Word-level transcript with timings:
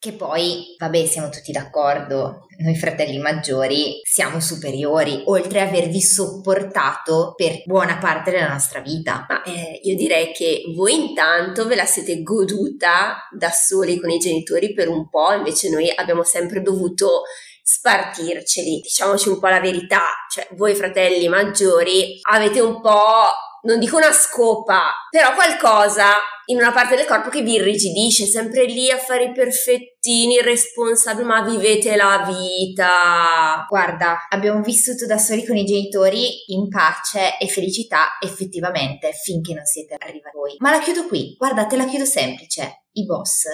Che 0.00 0.12
poi, 0.12 0.76
vabbè, 0.78 1.06
siamo 1.06 1.28
tutti 1.28 1.50
d'accordo, 1.50 2.46
noi 2.58 2.76
fratelli 2.76 3.18
maggiori 3.18 3.98
siamo 4.04 4.38
superiori, 4.38 5.24
oltre 5.26 5.60
a 5.60 5.66
avervi 5.66 6.00
sopportato 6.00 7.32
per 7.34 7.62
buona 7.64 7.98
parte 7.98 8.30
della 8.30 8.48
nostra 8.48 8.78
vita. 8.78 9.26
Ma 9.28 9.42
eh, 9.42 9.80
io 9.82 9.96
direi 9.96 10.32
che 10.32 10.62
voi 10.72 11.08
intanto 11.08 11.66
ve 11.66 11.74
la 11.74 11.84
siete 11.84 12.22
goduta 12.22 13.26
da 13.36 13.50
soli 13.50 13.98
con 13.98 14.10
i 14.10 14.18
genitori 14.18 14.72
per 14.72 14.88
un 14.88 15.08
po', 15.08 15.32
invece 15.32 15.68
noi 15.68 15.90
abbiamo 15.92 16.22
sempre 16.22 16.62
dovuto 16.62 17.22
spartirceli, 17.60 18.78
diciamoci 18.80 19.28
un 19.28 19.40
po' 19.40 19.48
la 19.48 19.58
verità, 19.58 20.04
cioè 20.32 20.46
voi 20.52 20.76
fratelli 20.76 21.26
maggiori 21.26 22.20
avete 22.30 22.60
un 22.60 22.80
po' 22.80 23.32
non 23.62 23.80
dico 23.80 23.96
una 23.96 24.12
scopa, 24.12 24.92
però 25.10 25.34
qualcosa 25.34 26.14
in 26.50 26.56
una 26.56 26.72
parte 26.72 26.96
del 26.96 27.06
corpo 27.06 27.28
che 27.28 27.42
vi 27.42 27.54
irrigidisce, 27.54 28.24
sempre 28.24 28.64
lì 28.64 28.90
a 28.90 28.96
fare 28.96 29.24
i 29.24 29.32
perfettini, 29.32 30.34
irresponsabili, 30.34 31.26
ma 31.26 31.42
vivete 31.42 31.94
la 31.94 32.24
vita. 32.26 33.66
Guarda, 33.68 34.26
abbiamo 34.30 34.62
vissuto 34.62 35.06
da 35.06 35.18
soli 35.18 35.44
con 35.44 35.56
i 35.56 35.64
genitori 35.64 36.52
in 36.52 36.68
pace 36.68 37.36
e 37.38 37.48
felicità 37.48 38.16
effettivamente 38.20 39.12
finché 39.12 39.52
non 39.52 39.64
siete 39.64 39.96
arrivati 39.98 40.36
voi. 40.36 40.54
Ma 40.58 40.70
la 40.70 40.80
chiudo 40.80 41.06
qui, 41.06 41.34
guardate, 41.36 41.76
la 41.76 41.86
chiudo 41.86 42.06
semplice. 42.06 42.84
I 42.92 43.04
boss 43.04 43.44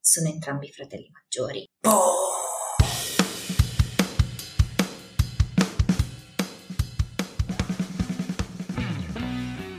sono 0.00 0.28
entrambi 0.28 0.66
i 0.66 0.72
fratelli 0.72 1.10
maggiori. 1.12 1.66
Boh. 1.78 2.29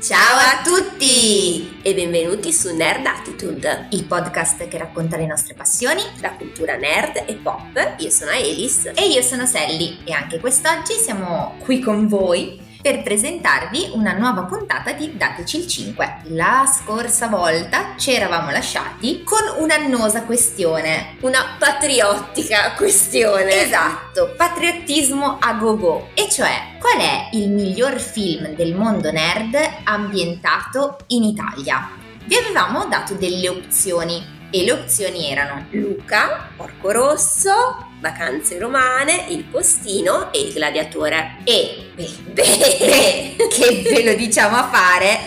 Ciao 0.02 0.36
a 0.36 0.64
tutti 0.64 1.80
e 1.84 1.94
benvenuti 1.94 2.52
su 2.52 2.76
Nerd 2.76 3.06
Attitude, 3.06 3.90
Il 3.92 4.06
podcast 4.06 4.68
che 4.68 4.80
racconta 4.80 5.16
le 5.16 5.28
nostre 5.28 5.54
passioni, 5.54 6.02
la 6.22 6.34
cultura 6.34 6.76
nerd 6.76 7.26
e 7.28 7.36
pop. 7.36 7.98
Io 8.00 8.10
sono 8.10 8.32
Elis 8.32 8.90
e 8.96 9.08
io 9.08 9.22
sono 9.22 9.46
Sally 9.46 10.00
e 10.04 10.12
anche 10.12 10.40
quest'oggi 10.40 10.94
siamo 10.94 11.54
qui 11.60 11.82
con 11.82 12.08
voi 12.08 12.60
per 12.82 13.04
presentarvi 13.04 13.92
una 13.94 14.14
nuova 14.14 14.44
puntata 14.44 14.92
di 14.92 15.16
Dateci 15.16 15.58
il 15.58 15.68
5. 15.68 16.22
La 16.30 16.66
scorsa 16.66 17.28
volta 17.28 17.96
ci 17.98 18.12
eravamo 18.12 18.50
lasciati 18.50 19.24
con 19.24 19.40
un'annosa 19.60 20.24
questione. 20.24 21.18
Una 21.22 21.56
patriottica 21.60 22.74
questione. 22.76 23.62
Esatto, 23.64 24.34
patriottismo 24.36 25.38
a 25.40 25.54
go-go. 25.54 26.10
E 26.16 26.28
cioè, 26.30 26.78
qual 26.80 26.98
è 26.98 27.30
il 27.34 27.50
miglior 27.50 28.00
film 28.00 28.56
del 28.56 28.76
mondo 28.76 29.12
nerd 29.12 29.56
ambientato 29.84 30.98
in 31.08 31.24
Italia? 31.24 31.90
Vi 32.26 32.36
avevamo 32.36 32.86
dato 32.86 33.14
delle 33.14 33.50
opzioni 33.50 34.40
e 34.52 34.64
le 34.64 34.74
opzioni 34.74 35.32
erano 35.32 35.66
Luca, 35.72 36.50
Porco 36.56 36.92
Rosso, 36.92 37.88
Vacanze 38.00 38.60
Romane, 38.60 39.26
Il 39.30 39.46
Postino 39.46 40.32
e 40.34 40.42
Il 40.42 40.54
Gladiatore. 40.54 41.38
E 41.46 41.92
beh, 41.96 43.36
che 43.50 43.82
ve 43.82 44.04
lo 44.04 44.14
diciamo 44.14 44.58
a 44.58 44.70
fare, 44.70 45.20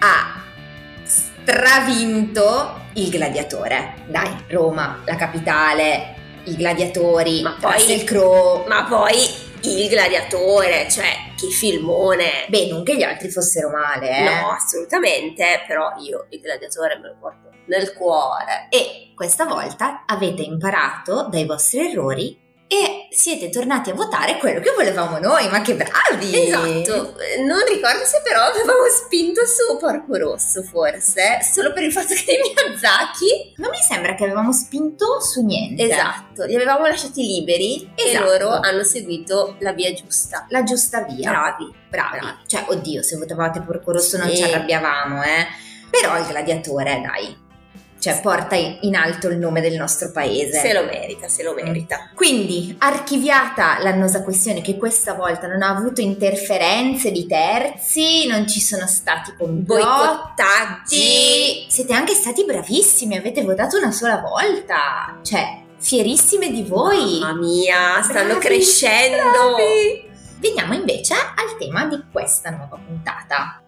ha 0.00 0.42
stravinto 1.04 2.82
Il 2.92 3.08
Gladiatore. 3.08 3.94
Dai, 4.06 4.44
Roma, 4.48 5.02
la 5.06 5.16
capitale, 5.16 6.14
i 6.44 6.56
gladiatori, 6.56 7.42
ma 7.42 7.56
poi, 7.58 7.92
il 7.92 8.04
Crow. 8.04 8.66
Ma 8.66 8.84
poi 8.84 9.46
il 9.62 9.88
gladiatore, 9.88 10.88
cioè 10.90 11.32
che 11.36 11.48
filmone. 11.48 12.46
Beh, 12.48 12.68
non 12.68 12.84
che 12.84 12.96
gli 12.96 13.02
altri 13.02 13.30
fossero 13.30 13.70
male, 13.70 14.10
eh. 14.10 14.22
No, 14.22 14.50
assolutamente, 14.50 15.64
però 15.66 15.94
io 15.98 16.26
il 16.30 16.40
gladiatore 16.40 16.98
me 16.98 17.08
lo 17.08 17.16
porto 17.18 17.47
nel 17.68 17.92
cuore. 17.94 18.66
E 18.70 19.12
questa 19.14 19.44
volta 19.44 20.04
avete 20.06 20.42
imparato 20.42 21.28
dai 21.30 21.44
vostri 21.44 21.90
errori 21.90 22.46
e 22.70 23.08
siete 23.10 23.48
tornati 23.48 23.88
a 23.88 23.94
votare 23.94 24.36
quello 24.36 24.60
che 24.60 24.72
volevamo 24.76 25.18
noi, 25.18 25.48
ma 25.48 25.62
che 25.62 25.74
bravi! 25.74 26.48
Esatto, 26.48 27.14
non 27.46 27.64
ricordo 27.66 28.04
se 28.04 28.20
però 28.22 28.42
avevamo 28.42 28.86
spinto 28.90 29.40
su 29.46 29.78
Porco 29.78 30.16
Rosso 30.18 30.62
forse, 30.62 31.38
solo 31.42 31.72
per 31.72 31.84
il 31.84 31.92
fatto 31.92 32.12
che 32.12 32.32
i 32.32 32.38
Miyazaki... 32.38 33.54
Non 33.56 33.70
mi 33.70 33.78
sembra 33.78 34.14
che 34.14 34.24
avevamo 34.24 34.52
spinto 34.52 35.18
su 35.20 35.42
niente. 35.42 35.82
Esatto, 35.84 36.44
li 36.44 36.54
avevamo 36.54 36.86
lasciati 36.86 37.24
liberi 37.24 37.90
esatto. 37.94 38.30
e 38.32 38.38
loro 38.38 38.50
hanno 38.50 38.84
seguito 38.84 39.56
la 39.60 39.72
via 39.72 39.92
giusta. 39.94 40.44
La 40.50 40.62
giusta 40.62 41.00
via. 41.04 41.30
Bravi, 41.30 41.74
bravi. 41.88 42.18
bravi. 42.18 42.38
Cioè, 42.46 42.66
oddio, 42.68 43.02
se 43.02 43.16
votavate 43.16 43.62
Porco 43.62 43.92
Rosso 43.92 44.16
sì. 44.16 44.22
non 44.22 44.36
ci 44.36 44.42
arrabbiavamo, 44.42 45.22
eh. 45.22 45.46
Però 45.90 46.18
il 46.18 46.26
gladiatore, 46.26 47.00
dai, 47.00 47.46
cioè 47.98 48.20
porta 48.20 48.54
in 48.54 48.94
alto 48.94 49.28
il 49.28 49.38
nome 49.38 49.60
del 49.60 49.74
nostro 49.74 50.10
paese. 50.12 50.60
Se 50.60 50.72
lo 50.72 50.84
merita, 50.84 51.28
se 51.28 51.42
lo 51.42 51.52
merita. 51.54 52.10
Quindi, 52.14 52.76
archiviata 52.78 53.78
l'annosa 53.80 54.22
questione 54.22 54.60
che 54.60 54.76
questa 54.76 55.14
volta 55.14 55.46
non 55.46 55.62
ha 55.62 55.68
avuto 55.68 56.00
interferenze 56.00 57.10
di 57.10 57.26
terzi, 57.26 58.26
non 58.26 58.46
ci 58.46 58.60
sono 58.60 58.86
stati 58.86 59.32
boicottaggi. 59.36 60.96
Siete 61.68 61.92
anche 61.92 62.14
stati 62.14 62.44
bravissimi, 62.44 63.16
avete 63.16 63.42
votato 63.42 63.76
una 63.76 63.90
sola 63.90 64.18
volta. 64.18 65.18
Cioè, 65.22 65.62
fierissime 65.78 66.50
di 66.50 66.62
voi. 66.62 67.18
Mamma 67.20 67.40
mia, 67.40 68.02
stanno 68.02 68.38
bravi, 68.38 68.44
crescendo. 68.46 69.54
Bravi. 69.56 70.06
Veniamo 70.38 70.74
invece 70.74 71.14
al 71.14 71.56
tema 71.58 71.86
di 71.86 72.00
questa 72.12 72.50
nuova 72.50 72.78
puntata. 72.84 73.60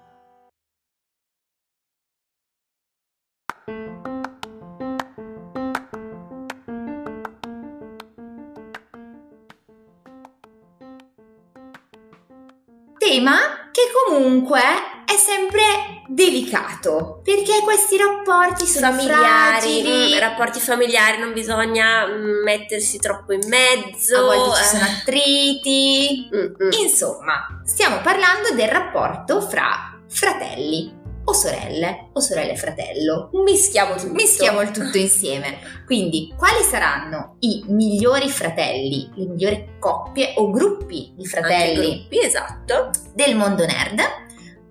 Tema 13.31 13.39
che 13.71 13.83
comunque 14.07 14.61
è 15.07 15.17
sempre 15.17 15.63
delicato 16.09 17.21
perché 17.23 17.61
questi 17.63 17.97
rapporti 17.97 18.67
sono 18.67 18.91
familiari, 18.91 19.23
fragili. 19.23 20.15
Mm, 20.15 20.19
rapporti 20.19 20.61
familiari 20.61 21.19
non 21.19 21.33
bisogna 21.33 22.07
mm, 22.07 22.43
mettersi 22.43 22.99
troppo 22.99 23.33
in 23.33 23.47
mezzo, 23.47 24.17
a 24.17 24.23
volte 24.23 24.57
ci 24.59 24.65
sono 24.65 24.83
eh. 24.83 24.91
attriti. 24.91 26.29
Mm-mm. 26.35 26.71
Insomma, 26.83 27.63
stiamo 27.65 28.01
parlando 28.03 28.53
del 28.55 28.69
rapporto 28.69 29.41
fra 29.41 29.97
fratelli 30.09 31.00
o 31.25 31.33
sorelle 31.33 32.09
o 32.13 32.21
sorelle 32.21 32.57
fratello. 32.57 33.31
Mischiamo 33.33 33.95
tutto. 33.95 34.13
Mischiamo 34.13 34.61
il 34.61 34.71
tutto 34.71 34.99
insieme. 34.99 35.59
Quindi, 35.87 36.33
quali 36.37 36.63
saranno 36.63 37.37
i 37.41 37.65
migliori 37.69 38.29
fratelli, 38.29 39.11
le 39.15 39.27
migliori 39.27 39.69
coppie 39.79 40.35
o 40.37 40.51
gruppi 40.51 41.13
di 41.17 41.27
fratelli? 41.27 41.99
Gruppi, 41.99 42.21
esatto. 42.21 42.91
Del 43.15 43.37
mondo 43.37 43.65
nerd? 43.65 44.01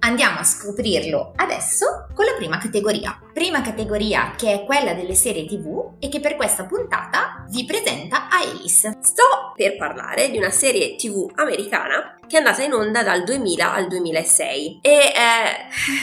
Andiamo 0.02 0.40
a 0.40 0.44
scoprirlo 0.44 1.34
adesso 1.36 2.08
con 2.14 2.26
la 2.26 2.34
prima 2.36 2.58
categoria. 2.58 3.20
Prima 3.34 3.62
categoria 3.62 4.34
che 4.38 4.54
è 4.54 4.64
quella 4.64 4.94
delle 4.94 5.14
serie 5.14 5.46
tv 5.46 5.96
e 6.00 6.08
che 6.08 6.20
per 6.20 6.36
questa 6.36 6.66
puntata 6.66 7.46
vi 7.50 7.66
presenta 7.66 8.30
Alice. 8.30 8.98
Sto 9.02 9.52
per 9.56 9.76
parlare 9.76 10.30
di 10.30 10.38
una 10.38 10.52
serie 10.52 10.96
tv 10.96 11.30
americana 11.36 12.18
che 12.28 12.36
è 12.36 12.40
andata 12.40 12.64
in 12.64 12.74
onda 12.74 13.04
dal 13.04 13.24
2000 13.24 13.74
al 13.74 13.88
2006 13.88 14.80
e 14.82 14.90
eh, 14.90 15.12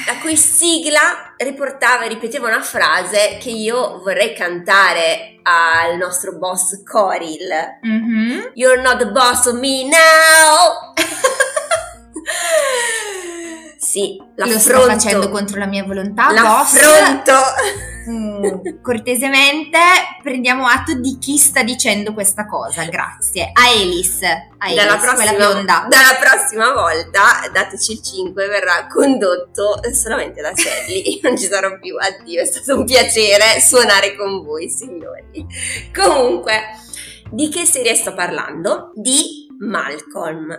la 0.06 0.18
cui 0.20 0.36
sigla 0.36 1.34
riportava 1.38 2.04
e 2.04 2.08
ripeteva 2.08 2.48
una 2.48 2.62
frase 2.62 3.38
che 3.40 3.50
io 3.50 4.00
vorrei 4.02 4.34
cantare 4.34 5.38
al 5.42 5.96
nostro 5.96 6.36
boss 6.36 6.82
Coril. 6.82 7.78
Mm-hmm. 7.86 8.40
You're 8.54 8.82
not 8.82 8.98
the 8.98 9.10
boss 9.10 9.46
of 9.46 9.58
me 9.58 9.84
now! 9.84 10.92
Sì, 13.96 14.22
lo 14.34 14.58
sto 14.58 14.80
facendo 14.82 15.30
contro 15.30 15.58
la 15.58 15.64
mia 15.64 15.82
volontà. 15.82 16.30
L'affronto! 16.30 17.32
Mm, 18.10 18.82
cortesemente 18.82 19.78
prendiamo 20.22 20.66
atto 20.66 20.92
di 20.92 21.16
chi 21.18 21.38
sta 21.38 21.62
dicendo 21.62 22.12
questa 22.12 22.46
cosa. 22.46 22.84
Grazie. 22.84 23.52
A 23.54 23.70
Elis. 23.70 24.20
A 24.22 24.68
Elis 24.68 24.84
dalla, 24.84 24.98
prossima, 24.98 25.32
dalla 25.32 26.16
prossima 26.20 26.72
volta, 26.74 27.48
dateci 27.50 27.92
il 27.92 28.02
5, 28.02 28.46
verrà 28.48 28.86
condotto 28.86 29.80
solamente 29.94 30.42
da 30.42 30.52
Sally. 30.54 31.18
non 31.24 31.38
ci 31.38 31.46
sarò 31.46 31.78
più. 31.78 31.96
Addio, 31.98 32.42
è 32.42 32.44
stato 32.44 32.78
un 32.78 32.84
piacere 32.84 33.62
suonare 33.62 34.14
con 34.14 34.44
voi, 34.44 34.68
signori. 34.68 35.46
Comunque, 35.94 36.64
di 37.30 37.48
che 37.48 37.64
serie 37.64 37.94
sto 37.94 38.12
parlando? 38.12 38.92
Di 38.94 39.45
Malcolm. 39.58 40.58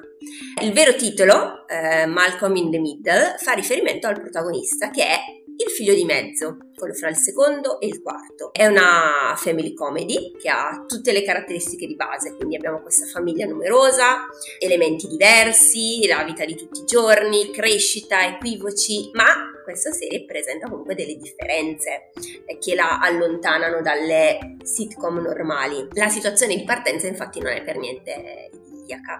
Il 0.61 0.73
vero 0.73 0.95
titolo, 0.95 1.67
eh, 1.67 2.05
Malcolm 2.05 2.55
in 2.55 2.71
the 2.71 2.79
Middle, 2.79 3.35
fa 3.37 3.53
riferimento 3.53 4.07
al 4.07 4.19
protagonista 4.19 4.89
che 4.89 5.05
è 5.05 5.17
il 5.59 5.71
figlio 5.71 5.95
di 5.95 6.05
mezzo, 6.05 6.57
quello 6.75 6.93
fra 6.93 7.09
il 7.09 7.15
secondo 7.15 7.79
e 7.79 7.87
il 7.87 8.01
quarto. 8.01 8.53
È 8.53 8.65
una 8.67 9.33
family 9.35 9.73
comedy 9.73 10.31
che 10.37 10.49
ha 10.49 10.85
tutte 10.87 11.11
le 11.11 11.23
caratteristiche 11.23 11.87
di 11.87 11.95
base, 11.95 12.35
quindi 12.35 12.55
abbiamo 12.55 12.81
questa 12.81 13.07
famiglia 13.07 13.47
numerosa, 13.47 14.27
elementi 14.59 15.07
diversi, 15.07 16.05
la 16.05 16.23
vita 16.23 16.45
di 16.45 16.55
tutti 16.55 16.81
i 16.81 16.85
giorni, 16.85 17.51
crescita, 17.51 18.27
equivoci, 18.27 19.09
ma 19.13 19.51
questa 19.63 19.91
serie 19.91 20.25
presenta 20.25 20.69
comunque 20.69 20.95
delle 20.95 21.15
differenze 21.15 22.11
eh, 22.45 22.57
che 22.59 22.75
la 22.75 22.99
allontanano 22.99 23.81
dalle 23.81 24.57
sitcom 24.61 25.19
normali. 25.19 25.87
La 25.93 26.07
situazione 26.07 26.55
di 26.55 26.63
partenza 26.63 27.07
infatti 27.07 27.39
non 27.39 27.51
è 27.51 27.63
per 27.63 27.77
niente 27.77 28.49
idilliaca 28.87 29.19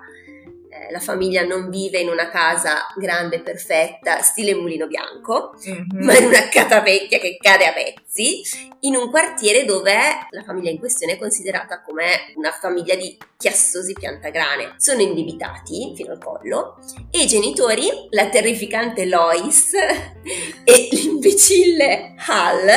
eh, 0.70 0.92
la 0.92 1.00
famiglia 1.00 1.44
non 1.44 1.70
vive 1.70 2.00
in 2.00 2.10
una 2.10 2.30
casa 2.30 2.88
grande 2.96 3.40
perfetta, 3.40 4.22
stile 4.22 4.54
mulino 4.54 4.86
bianco, 4.86 5.54
mm-hmm. 5.66 6.04
ma 6.04 6.18
in 6.18 6.26
una 6.26 6.50
catapecchia 6.50 7.20
che 7.20 7.38
cade 7.40 7.66
a 7.66 7.74
pezzi, 7.74 8.42
in 8.82 8.96
un 8.96 9.10
quartiere 9.10 9.64
dove 9.64 9.94
la 10.30 10.44
famiglia 10.44 10.70
in 10.70 10.78
questione 10.78 11.14
è 11.14 11.18
considerata 11.18 11.82
come 11.82 12.34
una 12.36 12.52
famiglia 12.52 12.96
di 12.96 13.18
chiassosi 13.38 13.94
piantagrane. 13.94 14.74
Sono 14.78 15.02
indebitati 15.02 15.94
fino 15.96 16.12
al 16.12 16.20
collo 16.20 16.78
e 17.12 17.24
i 17.24 17.28
genitori, 17.28 17.90
la 18.10 18.28
terrificante 18.28 19.06
Lois 19.06 19.72
e 20.66 20.88
l'imbecille 20.92 22.16
Hal, 22.28 22.68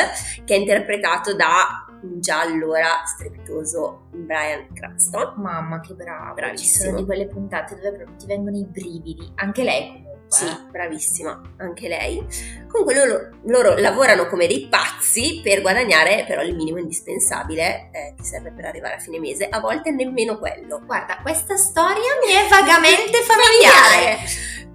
che 0.45 0.55
è 0.55 0.59
interpretato 0.59 1.35
da 1.35 1.90
già 2.03 2.41
allora 2.41 3.05
strepitoso 3.07 4.09
Brian 4.11 4.73
Cranston. 4.73 5.35
Mamma 5.37 5.81
che 5.81 5.95
bravo, 5.95 6.35
bravissimo. 6.35 6.73
Ci 6.73 6.81
sono 6.81 6.97
di 6.99 7.05
quelle 7.05 7.27
puntate 7.27 7.75
dove 7.77 7.97
proprio 7.97 8.17
ti 8.17 8.27
vengono 8.27 8.57
i 8.57 8.65
brividi, 8.65 9.33
anche 9.37 9.63
lei. 9.63 10.09
Sì, 10.31 10.47
eh. 10.47 10.57
bravissima, 10.71 11.41
anche 11.57 11.89
lei. 11.89 12.25
Comunque 12.69 12.95
loro, 12.95 13.31
loro, 13.47 13.77
lavorano 13.77 14.29
come 14.29 14.47
dei 14.47 14.69
pazzi 14.71 15.41
per 15.43 15.61
guadagnare 15.61 16.25
però 16.25 16.43
il 16.43 16.55
minimo 16.55 16.79
indispensabile 16.79 17.91
eh, 17.93 18.15
che 18.17 18.23
serve 18.23 18.53
per 18.53 18.65
arrivare 18.65 18.95
a 18.95 18.99
fine 19.01 19.19
mese, 19.19 19.49
a 19.49 19.59
volte 19.59 19.91
nemmeno 19.91 20.39
quello. 20.39 20.81
Guarda, 20.87 21.19
questa 21.21 21.57
storia 21.57 22.13
mi 22.25 22.33
è 22.33 22.49
vagamente 22.49 23.19
familiare. 23.27 24.19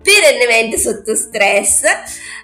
perennemente 0.05 0.77
sotto 0.77 1.15
stress, 1.15 1.83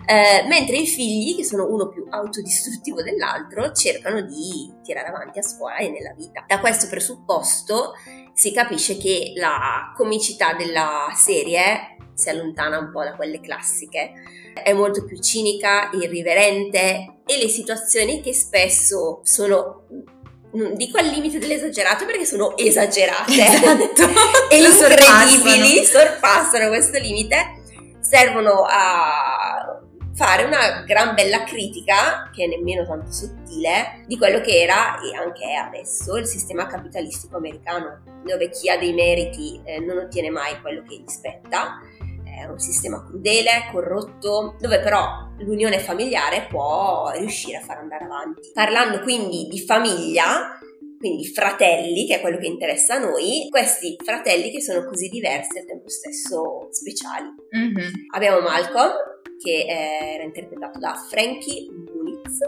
eh, 0.06 0.48
mentre 0.48 0.78
i 0.78 0.88
figli, 0.88 1.36
che 1.36 1.44
sono 1.44 1.68
uno 1.68 1.90
più 1.90 2.08
autodistruttivo 2.10 3.04
dell'altro, 3.04 3.72
cercano 3.74 4.22
di 4.22 4.74
tirare 4.82 5.10
avanti 5.10 5.38
a 5.38 5.44
scuola 5.44 5.76
e 5.76 5.90
nella 5.90 6.14
vita. 6.14 6.44
Da 6.48 6.60
questo 6.60 6.88
presupposto 6.88 7.94
si 8.34 8.52
capisce 8.52 8.98
che 8.98 9.34
la 9.36 9.94
comicità 9.96 10.54
della 10.54 11.12
serie 11.16 11.91
si 12.14 12.30
allontana 12.30 12.78
un 12.78 12.92
po' 12.92 13.04
da 13.04 13.16
quelle 13.16 13.40
classiche, 13.40 14.12
è 14.54 14.74
molto 14.74 15.06
più 15.06 15.20
cinica, 15.20 15.90
irriverente 15.94 17.20
e 17.26 17.38
le 17.38 17.48
situazioni 17.48 18.22
che 18.22 18.34
spesso 18.34 19.22
sono 19.24 19.86
non 20.54 20.76
dico 20.76 20.98
al 20.98 21.06
limite 21.06 21.40
dell'esagerato 21.40 22.06
perché 22.06 22.26
sono 22.26 22.58
esagerate 22.58 23.32
esatto. 23.32 24.04
e 24.52 24.58
incredibili, 24.58 25.86
sorpassano. 25.86 25.86
sorpassano 25.86 26.68
questo 26.68 27.00
limite, 27.00 27.62
servono 28.02 28.66
a 28.68 29.80
fare 30.14 30.44
una 30.44 30.84
gran 30.86 31.16
bella 31.16 31.44
critica, 31.44 32.30
che 32.34 32.44
è 32.44 32.48
nemmeno 32.48 32.86
tanto 32.86 33.12
sottile, 33.12 34.04
di 34.08 34.18
quello 34.18 34.42
che 34.42 34.62
era 34.62 35.00
e 35.00 35.16
anche 35.16 35.46
è 35.46 35.54
adesso 35.54 36.18
il 36.18 36.26
sistema 36.26 36.68
capitalistico 36.68 37.38
americano, 37.38 38.02
dove 38.26 38.50
chi 38.50 38.70
ha 38.70 38.78
dei 38.78 38.94
meriti 38.94 39.62
eh, 39.64 39.80
non 39.80 39.98
ottiene 39.98 40.30
mai 40.30 40.60
quello 40.62 40.84
che 40.84 40.96
gli 40.96 41.08
spetta 41.08 41.80
è 42.42 42.46
un 42.48 42.60
sistema 42.60 43.04
crudele, 43.06 43.70
corrotto, 43.72 44.56
dove 44.60 44.80
però 44.80 45.30
l'unione 45.40 45.80
familiare 45.80 46.48
può 46.50 47.12
riuscire 47.16 47.58
a 47.58 47.62
far 47.62 47.78
andare 47.78 48.06
avanti. 48.06 48.52
Parlando 48.54 49.02
quindi 49.02 49.48
di 49.48 49.60
famiglia, 49.60 50.58
quindi 50.98 51.26
fratelli, 51.26 52.06
che 52.06 52.18
è 52.18 52.22
quello 52.22 52.38
che 52.38 52.48
interessa 52.48 52.96
a 52.96 53.00
noi, 53.00 53.48
questi 53.50 53.96
fratelli 54.04 54.52
che 54.52 54.62
sono 54.62 54.86
così 54.86 55.10
diversi 55.10 55.58
e 55.58 55.62
al 55.62 55.66
tempo 55.66 55.90
stesso 55.90 56.68
speciali. 56.70 57.28
Mm-hmm. 57.58 57.94
Abbiamo 58.14 58.40
Malcolm, 58.42 58.92
che 59.42 59.66
era 59.66 60.24
interpretato 60.24 60.78
da 60.78 60.94
Frankie 60.94 61.68
Muniz. 61.72 62.40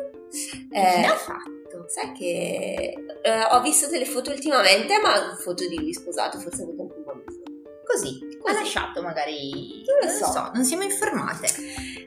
Eh, 0.72 1.02
che 1.02 1.06
ha 1.06 1.16
fatto? 1.16 1.86
Sai 1.88 2.12
che 2.12 2.94
eh, 3.24 3.44
ho 3.52 3.62
visto 3.62 3.90
delle 3.90 4.06
foto 4.06 4.30
ultimamente, 4.30 5.00
ma 5.02 5.36
foto 5.40 5.68
di 5.68 5.80
lui 5.80 5.94
sposato, 5.94 6.38
forse 6.38 6.62
ha 6.62 6.66
avuto 6.66 6.84
anche 6.84 6.96
un 6.96 7.04
bambino. 7.04 7.42
Così, 7.86 8.20
ha 8.50 8.54
lasciato 8.54 9.02
magari, 9.02 9.84
non 9.86 9.98
lo 10.02 10.10
so, 10.10 10.32
so 10.32 10.52
non 10.54 10.64
siamo 10.64 10.84
informate. 10.84 11.48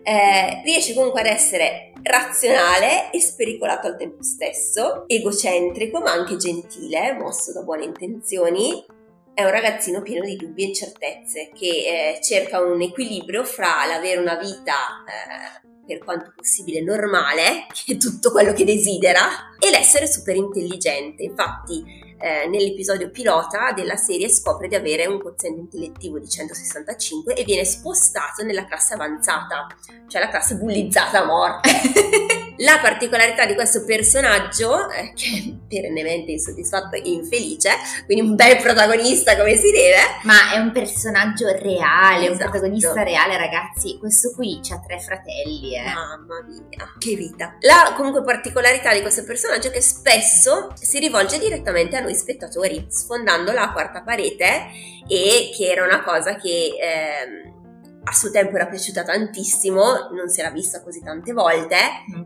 Eh, 0.03 0.63
riesce 0.65 0.95
comunque 0.95 1.21
ad 1.21 1.27
essere 1.27 1.93
razionale 2.03 3.11
e 3.11 3.21
spericolato 3.21 3.87
al 3.87 3.97
tempo 3.97 4.23
stesso, 4.23 5.05
egocentrico 5.09 6.01
ma 6.01 6.13
anche 6.13 6.37
gentile, 6.37 7.13
mosso 7.15 7.53
da 7.53 7.63
buone 7.63 7.85
intenzioni. 7.85 8.85
È 9.35 9.45
un 9.45 9.51
ragazzino 9.51 10.01
pieno 10.01 10.25
di 10.25 10.37
dubbi 10.37 10.63
e 10.63 10.67
incertezze 10.69 11.51
che 11.53 11.67
eh, 11.67 12.21
cerca 12.23 12.61
un 12.61 12.81
equilibrio 12.81 13.45
fra 13.45 13.85
l'avere 13.87 14.19
una 14.19 14.37
vita 14.37 15.05
eh, 15.05 15.67
per 15.87 15.99
quanto 15.99 16.33
possibile 16.35 16.81
normale, 16.81 17.67
che 17.73 17.95
è 17.95 17.97
tutto 17.97 18.31
quello 18.31 18.53
che 18.53 18.65
desidera, 18.65 19.55
e 19.59 19.71
l'essere 19.71 20.07
super 20.07 20.35
intelligente. 20.35 21.23
Infatti, 21.23 22.06
eh, 22.19 22.47
nell'episodio 22.49 23.11
pilota 23.11 23.73
della 23.73 23.97
serie 23.97 24.29
scopre 24.29 24.69
di 24.69 24.75
avere 24.75 25.07
un 25.07 25.21
quoziente 25.21 25.61
intellettivo 25.61 26.19
di 26.19 26.29
165 26.29 27.35
e 27.35 27.45
viene 27.45 27.65
spostato 27.65 28.43
nella 28.45 28.67
classe 28.67 28.95
avanzata, 28.95 29.67
cioè 30.09 30.21
la 30.21 30.29
classe 30.29 30.57
bullizzata 30.57 31.23
a 31.23 31.27
morte. 31.27 32.45
la 32.59 32.79
particolarità 32.81 33.45
di 33.47 33.55
questo 33.55 33.85
personaggio, 33.85 34.91
eh, 34.91 35.13
che 35.15 35.27
è 35.27 35.55
perennemente 35.69 36.33
insoddisfatto 36.33 36.97
e 36.97 37.03
infelice, 37.05 37.71
quindi 38.07 38.25
un 38.25 38.35
bel 38.35 38.57
protagonista 38.59 39.37
come 39.37 39.57
si 39.57 39.71
deve. 39.71 39.97
Ma 40.23 40.53
è 40.55 40.59
un 40.59 40.73
personaggio 40.73 41.49
reale, 41.49 42.29
esatto. 42.29 42.33
un 42.33 42.51
protagonista 42.51 43.03
reale, 43.03 43.37
ragazzi. 43.37 43.99
Questo 43.99 44.33
qui 44.35 44.61
ha 44.71 44.81
tre 44.81 45.01
fratelli, 45.01 45.77
eh. 45.77 45.83
Mamma 45.83 46.43
mia, 46.47 46.93
che 46.99 47.15
vita. 47.15 47.57
La 47.61 47.95
comunque 47.97 48.23
particolarità 48.23 48.93
di 48.93 49.01
questo 49.01 49.25
personaggio 49.25 49.69
è 49.69 49.71
che 49.71 49.81
spesso 49.81 50.73
si 50.75 50.99
rivolge 50.99 51.39
direttamente 51.39 51.97
a 51.97 52.01
noi 52.01 52.15
spettatori, 52.15 52.87
sfondando 52.89 53.53
la 53.53 53.71
quarta 53.73 54.03
parete 54.03 54.69
e 55.09 55.51
che 55.57 55.71
era 55.71 55.85
una 55.85 56.03
cosa 56.03 56.37
che 56.37 56.49
eh, 56.49 57.55
a 58.09 58.13
suo 58.13 58.31
tempo 58.31 58.55
era 58.55 58.67
piaciuta 58.67 59.03
tantissimo, 59.03 60.11
non 60.13 60.29
si 60.29 60.39
era 60.39 60.51
vista 60.51 60.81
così 60.81 61.03
tante 61.03 61.33
volte 61.33 61.77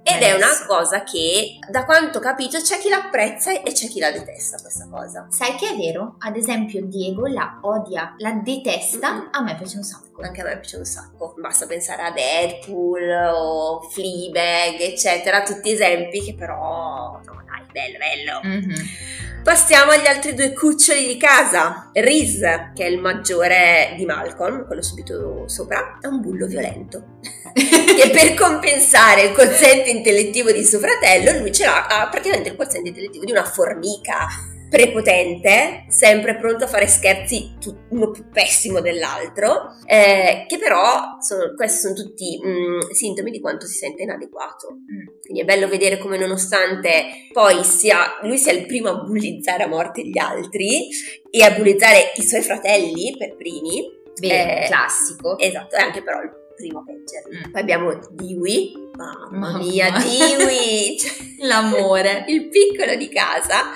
ed 0.03 0.21
è 0.21 0.35
una 0.35 0.49
cosa 0.67 1.03
che 1.05 1.59
da 1.71 1.87
quanto 1.87 2.19
ho 2.19 2.21
capito 2.21 2.61
c'è 2.61 2.79
chi 2.79 2.91
l'apprezza 2.91 3.62
e 3.62 3.73
c'è 3.73 3.88
chi 3.88 3.99
la 3.99 4.11
detesta 4.11 4.59
questa 4.61 4.87
cosa. 4.91 5.27
Sai 5.31 5.55
che 5.56 5.71
è 5.71 5.77
vero? 5.77 6.17
Ad 6.19 6.37
esempio 6.37 6.85
Diego 6.85 7.27
la 7.27 7.61
odia, 7.62 8.15
la 8.19 8.32
detesta, 8.44 9.12
mm-hmm. 9.12 9.27
a 9.31 9.43
me 9.43 9.56
piace 9.56 9.79
un 9.79 9.82
sacco. 9.82 10.21
Anche 10.21 10.43
a 10.43 10.44
me 10.44 10.59
piace 10.59 10.77
un 10.77 10.85
sacco, 10.85 11.35
basta 11.38 11.65
pensare 11.65 12.03
a 12.03 12.11
Deadpool 12.11 13.31
o 13.32 13.81
Fleabag 13.81 14.79
eccetera, 14.81 15.43
tutti 15.43 15.71
esempi 15.71 16.21
che 16.23 16.35
però 16.35 17.19
no 17.25 17.43
dai, 17.47 17.65
bello 17.73 17.97
bello. 17.97 18.41
Mm-hmm. 18.44 19.19
Passiamo 19.42 19.92
agli 19.92 20.06
altri 20.06 20.34
due 20.34 20.52
cuccioli 20.52 21.06
di 21.06 21.16
casa. 21.16 21.91
Riz, 21.94 22.41
che 22.74 22.84
è 22.84 22.88
il 22.88 22.98
maggiore 22.98 23.94
di 23.96 24.05
Malcolm, 24.05 24.67
quello 24.67 24.82
subito 24.82 25.48
sopra, 25.48 25.98
è 25.98 26.06
un 26.06 26.20
bullo 26.20 26.46
violento. 26.46 27.19
che 27.53 28.10
per 28.12 28.34
compensare 28.34 29.22
il 29.22 29.32
quoziente 29.32 29.88
intellettivo 29.88 30.53
di 30.53 30.62
suo 30.62 30.79
fratello, 30.79 31.41
lui 31.41 31.53
ce 31.53 31.65
l'ha, 31.65 31.86
ha 31.86 32.08
praticamente 32.08 32.50
il 32.50 32.56
quoziente 32.56 32.91
intellettivo 32.91 33.24
di 33.24 33.32
una 33.32 33.44
formica 33.44 34.29
prepotente, 34.70 35.84
sempre 35.89 36.36
pronto 36.36 36.65
a 36.65 36.69
fare 36.69 36.86
scherzi 36.86 37.58
uno 37.91 38.10
più 38.12 38.31
pessimo 38.31 38.81
dell'altro, 38.81 39.74
eh, 39.84 40.46
che 40.46 40.58
però 40.58 41.17
sono, 41.20 41.55
questi 41.56 41.81
sono 41.81 41.94
tutti 41.94 42.39
mh, 42.41 42.48
mm, 42.48 42.79
sintomi 42.93 43.32
di 43.32 43.41
quanto 43.41 43.67
si 43.67 43.74
sente 43.74 44.03
inadeguato. 44.03 44.72
Mm. 44.72 45.20
Quindi 45.20 45.41
è 45.41 45.44
bello 45.44 45.69
vedere 45.69 45.98
come 45.98 46.17
nonostante 46.17 47.05
poi 47.32 47.65
sia, 47.65 48.19
lui 48.22 48.39
sia 48.39 48.53
il 48.53 48.65
primo 48.67 48.89
a 48.89 49.03
bullizzare 49.03 49.65
a 49.65 49.69
morte 49.69 50.06
gli 50.06 50.19
altri 50.19 50.89
e 51.31 51.43
a 51.43 51.50
bullizzare 51.50 52.12
i 52.15 52.22
suoi 52.22 52.43
fratelli 52.43 53.17
per 53.19 53.34
primi. 53.36 53.98
Beh, 54.20 54.62
eh, 54.62 54.67
classico. 54.67 55.36
Esatto, 55.36 55.74
è 55.74 55.81
anche 55.81 56.03
però 56.03 56.22
il 56.22 56.40
primo 56.60 56.84
peggio. 56.84 57.48
Mm. 57.48 57.50
Poi 57.50 57.60
abbiamo 57.60 57.98
Dewey, 58.10 58.72
mamma 58.96 59.56
mia, 59.56 59.90
Dewey, 59.90 60.96
l'amore, 61.40 62.24
il 62.29 62.48
piccolo 62.48 62.94
di 62.96 63.08
casa, 63.08 63.70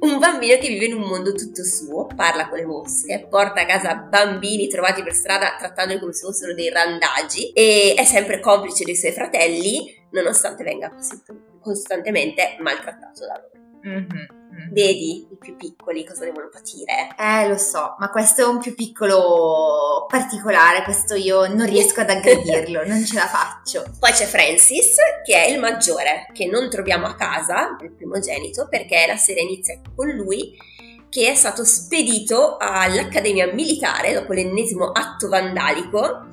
un 0.00 0.18
bambino 0.18 0.58
che 0.58 0.68
vive 0.68 0.86
in 0.86 0.94
un 0.94 1.08
mondo 1.08 1.32
tutto 1.32 1.64
suo, 1.64 2.06
parla 2.14 2.48
con 2.48 2.58
le 2.58 2.66
mosche, 2.66 3.26
porta 3.30 3.62
a 3.62 3.66
casa 3.66 3.94
bambini 3.94 4.68
trovati 4.68 5.02
per 5.02 5.14
strada 5.14 5.56
trattandoli 5.58 6.00
come 6.00 6.12
se 6.12 6.26
fossero 6.26 6.52
dei 6.52 6.68
randagi 6.68 7.52
e 7.52 7.94
è 7.96 8.04
sempre 8.04 8.40
complice 8.40 8.84
dei 8.84 8.96
suoi 8.96 9.12
fratelli, 9.12 10.06
nonostante 10.10 10.64
venga 10.64 10.92
costantemente 11.60 12.56
maltrattato 12.60 13.26
da 13.26 13.40
loro. 13.40 13.65
Mm-hmm. 13.86 14.72
Vedi 14.72 15.28
i 15.30 15.36
più 15.38 15.54
piccoli 15.56 16.04
cosa 16.04 16.24
devono 16.24 16.48
patire? 16.50 17.14
Eh, 17.18 17.48
lo 17.48 17.58
so, 17.58 17.94
ma 17.98 18.10
questo 18.10 18.42
è 18.42 18.44
un 18.46 18.58
più 18.58 18.74
piccolo 18.74 20.06
particolare, 20.08 20.82
questo 20.82 21.14
io 21.14 21.46
non 21.46 21.66
riesco 21.66 22.00
ad 22.00 22.10
aggredirlo, 22.10 22.86
non 22.86 23.04
ce 23.04 23.14
la 23.14 23.26
faccio. 23.26 23.84
Poi 23.98 24.12
c'è 24.12 24.24
Francis, 24.24 24.96
che 25.24 25.44
è 25.44 25.50
il 25.50 25.60
maggiore, 25.60 26.26
che 26.32 26.46
non 26.46 26.70
troviamo 26.70 27.06
a 27.06 27.14
casa, 27.14 27.76
il 27.80 27.92
primogenito, 27.92 28.66
perché 28.68 29.04
la 29.06 29.16
serie 29.16 29.42
inizia 29.42 29.80
con 29.94 30.08
lui 30.08 30.56
che 31.08 31.30
è 31.30 31.34
stato 31.34 31.64
spedito 31.64 32.56
all'Accademia 32.58 33.52
Militare 33.52 34.12
dopo 34.12 34.32
l'ennesimo 34.32 34.90
atto 34.90 35.28
vandalico 35.28 36.26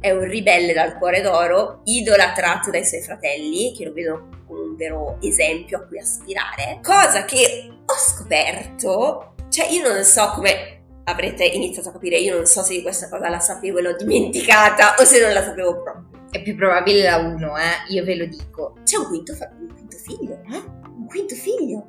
è 0.00 0.10
un 0.10 0.24
ribelle 0.24 0.72
dal 0.72 0.96
cuore 0.96 1.20
d'oro, 1.20 1.80
idolatrato 1.84 2.70
dai 2.70 2.84
suoi 2.84 3.02
fratelli, 3.02 3.74
che 3.76 3.84
lo 3.84 3.92
vedono 3.92 4.28
come 4.46 4.60
un 4.60 4.76
vero 4.76 5.18
esempio 5.20 5.78
a 5.78 5.86
cui 5.86 5.98
aspirare. 5.98 6.80
Cosa 6.82 7.24
che 7.24 7.68
ho 7.84 7.94
scoperto, 7.94 9.34
cioè 9.48 9.68
io 9.70 9.90
non 9.90 10.04
so 10.04 10.30
come 10.34 10.76
avrete 11.04 11.44
iniziato 11.44 11.88
a 11.88 11.92
capire, 11.92 12.18
io 12.18 12.36
non 12.36 12.46
so 12.46 12.62
se 12.62 12.74
di 12.74 12.82
questa 12.82 13.08
cosa 13.08 13.28
la 13.28 13.40
sapevo 13.40 13.78
e 13.78 13.82
l'ho 13.82 13.96
dimenticata 13.96 14.94
o 14.98 15.04
se 15.04 15.20
non 15.20 15.32
la 15.32 15.42
sapevo 15.42 15.82
proprio. 15.82 16.06
È 16.30 16.42
più 16.42 16.54
probabile 16.54 17.02
la 17.02 17.16
1, 17.16 17.56
eh? 17.56 17.62
Io 17.88 18.04
ve 18.04 18.16
lo 18.16 18.26
dico. 18.26 18.74
C'è 18.84 18.98
un 18.98 19.06
quinto, 19.06 19.34
fa- 19.34 19.50
un 19.58 19.72
quinto 19.72 19.96
figlio, 19.96 20.34
eh? 20.52 20.62
Un 20.84 21.06
quinto 21.06 21.34
figlio. 21.34 21.86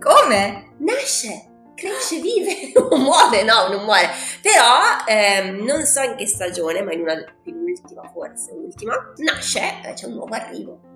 Come? 0.00 0.74
Nasce, 0.78 1.47
cresce, 1.78 2.20
vive, 2.20 2.72
non 2.90 3.00
muore, 3.00 3.44
no, 3.44 3.68
non 3.68 3.84
muore. 3.84 4.10
Però 4.42 5.04
ehm, 5.06 5.64
non 5.64 5.84
so 5.84 6.02
in 6.02 6.16
che 6.16 6.26
stagione, 6.26 6.82
ma 6.82 6.92
in 6.92 7.02
una 7.02 7.24
penultima, 7.42 8.02
forse 8.12 8.50
ultima, 8.52 8.94
nasce, 9.18 9.80
eh, 9.84 9.92
c'è 9.94 10.06
un 10.06 10.14
nuovo 10.14 10.34
arrivo. 10.34 10.87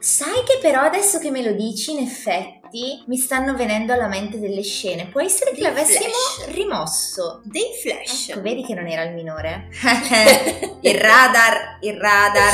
Sai 0.00 0.44
che 0.46 0.58
però 0.60 0.80
adesso 0.82 1.18
che 1.18 1.30
me 1.30 1.42
lo 1.42 1.52
dici, 1.52 1.90
in 1.92 1.98
effetti, 1.98 3.02
mi 3.06 3.16
stanno 3.16 3.56
venendo 3.56 3.92
alla 3.92 4.06
mente 4.06 4.38
delle 4.38 4.62
scene. 4.62 5.06
Può 5.08 5.20
essere 5.20 5.50
che 5.50 5.56
Dei 5.56 5.64
l'avessimo 5.64 6.04
flash. 6.08 6.54
rimosso. 6.54 7.40
Dei 7.44 7.70
flash. 7.82 8.28
Ecco, 8.28 8.40
vedi 8.42 8.62
che 8.64 8.74
non 8.74 8.86
era 8.86 9.02
il 9.02 9.14
minore? 9.14 9.68
il 10.82 10.94
radar, 11.00 11.78
il 11.80 11.94
radar. 11.98 12.52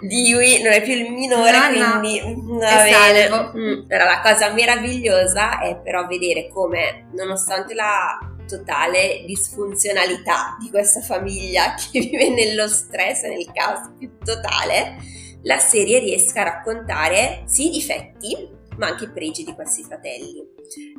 di 0.00 0.30
lui 0.32 0.60
non 0.62 0.72
è 0.72 0.82
più 0.82 0.94
il 0.94 1.10
minore, 1.12 1.76
No, 1.78 1.94
no. 1.94 2.00
quindi 2.00 2.20
va 2.58 2.84
È 2.84 2.90
bene. 2.90 3.52
Mm. 3.56 3.86
Però 3.86 4.04
la 4.04 4.20
cosa 4.20 4.50
meravigliosa 4.52 5.60
è 5.60 5.76
però 5.76 6.06
vedere 6.06 6.48
come, 6.48 7.06
nonostante 7.12 7.74
la 7.74 8.18
totale 8.48 9.22
disfunzionalità 9.24 10.56
di 10.60 10.68
questa 10.68 11.00
famiglia 11.00 11.74
che 11.92 12.00
vive 12.00 12.28
nello 12.30 12.66
stress 12.68 13.22
e 13.22 13.28
nel 13.28 13.50
caos 13.52 13.88
più 13.98 14.10
totale, 14.24 14.96
la 15.42 15.58
serie 15.58 15.98
riesca 15.98 16.40
a 16.40 16.44
raccontare 16.44 17.42
sì 17.46 17.66
i 17.68 17.70
difetti, 17.70 18.48
ma 18.76 18.88
anche 18.88 19.04
i 19.04 19.10
pregi 19.10 19.44
di 19.44 19.52
questi 19.54 19.82
fratelli, 19.82 20.42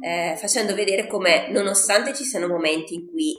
eh, 0.04 0.36
facendo 0.38 0.76
vedere 0.76 1.08
come, 1.08 1.50
nonostante 1.50 2.14
ci 2.14 2.24
siano 2.24 2.48
momenti 2.48 2.94
in 2.96 3.08
cui 3.10 3.36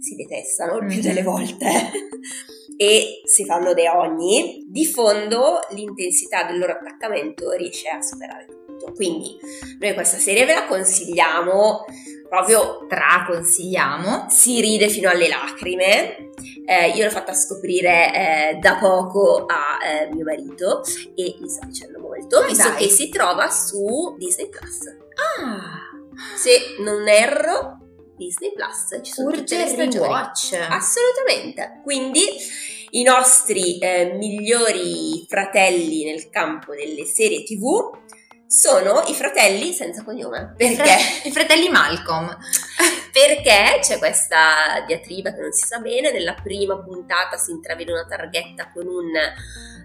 si 0.00 0.14
detestano 0.14 0.78
il 0.78 0.86
più 0.86 0.96
Mhm. 0.96 1.02
delle 1.02 1.22
volte 1.22 1.66
e 2.76 3.22
si 3.24 3.44
fanno 3.44 3.74
dei 3.74 3.86
ogni, 3.86 4.64
di 4.68 4.86
fondo 4.86 5.60
l'intensità 5.70 6.44
del 6.44 6.58
loro 6.58 6.72
attaccamento 6.72 7.50
riesce 7.52 7.88
a 7.88 8.02
superare 8.02 8.46
tutto. 8.46 8.57
Quindi 8.94 9.36
noi 9.80 9.94
questa 9.94 10.16
serie 10.18 10.44
ve 10.44 10.54
la 10.54 10.66
consigliamo 10.66 11.84
proprio 12.28 12.80
Straconsigliamo. 12.84 14.26
si 14.28 14.60
ride 14.60 14.88
fino 14.88 15.08
alle 15.10 15.28
lacrime. 15.28 16.30
Eh, 16.66 16.90
io 16.90 17.04
l'ho 17.04 17.10
fatta 17.10 17.32
scoprire 17.32 18.12
eh, 18.52 18.58
da 18.60 18.76
poco 18.76 19.46
a 19.46 19.78
eh, 19.84 20.12
mio 20.12 20.24
marito 20.24 20.82
e 21.14 21.36
mi 21.40 21.48
sta 21.48 21.66
piacendo 21.66 21.98
molto, 21.98 22.44
visto 22.44 22.68
dai. 22.68 22.76
che 22.76 22.88
si 22.90 23.08
trova 23.08 23.48
su 23.50 24.14
Disney 24.18 24.48
Plus. 24.50 24.80
Ah, 25.40 25.80
Se 26.36 26.76
non 26.80 27.08
erro, 27.08 27.78
Disney 28.16 28.52
Plus 28.52 29.00
ci 29.02 29.12
sono 29.12 29.30
tutte 29.30 29.40
urge 29.40 29.56
le 29.56 29.62
il 29.62 29.68
stagioni. 29.70 30.04
rewatch. 30.04 30.52
Assolutamente. 30.68 31.80
Quindi 31.82 32.20
i 32.90 33.02
nostri 33.02 33.78
eh, 33.78 34.12
migliori 34.14 35.24
fratelli 35.28 36.04
nel 36.04 36.28
campo 36.30 36.74
delle 36.74 37.04
serie 37.04 37.42
TV 37.44 37.90
sono 38.48 39.02
i 39.08 39.14
fratelli 39.14 39.72
senza 39.72 40.02
cognome. 40.02 40.54
Perché? 40.56 40.96
I 41.24 41.30
fratelli 41.30 41.68
Malcolm. 41.68 42.26
Perché 43.12 43.78
c'è 43.80 43.98
questa 43.98 44.82
diatriba 44.86 45.32
che 45.34 45.40
non 45.40 45.52
si 45.52 45.66
sa 45.66 45.78
bene, 45.78 46.12
nella 46.12 46.34
prima 46.34 46.78
puntata 46.78 47.36
si 47.36 47.50
intravede 47.50 47.92
una 47.92 48.06
targhetta 48.06 48.70
con 48.72 48.86
un 48.86 49.14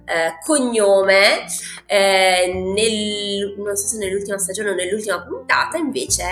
eh, 0.06 0.38
cognome, 0.46 1.46
eh, 1.86 2.52
nel- 2.54 3.56
non 3.58 3.76
so 3.76 3.88
se 3.88 3.98
nell'ultima 3.98 4.38
stagione 4.38 4.70
o 4.72 4.76
nell'ultima 4.76 5.22
puntata 5.24 5.78
invece 5.78 6.24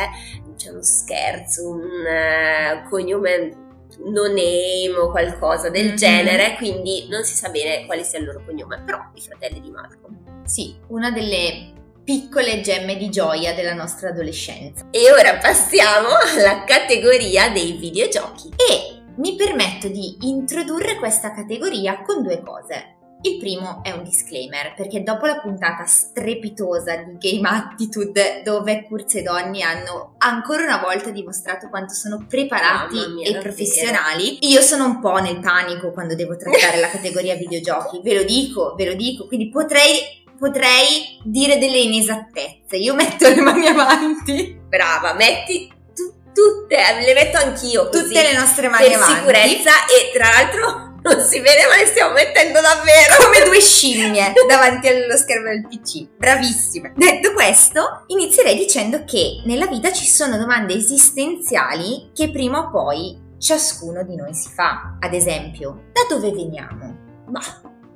c'è 0.58 0.70
uno 0.70 0.84
scherzo, 0.84 1.70
un 1.70 2.06
eh, 2.06 2.86
cognome 2.90 3.58
non 4.04 4.28
name 4.34 4.96
o 4.98 5.10
qualcosa 5.12 5.70
del 5.70 5.90
Mhm. 5.90 5.96
genere, 5.96 6.56
quindi 6.56 7.08
non 7.10 7.24
si 7.24 7.36
sa 7.36 7.50
bene 7.50 7.86
quale 7.86 8.04
sia 8.04 8.20
il 8.20 8.26
loro 8.26 8.42
cognome, 8.46 8.82
però 8.86 9.00
i 9.16 9.22
fratelli 9.22 9.60
di 9.60 9.70
Malcolm. 9.70 10.44
Sì, 10.46 10.76
una 10.88 11.12
delle 11.12 11.71
piccole 12.04 12.62
gemme 12.62 12.98
di 12.98 13.10
gioia 13.10 13.54
della 13.54 13.74
nostra 13.74 14.10
adolescenza. 14.10 14.88
E 14.92 15.12
ora 15.12 15.38
passiamo 15.38 16.10
alla 16.36 16.64
categoria 16.64 17.50
dei 17.50 17.74
videogiochi. 17.74 18.50
E 18.50 19.02
mi 19.18 19.36
permetto 19.36 19.88
di 19.88 20.18
introdurre 20.22 20.96
questa 20.96 21.34
categoria 21.34 22.02
con 22.02 22.24
due 22.24 22.42
cose. 22.42 22.96
Il 23.24 23.38
primo 23.38 23.84
è 23.84 23.92
un 23.92 24.04
disclaimer, 24.04 24.74
perché 24.76 25.04
dopo 25.04 25.28
la 25.28 25.40
puntata 25.40 25.86
strepitosa 25.86 26.96
di 26.96 27.18
Game 27.20 27.48
Attitude, 27.48 28.42
dove 28.44 28.86
Kurz 28.88 29.14
e 29.14 29.22
Donny 29.22 29.62
hanno 29.62 30.16
ancora 30.18 30.64
una 30.64 30.80
volta 30.80 31.12
dimostrato 31.12 31.70
quanto 31.70 31.94
sono 31.94 32.26
preparati 32.28 32.98
mia, 33.14 33.28
e 33.30 33.38
professionali, 33.38 34.40
io 34.50 34.62
sono 34.62 34.86
un 34.86 35.00
po' 35.00 35.20
nel 35.20 35.40
panico 35.40 35.92
quando 35.92 36.16
devo 36.16 36.36
trattare 36.36 36.80
la 36.80 36.90
categoria 36.90 37.36
videogiochi, 37.38 38.02
ve 38.02 38.16
lo 38.16 38.24
dico, 38.24 38.74
ve 38.76 38.86
lo 38.86 38.96
dico, 38.96 39.28
quindi 39.28 39.50
potrei, 39.50 40.21
potrei 40.42 41.20
dire 41.24 41.60
delle 41.60 41.78
inesattezze, 41.78 42.76
io 42.76 42.96
metto 42.96 43.28
le 43.30 43.42
mani 43.42 43.68
avanti, 43.68 44.60
Brava, 44.68 45.14
metti 45.14 45.72
tu- 45.94 46.12
tutte, 46.34 46.78
le 47.06 47.14
metto 47.14 47.38
anch'io 47.38 47.90
così, 47.90 48.06
tutte 48.06 48.24
le 48.24 48.34
nostre 48.34 48.68
mani 48.68 48.88
per 48.88 48.96
avanti. 48.96 49.14
sicurezza 49.14 49.70
e 49.86 50.12
tra 50.12 50.30
l'altro 50.32 50.90
non 51.04 51.20
si 51.24 51.40
vede 51.40 51.68
ma 51.68 51.76
le 51.78 51.86
stiamo 51.86 52.14
mettendo 52.14 52.60
davvero. 52.60 53.24
come 53.24 53.44
due 53.46 53.62
scimmie 53.62 54.34
davanti 54.50 54.88
allo 54.88 55.16
schermo 55.16 55.50
del 55.50 55.68
PC. 55.68 56.08
Bravissime. 56.18 56.94
Detto 56.96 57.34
questo, 57.34 58.06
inizierei 58.08 58.56
dicendo 58.56 59.04
che 59.06 59.44
nella 59.46 59.68
vita 59.68 59.92
ci 59.92 60.08
sono 60.08 60.38
domande 60.40 60.74
esistenziali 60.74 62.10
che 62.16 62.32
prima 62.32 62.60
o 62.62 62.72
poi 62.72 63.16
ciascuno 63.38 64.04
di 64.04 64.16
noi 64.16 64.34
si 64.34 64.50
fa. 64.50 64.98
Ad 65.00 65.14
esempio, 65.14 65.84
da 65.94 66.02
dove 66.10 66.32
veniamo? 66.32 66.98
Ma 67.28 67.42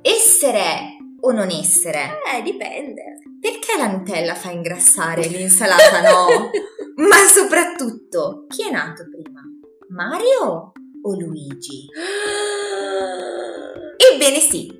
Essere 0.02 0.95
o 1.26 1.32
non 1.32 1.50
essere? 1.50 2.20
eh, 2.34 2.42
dipende. 2.42 3.02
Perché 3.40 3.76
la 3.76 3.88
Nutella 3.88 4.34
fa 4.34 4.50
ingrassare 4.50 5.26
l'insalata 5.26 6.00
no? 6.00 6.50
Ma 6.96 7.16
soprattutto, 7.28 8.46
chi 8.48 8.66
è 8.66 8.70
nato 8.70 9.04
prima? 9.10 9.42
Mario 9.88 10.72
o 11.02 11.18
Luigi? 11.18 11.86
Ebbene 14.14 14.40
sì, 14.40 14.72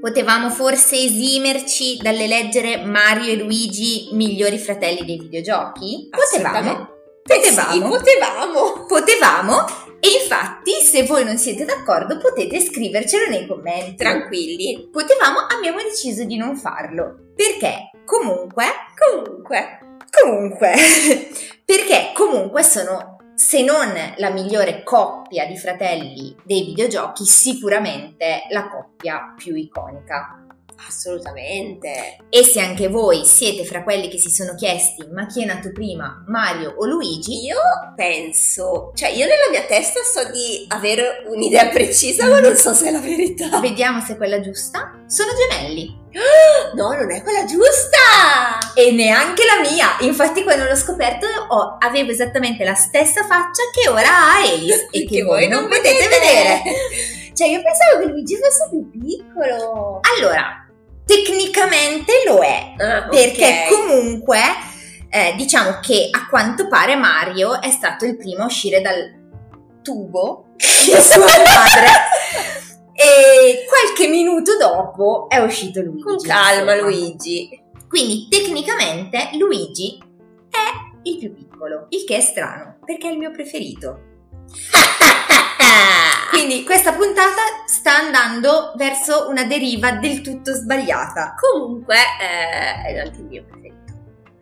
potevamo 0.00 0.50
forse 0.50 0.96
esimerci 0.96 1.98
dall'eleggere 2.02 2.84
Mario 2.84 3.30
e 3.32 3.36
Luigi 3.36 4.08
migliori 4.12 4.58
fratelli 4.58 5.04
dei 5.04 5.18
videogiochi? 5.18 6.08
Potevamo. 6.10 6.56
Assolutamente. 6.56 6.94
Eh 7.28 7.42
sì, 7.42 7.80
Potevamo. 7.80 8.84
potevamo. 8.86 9.64
E 10.00 10.08
infatti, 10.22 10.72
se 10.82 11.04
voi 11.04 11.24
non 11.24 11.38
siete 11.38 11.64
d'accordo, 11.64 12.18
potete 12.18 12.60
scrivercelo 12.60 13.28
nei 13.28 13.46
commenti. 13.46 13.94
Tranquilli. 13.96 14.88
Potevamo, 14.90 15.38
abbiamo 15.40 15.82
deciso 15.82 16.24
di 16.24 16.36
non 16.36 16.56
farlo. 16.56 17.32
Perché? 17.34 17.90
Comunque, 18.04 18.64
Comunque, 18.96 19.78
comunque, 20.10 20.72
perché 21.64 22.12
comunque 22.14 22.62
sono, 22.62 23.18
se 23.34 23.62
non 23.62 23.92
la 24.16 24.30
migliore 24.30 24.82
coppia 24.82 25.44
di 25.44 25.58
fratelli 25.58 26.34
dei 26.42 26.64
videogiochi, 26.64 27.26
sicuramente 27.26 28.44
la 28.50 28.68
coppia 28.68 29.34
più 29.36 29.54
iconica. 29.54 30.45
Assolutamente. 30.86 32.18
E 32.28 32.44
se 32.44 32.60
anche 32.60 32.88
voi 32.88 33.24
siete 33.24 33.64
fra 33.64 33.82
quelli 33.82 34.08
che 34.08 34.18
si 34.18 34.30
sono 34.30 34.54
chiesti 34.54 35.06
ma 35.12 35.26
chi 35.26 35.42
è 35.42 35.46
nato 35.46 35.72
prima, 35.72 36.24
Mario 36.26 36.74
o 36.76 36.86
Luigi, 36.86 37.44
Io 37.44 37.58
penso, 37.94 38.92
cioè 38.94 39.10
io 39.10 39.26
nella 39.26 39.48
mia 39.50 39.64
testa 39.64 40.00
so 40.02 40.30
di 40.30 40.66
avere 40.68 41.24
un'idea 41.28 41.68
precisa, 41.68 42.26
ma 42.28 42.40
non 42.40 42.56
so 42.56 42.72
se 42.74 42.88
è 42.88 42.90
la 42.90 43.00
verità. 43.00 43.60
vediamo 43.60 44.00
se 44.00 44.14
è 44.14 44.16
quella 44.16 44.40
giusta, 44.40 45.04
sono 45.06 45.30
gemelli. 45.34 46.04
No, 46.74 46.92
non 46.92 47.10
è 47.10 47.22
quella 47.22 47.44
giusta! 47.44 48.72
E 48.74 48.90
neanche 48.90 49.42
la 49.44 49.68
mia. 49.68 49.96
Infatti, 50.00 50.42
quando 50.42 50.64
l'ho 50.64 50.74
scoperto, 50.74 51.26
ho- 51.26 51.76
avevo 51.78 52.10
esattamente 52.10 52.64
la 52.64 52.74
stessa 52.74 53.24
faccia 53.24 53.62
che 53.72 53.88
ora 53.88 54.32
ha 54.32 54.44
Elis 54.44 54.86
e 54.90 55.06
che, 55.06 55.22
voi 55.22 55.48
non 55.48 55.68
potete 55.68 56.08
vedere. 56.08 56.62
Cioè, 57.36 57.48
io 57.48 57.60
pensavo 57.60 58.00
che 58.00 58.06
Luigi 58.06 58.34
fosse 58.36 58.66
più 58.70 58.88
piccolo. 58.90 60.00
Allora, 60.16 60.65
tecnicamente 61.06 62.12
lo 62.26 62.40
è, 62.42 62.74
Ah, 62.78 63.08
perché 63.08 63.66
comunque 63.70 64.40
eh, 65.08 65.34
diciamo 65.36 65.78
che 65.80 66.08
a 66.10 66.26
quanto 66.28 66.66
pare 66.66 66.96
Mario 66.96 67.60
è 67.62 67.70
stato 67.70 68.04
il 68.04 68.16
primo 68.16 68.42
a 68.42 68.46
uscire 68.46 68.80
dal 68.80 69.24
tubo 69.82 70.48
di 70.56 70.90
sua 71.00 71.24
madre. 71.24 71.86
E 72.92 73.64
qualche 73.68 74.08
minuto 74.08 74.56
dopo 74.56 75.28
è 75.28 75.38
uscito 75.38 75.80
Luigi. 75.80 76.02
Con 76.02 76.16
calma, 76.18 76.74
insomma. 76.74 76.90
Luigi. 76.90 77.62
Quindi 77.88 78.26
tecnicamente 78.28 79.30
Luigi 79.34 79.98
è 80.50 81.08
il 81.08 81.18
più 81.18 81.32
piccolo, 81.34 81.86
il 81.90 82.04
che 82.04 82.16
è 82.16 82.20
strano, 82.20 82.78
perché 82.84 83.08
è 83.08 83.12
il 83.12 83.18
mio 83.18 83.30
preferito. 83.30 84.00
Quindi 86.30 86.64
questa 86.64 86.92
puntata 86.92 87.42
sta 87.66 87.96
andando 87.96 88.72
verso 88.76 89.28
una 89.28 89.44
deriva 89.44 89.92
del 89.92 90.20
tutto 90.20 90.52
sbagliata. 90.54 91.34
Comunque 91.38 91.96
eh, 91.96 92.88
è 92.88 92.98
anche 92.98 93.18
il 93.18 93.24
mio 93.26 93.44
preferito. 93.44 93.92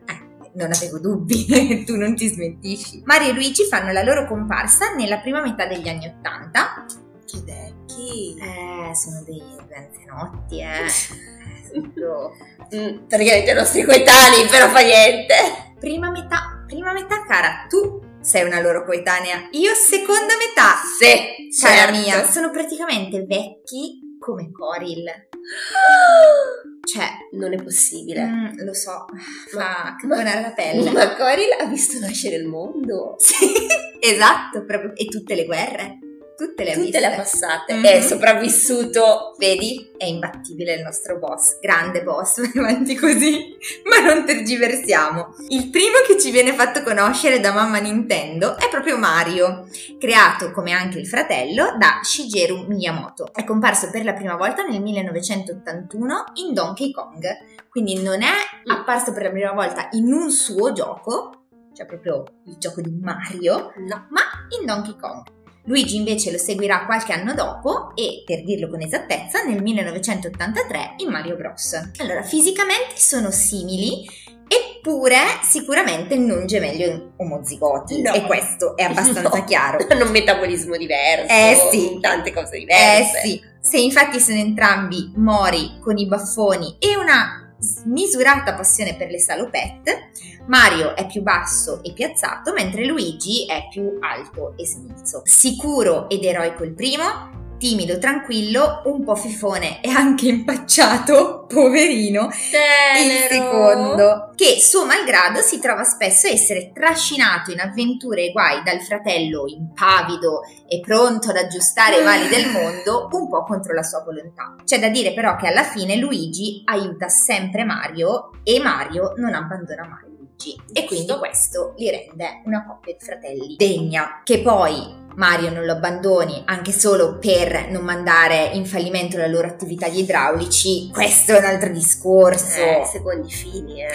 Eh, 0.07 0.51
non 0.55 0.73
avevo 0.73 0.99
dubbi, 0.99 1.85
tu 1.87 1.97
non 1.97 2.15
ti 2.15 2.29
smentisci. 2.29 3.03
Mario 3.05 3.31
e 3.31 3.33
Luigi 3.33 3.65
fanno 3.65 3.93
la 3.93 4.03
loro 4.03 4.27
comparsa 4.27 4.95
nella 4.95 5.19
prima 5.19 5.41
metà 5.41 5.67
degli 5.67 5.89
anni 5.89 6.07
Ottanta. 6.07 6.85
Che 7.25 7.41
vecchi. 7.45 8.37
Eh, 8.39 8.95
sono 8.95 9.23
dei 9.25 9.43
anzianotti, 9.75 10.61
eh. 10.61 11.33
Mm, 12.75 13.07
praticamente 13.09 13.51
i 13.51 13.55
nostri 13.55 13.83
coetanei, 13.83 14.47
però 14.49 14.69
fa 14.69 14.81
niente. 14.81 15.35
Prima 15.79 16.11
metà, 16.11 16.63
prima 16.67 16.93
metà, 16.93 17.25
cara, 17.25 17.67
tu 17.69 18.01
sei 18.25 18.45
una 18.45 18.61
loro 18.61 18.85
coetanea. 18.85 19.49
Io 19.53 19.75
seconda 19.75 20.35
metà. 20.37 20.75
Sì, 20.99 21.49
Cara 21.61 21.93
certo. 21.93 21.99
mia, 22.01 22.25
sono 22.31 22.51
praticamente 22.51 23.25
vecchi 23.25 24.17
come 24.19 24.51
Coril. 24.51 25.05
Cioè, 26.85 27.09
Non 27.33 27.53
è 27.55 27.63
possibile. 27.63 28.23
mm, 28.25 28.59
lo 28.65 28.75
so, 28.75 29.07
fa 29.51 29.97
caponare 29.99 30.41
la 30.43 30.53
pelle. 30.53 30.91
Ma 30.91 31.15
Coril 31.17 31.49
ha 31.59 31.65
visto 31.65 31.99
nascere 31.99 32.37
il 32.37 32.47
mondo. 32.47 33.15
Sì, 33.19 33.53
esatto, 34.01 34.65
proprio. 34.67 34.93
E 34.95 35.07
tutte 35.07 35.35
le 35.35 35.45
guerre. 35.47 35.99
Tutte 36.37 36.65
le 36.65 36.73
ha 36.73 36.75
Tutte 36.75 36.99
le 37.01 37.07
ha 37.07 37.17
passate. 37.17 37.75
Mhm. 37.75 37.85
È 37.85 38.01
sopravvissuto. 38.01 39.35
Vedi? 39.39 39.93
È 39.97 40.05
imbattibile 40.05 40.75
il 40.75 40.83
nostro 40.83 41.19
boss, 41.19 41.59
grande 41.61 42.03
boss, 42.03 42.39
avanti 42.57 42.95
così, 42.97 43.57
ma 43.85 44.01
non 44.01 44.25
tergiversiamo. 44.25 45.35
Il 45.49 45.71
primo 45.71 45.99
che 46.07 46.19
ci 46.19 46.31
viene 46.31 46.53
fatto 46.53 46.83
conoscere 46.83 47.41
da 47.41 47.53
mamma 47.53 47.79
Nintendo 47.79 48.57
è 48.59 48.69
proprio 48.69 48.97
Mario, 48.99 49.67
creato 49.99 50.51
come 50.51 50.73
anche 50.73 50.99
il 50.99 51.07
fratello 51.07 51.77
da 51.79 52.01
Shigeru 52.03 52.67
Miyamoto. 52.67 53.33
È 53.33 53.45
comparso 53.45 53.91
per 53.91 54.05
la 54.05 54.13
prima 54.15 54.35
volta 54.37 54.65
nel 54.65 54.83
1981 54.83 56.25
in 56.47 56.53
Donkey 56.55 56.91
Kong, 56.91 57.25
quindi 57.69 58.03
non 58.03 58.23
è 58.23 58.33
apparso 58.67 59.13
per 59.13 59.23
la 59.25 59.31
prima 59.31 59.53
volta 59.53 59.89
in 59.93 60.13
un 60.13 60.31
suo 60.31 60.73
gioco, 60.73 61.47
cioè 61.75 61.87
proprio 61.87 62.25
il 62.47 62.57
gioco 62.59 62.81
di 62.81 62.91
Mario, 63.01 63.73
No. 63.77 64.07
ma 64.11 64.21
in 64.59 64.67
Donkey 64.67 64.97
Kong. 64.99 65.23
Luigi 65.67 65.97
invece 65.97 66.31
lo 66.31 66.39
seguirà 66.39 66.85
qualche 66.85 67.13
anno 67.13 67.33
dopo 67.33 67.93
e, 67.95 68.23
per 68.27 68.45
dirlo 68.45 68.69
con 68.69 68.83
esattezza, 68.83 69.43
nel 69.45 69.63
1983 69.63 70.95
in 70.99 71.09
Mario 71.11 71.37
Bros. 71.37 71.73
Allora, 71.99 72.23
fisicamente 72.23 72.95
sono 72.97 73.31
simili, 73.31 74.07
eppure 74.47 75.17
sicuramente 75.43 76.17
non 76.17 76.47
gemelli 76.47 77.13
omozigoti. 77.17 78.03
No. 78.03 78.13
E 78.13 78.23
questo 78.25 78.77
è 78.77 78.83
abbastanza 78.83 79.23
No. 79.23 79.45
chiaro. 79.45 79.79
Hanno 79.89 80.05
un 80.07 80.11
metabolismo 80.11 80.77
diverso. 80.77 81.33
Eh 81.33 81.69
sì. 81.71 81.99
Tante 82.01 82.33
cose 82.33 82.57
Eh 82.57 82.59
diverse. 82.59 83.21
sì, 83.23 83.43
se 83.61 83.79
infatti 83.79 84.21
sono 84.21 84.37
entrambi 84.39 85.13
mori 85.17 85.79
con 85.81 85.97
i 85.97 86.07
baffoni 86.07 86.77
e 86.79 86.95
una 86.97 87.44
smisurata 87.65 88.55
passione 88.55 88.95
per 88.97 89.11
le 89.11 89.19
salopette, 89.19 90.11
Mario 90.47 90.95
è 90.95 91.07
più 91.07 91.23
basso 91.23 91.83
e 91.83 91.93
piazzato, 91.93 92.53
mentre 92.53 92.85
Luigi 92.85 93.47
è 93.47 93.67
più 93.71 93.97
alto 94.01 94.55
e 94.57 94.67
smilzo. 94.67 95.23
Sicuro 95.25 96.09
ed 96.09 96.23
eroico 96.23 96.65
il 96.65 96.75
primo, 96.75 97.44
timido, 97.65 97.97
tranquillo, 97.97 98.83
un 98.85 99.03
po' 99.03 99.15
fifone 99.15 99.81
e 99.81 99.89
anche 99.89 100.29
impacciato, 100.29 101.47
poverino, 101.49 102.27
il 102.27 103.29
Tenero. 103.31 103.33
secondo, 103.33 104.33
che 104.35 104.61
suo 104.61 104.85
malgrado 104.85 105.41
si 105.41 105.59
trova 105.61 105.83
spesso 105.83 106.27
a 106.27 106.31
essere 106.31 106.73
trascinato 106.75 107.53
in 107.53 107.61
avventure 107.61 108.27
e 108.27 108.33
guai 108.33 108.63
dal 108.63 108.83
fratello 108.83 109.45
impavido 109.47 110.43
e 110.69 110.81
pronto 110.81 111.31
ad 111.31 111.37
aggiustare 111.37 112.01
i 112.01 112.05
mali 112.05 112.29
del 112.29 112.51
mondo 112.53 113.09
un 113.13 113.31
po' 113.31 113.45
contro 113.45 113.73
la 113.73 113.83
sua 113.83 114.03
volontà. 114.03 114.57
C'è 114.63 114.79
da 114.79 114.91
dire 114.91 115.15
però 115.15 115.37
che 115.37 115.47
alla 115.47 115.65
fine 115.65 115.97
Luigi 115.97 116.61
aiuta 116.67 117.09
sempre 117.09 117.65
Mario 117.65 118.33
e 118.43 118.61
Mario 118.61 119.15
non 119.17 119.33
abbandona 119.33 119.89
mai 119.89 120.13
Luigi 120.15 120.61
e 120.71 120.85
quindi 120.85 121.17
questo 121.17 121.73
li 121.79 121.89
rende 121.89 122.43
una 122.45 122.67
coppia 122.67 122.93
di 122.93 123.03
fratelli 123.03 123.55
degna. 123.57 124.21
Che 124.23 124.41
poi 124.41 125.04
Mario 125.17 125.51
non 125.51 125.65
lo 125.65 125.73
abbandoni 125.73 126.43
anche 126.47 126.73
solo 126.73 127.19
per 127.19 127.69
non 127.71 127.83
mandare 127.85 128.51
in 128.55 128.67
fallimento 128.67 129.17
la 129.17 129.27
loro 129.27 129.47
attività 129.47 129.89
di 129.89 130.01
idraulici, 130.01 130.91
questo 130.93 131.33
è 131.33 131.39
un 131.39 131.45
altro 131.45 131.71
discorso. 131.71 132.61
Eh, 132.61 132.83
secondi 132.91 133.31
fini, 133.31 133.83
eh. 133.83 133.89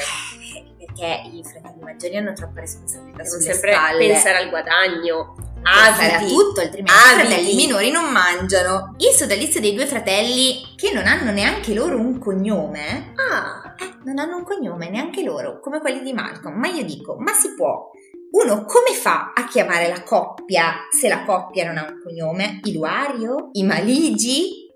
Perché 0.78 1.22
i 1.32 1.44
fratelli 1.44 1.82
maggiori 1.84 2.18
hanno 2.18 2.34
troppa 2.34 2.62
responsabilità 2.62 3.24
Devo 3.24 3.30
sulle 3.40 3.52
sempre 3.54 3.74
spalle. 3.74 4.08
pensare 4.08 4.38
al 4.38 4.50
guadagno. 4.50 5.36
Pensare 5.62 6.12
a 6.14 6.16
Avidi. 6.18 6.32
tutto, 6.34 6.62
altrimenti 6.62 6.92
Avidi. 6.92 7.22
i 7.22 7.26
fratelli 7.28 7.56
minori 7.56 7.92
non 7.92 8.12
mangiano. 8.12 8.96
Il 8.98 9.14
sodalizio 9.14 9.60
dei 9.60 9.74
due 9.76 9.86
fratelli, 9.86 10.74
che 10.78 10.92
non 10.94 11.06
hanno 11.06 11.32
neanche 11.32 11.74
loro 11.74 11.98
un 11.98 12.18
cognome, 12.18 13.14
Ah, 13.32 13.76
eh, 13.78 13.98
non 14.06 14.18
hanno 14.20 14.38
un 14.38 14.44
cognome 14.46 14.90
neanche 14.90 15.22
loro, 15.22 15.60
come 15.60 15.80
quelli 15.80 16.02
di 16.02 16.14
Malcolm. 16.14 16.58
Ma 16.58 16.68
io 16.68 16.84
dico, 16.86 17.18
ma 17.20 17.34
si 17.34 17.54
può? 17.56 17.90
Uno 18.32 18.64
come 18.66 18.96
fa 18.96 19.34
a 19.34 19.48
chiamare 19.48 19.88
la 19.88 20.04
coppia 20.04 20.88
se 20.90 21.08
la 21.08 21.24
coppia 21.24 21.66
non 21.66 21.78
ha 21.78 21.88
un 21.90 22.00
cognome? 22.04 22.60
Iluario? 22.64 23.50
I 23.54 23.64
Maligi? 23.64 24.68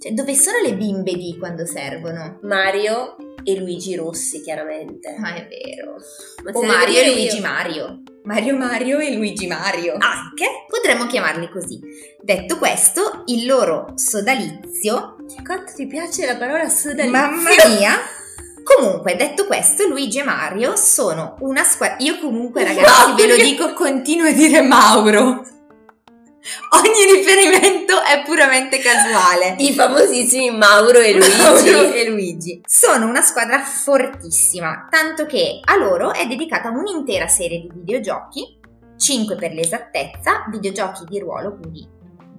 Cioè, 0.00 0.12
dove 0.12 0.34
sono 0.34 0.58
le 0.62 0.74
bimbe 0.74 1.12
di 1.12 1.36
quando 1.38 1.66
servono? 1.66 2.38
Mario 2.42 3.16
e 3.44 3.58
Luigi 3.58 3.94
Rossi, 3.94 4.40
chiaramente. 4.40 5.14
Ah, 5.22 5.34
è 5.34 5.46
vero. 5.46 5.96
Ma 6.44 6.50
O 6.52 6.62
Mario 6.62 6.98
e 6.98 7.12
Luigi 7.12 7.36
io. 7.36 7.42
Mario. 7.42 8.02
Mario 8.24 8.56
Mario 8.56 8.98
e 8.98 9.14
Luigi 9.14 9.46
Mario. 9.46 9.96
Anche? 9.98 10.64
Potremmo 10.66 11.06
chiamarli 11.06 11.50
così. 11.50 11.78
Detto 12.22 12.56
questo, 12.56 13.22
il 13.26 13.44
loro 13.44 13.92
sodalizio 13.96 15.16
Quanto 15.44 15.72
ti 15.74 15.86
piace 15.86 16.24
la 16.24 16.36
parola 16.36 16.68
sodalizio? 16.68 17.10
Mamma 17.10 17.50
mia! 17.68 17.92
Comunque, 18.64 19.14
detto 19.14 19.46
questo, 19.46 19.86
Luigi 19.86 20.18
e 20.18 20.24
Mario 20.24 20.74
sono 20.74 21.36
una 21.40 21.62
squadra. 21.62 21.96
Io 22.00 22.18
comunque, 22.18 22.64
ragazzi, 22.64 23.10
No, 23.10 23.14
ve 23.14 23.26
lo 23.26 23.36
dico, 23.36 23.72
continuo 23.74 24.26
a 24.28 24.32
dire 24.32 24.62
Mauro. 24.62 25.44
Ogni 26.70 27.16
riferimento 27.16 28.02
è 28.02 28.22
puramente 28.24 28.78
casuale. 28.78 29.54
I 29.58 29.72
famosissimi 29.72 30.50
Mauro 30.50 30.98
e 30.98 31.12
Luigi. 31.12 31.36
Mauro 31.36 31.92
e 31.92 32.08
Luigi. 32.08 32.60
Sono 32.66 33.06
una 33.06 33.22
squadra 33.22 33.60
fortissima, 33.60 34.88
tanto 34.90 35.24
che 35.24 35.60
a 35.62 35.76
loro 35.76 36.12
è 36.12 36.26
dedicata 36.26 36.68
un'intera 36.70 37.28
serie 37.28 37.60
di 37.60 37.70
videogiochi, 37.72 38.58
5 38.96 39.36
per 39.36 39.52
l'esattezza, 39.52 40.46
videogiochi 40.50 41.04
di 41.08 41.18
ruolo, 41.18 41.56
quindi 41.56 41.88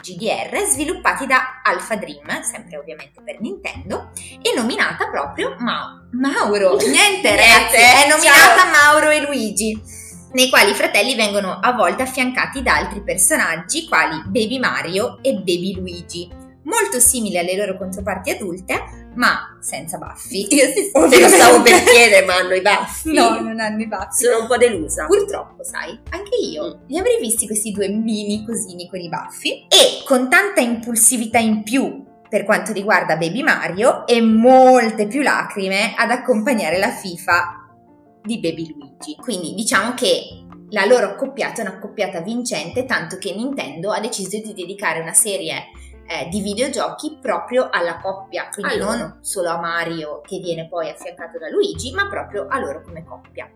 GDR, 0.05 0.55
sviluppati 0.69 1.25
da 1.25 1.61
Alpha 1.63 1.95
Dream, 1.95 2.43
sempre 2.43 2.77
ovviamente 2.77 3.21
per 3.23 3.39
Nintendo, 3.39 4.11
e 4.41 4.53
nominata 4.55 5.09
proprio 5.09 5.55
Ma- 5.59 6.07
Mauro. 6.11 6.77
Niente, 6.77 7.35
ragazzi, 7.35 7.77
è 7.77 8.07
nominata 8.07 8.65
Mauro 8.71 9.09
e 9.09 9.21
Luigi 9.21 10.03
nei 10.33 10.49
quali 10.49 10.71
i 10.71 10.75
fratelli 10.75 11.15
vengono 11.15 11.59
a 11.61 11.71
volte 11.71 12.03
affiancati 12.03 12.61
da 12.61 12.75
altri 12.75 13.01
personaggi 13.01 13.87
quali 13.87 14.21
Baby 14.25 14.59
Mario 14.59 15.19
e 15.21 15.33
Baby 15.35 15.75
Luigi, 15.75 16.29
molto 16.63 16.99
simili 16.99 17.37
alle 17.37 17.55
loro 17.55 17.77
controparti 17.77 18.31
adulte, 18.31 19.04
ma 19.15 19.58
senza 19.60 19.97
baffi. 19.97 20.47
Io 20.54 20.65
sì, 20.67 20.91
te 21.10 21.19
lo 21.19 21.28
stavo 21.28 21.62
per 21.62 21.84
chiedere, 21.84 22.25
ma 22.25 22.36
hanno 22.36 22.54
i 22.54 22.62
baffi. 22.62 23.13
No, 23.13 23.39
non 23.39 23.60
hanno 23.60 23.82
i 23.82 23.88
baffi. 23.88 24.23
Sono 24.23 24.41
un 24.41 24.47
po' 24.47 24.58
delusa. 24.58 25.06
Purtroppo, 25.06 25.63
sai, 25.63 25.99
anche 26.10 26.23
Mm. 26.36 26.51
io 26.51 26.80
li 26.88 26.97
avrei 26.97 27.19
visti 27.19 27.45
questi 27.45 27.71
due 27.71 27.88
mini 27.88 28.45
cosini 28.45 28.89
con 28.89 28.99
i 28.99 29.10
baffi 29.10 29.65
e 29.67 30.04
con 30.06 30.30
tanta 30.30 30.60
impulsività 30.60 31.38
in 31.38 31.63
più 31.63 32.04
per 32.28 32.43
quanto 32.43 32.73
riguarda 32.73 33.15
Baby 33.15 33.43
Mario 33.43 34.06
e 34.08 34.19
molte 34.21 35.08
più 35.08 35.21
lacrime 35.21 35.93
ad 35.95 36.10
accompagnare 36.12 36.78
la 36.80 36.89
FIFA 36.89 37.69
di 38.23 38.39
Baby 38.39 38.75
Luigi. 38.75 39.15
Quindi 39.15 39.54
diciamo 39.54 39.93
che 39.93 40.43
la 40.71 40.86
loro 40.86 41.06
accoppiata 41.12 41.62
è 41.62 41.65
un'accoppiata 41.65 42.21
vincente, 42.21 42.86
tanto 42.86 43.17
che 43.17 43.34
Nintendo 43.34 43.91
ha 43.91 43.99
deciso 43.99 44.41
di 44.43 44.54
dedicare 44.54 44.99
una 44.99 45.13
serie 45.13 45.65
eh, 46.07 46.27
di 46.29 46.41
videogiochi 46.41 47.17
proprio 47.21 47.69
alla 47.71 47.99
coppia, 47.99 48.49
quindi 48.49 48.75
Allora. 48.75 48.97
non 48.97 49.17
solo 49.21 49.49
a 49.49 49.59
Mario 49.59 50.21
che 50.21 50.39
viene 50.39 50.67
poi 50.67 50.89
affiancato 50.89 51.37
da 51.39 51.49
Luigi, 51.49 51.91
ma 51.93 52.07
proprio 52.07 52.47
a 52.47 52.59
loro 52.59 52.81
come 52.81 53.03
coppia. 53.03 53.49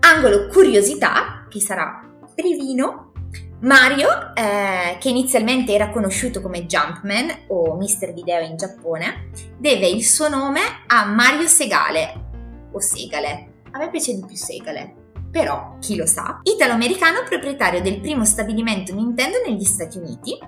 Angolo 0.00 0.48
curiosità, 0.48 1.46
che 1.48 1.60
sarà 1.60 2.02
brevino. 2.34 3.12
Mario, 3.60 4.34
eh, 4.34 4.98
che 4.98 5.08
inizialmente 5.08 5.72
era 5.72 5.90
conosciuto 5.90 6.42
come 6.42 6.66
Jumpman 6.66 7.44
o 7.48 7.74
Mr. 7.76 8.12
Video 8.12 8.40
in 8.40 8.56
Giappone, 8.56 9.30
deve 9.56 9.88
il 9.88 10.04
suo 10.04 10.28
nome 10.28 10.60
a 10.86 11.06
Mario 11.06 11.46
Segale 11.46 12.68
o 12.72 12.80
Segale. 12.80 13.62
A 13.70 13.78
me 13.78 13.88
piace 13.90 14.14
di 14.14 14.24
più 14.26 14.36
Segale, 14.36 14.94
però 15.30 15.76
chi 15.80 15.96
lo 15.96 16.06
sa. 16.06 16.40
Italo-americano 16.42 17.22
proprietario 17.26 17.80
del 17.80 18.00
primo 18.00 18.24
stabilimento 18.24 18.94
Nintendo 18.94 19.38
negli 19.44 19.64
Stati 19.64 19.98
Uniti, 19.98 20.38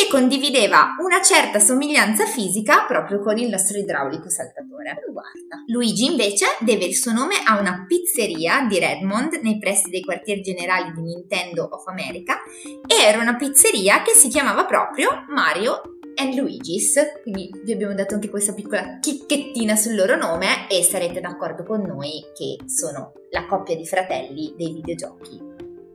che 0.00 0.08
condivideva 0.08 0.96
una 1.04 1.20
certa 1.20 1.58
somiglianza 1.58 2.24
fisica 2.24 2.86
proprio 2.86 3.20
con 3.20 3.36
il 3.36 3.50
nostro 3.50 3.76
idraulico 3.76 4.30
saltatore. 4.30 4.68
Guarda. 5.10 5.62
Luigi 5.66 6.06
invece 6.06 6.46
deve 6.60 6.86
il 6.86 6.94
suo 6.94 7.12
nome 7.12 7.34
a 7.44 7.60
una 7.60 7.84
pizzeria 7.86 8.64
di 8.66 8.78
Redmond 8.78 9.40
nei 9.42 9.58
pressi 9.58 9.90
dei 9.90 10.00
quartieri 10.00 10.40
generali 10.40 10.92
di 10.92 11.02
Nintendo 11.02 11.68
of 11.70 11.86
America 11.86 12.38
e 12.64 13.04
era 13.04 13.20
una 13.20 13.36
pizzeria 13.36 14.00
che 14.00 14.12
si 14.12 14.28
chiamava 14.28 14.64
proprio 14.64 15.26
Mario 15.28 15.82
and 16.14 16.34
Luigi's, 16.34 16.94
quindi 17.22 17.50
vi 17.62 17.72
abbiamo 17.72 17.94
dato 17.94 18.14
anche 18.14 18.30
questa 18.30 18.54
piccola 18.54 18.98
chicchettina 19.00 19.76
sul 19.76 19.96
loro 19.96 20.16
nome 20.16 20.66
e 20.68 20.82
sarete 20.82 21.20
d'accordo 21.20 21.62
con 21.62 21.82
noi 21.82 22.24
che 22.34 22.56
sono 22.66 23.12
la 23.30 23.44
coppia 23.46 23.76
di 23.76 23.86
fratelli 23.86 24.54
dei 24.56 24.72
videogiochi 24.72 25.38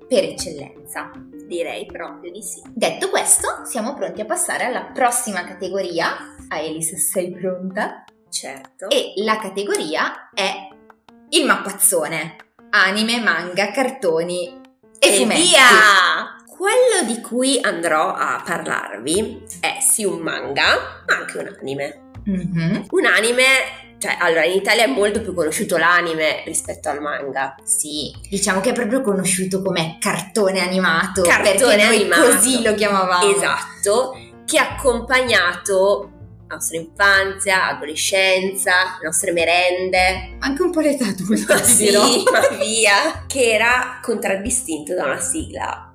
per 0.07 0.23
eccellenza. 0.23 1.11
Direi 1.47 1.85
proprio 1.85 2.31
di 2.31 2.41
sì. 2.41 2.61
Detto 2.73 3.09
questo, 3.09 3.61
siamo 3.65 3.93
pronti 3.93 4.21
a 4.21 4.25
passare 4.25 4.65
alla 4.65 4.83
prossima 4.85 5.43
categoria. 5.43 6.15
A 6.49 6.59
Elisa, 6.59 6.97
sei 6.97 7.31
pronta? 7.31 8.03
Certo. 8.29 8.89
E 8.89 9.13
la 9.17 9.37
categoria 9.37 10.29
è 10.33 10.67
il 11.29 11.45
mappazzone. 11.45 12.35
Anime, 12.71 13.19
manga, 13.19 13.71
cartoni 13.71 14.47
e, 14.99 15.07
E 15.07 15.17
fumetti. 15.17 15.41
via! 15.41 16.33
Quello 16.47 17.05
di 17.05 17.21
cui 17.21 17.59
andrò 17.61 18.13
a 18.13 18.41
parlarvi 18.45 19.43
è 19.59 19.77
sì 19.81 20.03
un 20.05 20.19
manga, 20.19 21.03
ma 21.07 21.15
anche 21.17 21.37
un 21.37 21.55
anime. 21.59 22.01
Mhm. 22.25 22.85
Un 22.89 23.05
anime, 23.05 23.43
cioè, 24.05 24.17
allora 24.19 24.45
in 24.45 24.55
Italia 24.55 24.83
è 24.83 24.87
molto 24.87 25.21
più 25.21 25.33
conosciuto 25.33 25.77
l'anime 25.77 26.43
rispetto 26.45 26.89
al 26.89 27.01
manga. 27.01 27.55
Sì, 27.63 28.13
diciamo 28.29 28.61
che 28.61 28.69
è 28.69 28.73
proprio 28.73 29.01
conosciuto 29.01 29.63
come 29.63 29.97
cartone 29.99 30.59
animato. 30.59 31.23
Cartone 31.23 31.81
animato. 31.81 32.21
così 32.21 32.61
lo 32.61 32.75
chiamavamo. 32.75 33.35
Esatto, 33.35 34.15
che 34.45 34.59
ha 34.59 34.75
accompagnato 34.75 36.11
la 36.47 36.55
nostra 36.55 36.77
infanzia, 36.77 37.69
adolescenza, 37.69 38.97
le 38.99 39.05
nostre 39.05 39.31
merende. 39.31 40.35
Anche 40.37 40.61
un 40.61 40.69
po' 40.69 40.81
l'età 40.81 41.07
adulta, 41.07 41.57
sì, 41.63 41.85
dirò. 41.85 42.05
ma 42.31 42.47
via, 42.57 43.23
che 43.25 43.53
era 43.53 43.99
contraddistinto 44.03 44.93
da 44.93 45.05
una 45.05 45.19
sigla. 45.19 45.93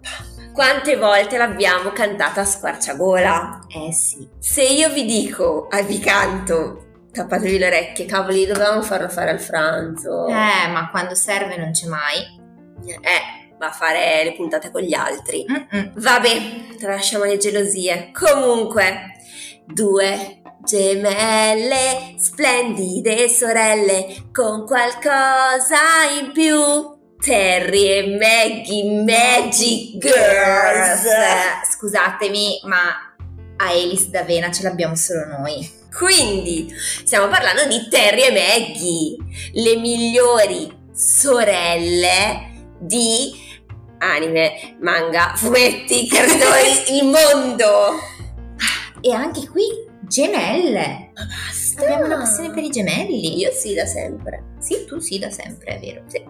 Quante 0.52 0.96
volte 0.96 1.36
l'abbiamo 1.36 1.92
cantata 1.92 2.40
a 2.40 2.44
squarciagola? 2.44 3.66
Eh 3.68 3.92
sì. 3.92 4.28
Se 4.40 4.64
io 4.64 4.90
vi 4.90 5.04
dico, 5.04 5.68
ah, 5.70 5.82
vi 5.82 6.00
canto, 6.00 6.89
tappatevi 7.12 7.58
le 7.58 7.66
orecchie, 7.66 8.06
cavoli, 8.06 8.46
dovevamo 8.46 8.82
farlo 8.82 9.08
fare 9.08 9.30
al 9.30 9.40
Franzo. 9.40 10.26
Eh, 10.26 10.68
ma 10.68 10.88
quando 10.90 11.14
serve 11.14 11.56
non 11.56 11.72
c'è 11.72 11.86
mai. 11.86 12.18
Eh, 12.86 13.54
va 13.58 13.66
a 13.66 13.72
fare 13.72 14.24
le 14.24 14.34
puntate 14.34 14.70
con 14.70 14.80
gli 14.80 14.94
altri. 14.94 15.44
Mm-mm. 15.48 15.92
Vabbè, 15.94 16.76
tralasciamo 16.78 17.24
le 17.24 17.36
gelosie. 17.36 18.10
Comunque, 18.12 19.12
due 19.66 20.42
gemelle, 20.64 22.14
splendide 22.16 23.28
sorelle, 23.28 24.28
con 24.32 24.64
qualcosa 24.64 25.78
in 26.20 26.32
più. 26.32 26.98
Terry 27.20 27.86
e 27.86 28.16
Maggie 28.18 29.04
Magic 29.04 29.98
Girls. 29.98 31.06
Scusatemi, 31.70 32.60
ma 32.64 33.14
a 33.58 33.72
Elis 33.72 34.08
d'Avena 34.08 34.50
ce 34.50 34.62
l'abbiamo 34.62 34.94
solo 34.94 35.26
noi. 35.26 35.79
Quindi, 35.96 36.72
stiamo 37.04 37.28
parlando 37.28 37.66
di 37.66 37.88
Terry 37.88 38.22
e 38.22 38.30
Maggie, 38.30 39.16
le 39.52 39.76
migliori 39.76 40.70
sorelle 40.92 42.48
di 42.78 43.32
anime, 43.98 44.76
manga, 44.80 45.32
fumetti, 45.34 46.06
cartoni, 46.08 46.98
il 46.98 47.04
mondo. 47.04 47.98
E 49.00 49.12
anche 49.12 49.48
qui 49.48 49.88
gemelle. 50.02 51.12
Basta. 51.14 51.82
Abbiamo 51.82 52.04
una 52.04 52.18
passione 52.18 52.50
per 52.50 52.64
i 52.64 52.70
gemelli. 52.70 53.38
Io 53.38 53.50
sì, 53.52 53.74
da 53.74 53.86
sempre. 53.86 54.54
Sì, 54.58 54.84
tu 54.86 54.98
sì, 54.98 55.18
da 55.18 55.30
sempre, 55.30 55.76
è 55.76 55.80
vero. 55.80 56.02
Sì, 56.06 56.22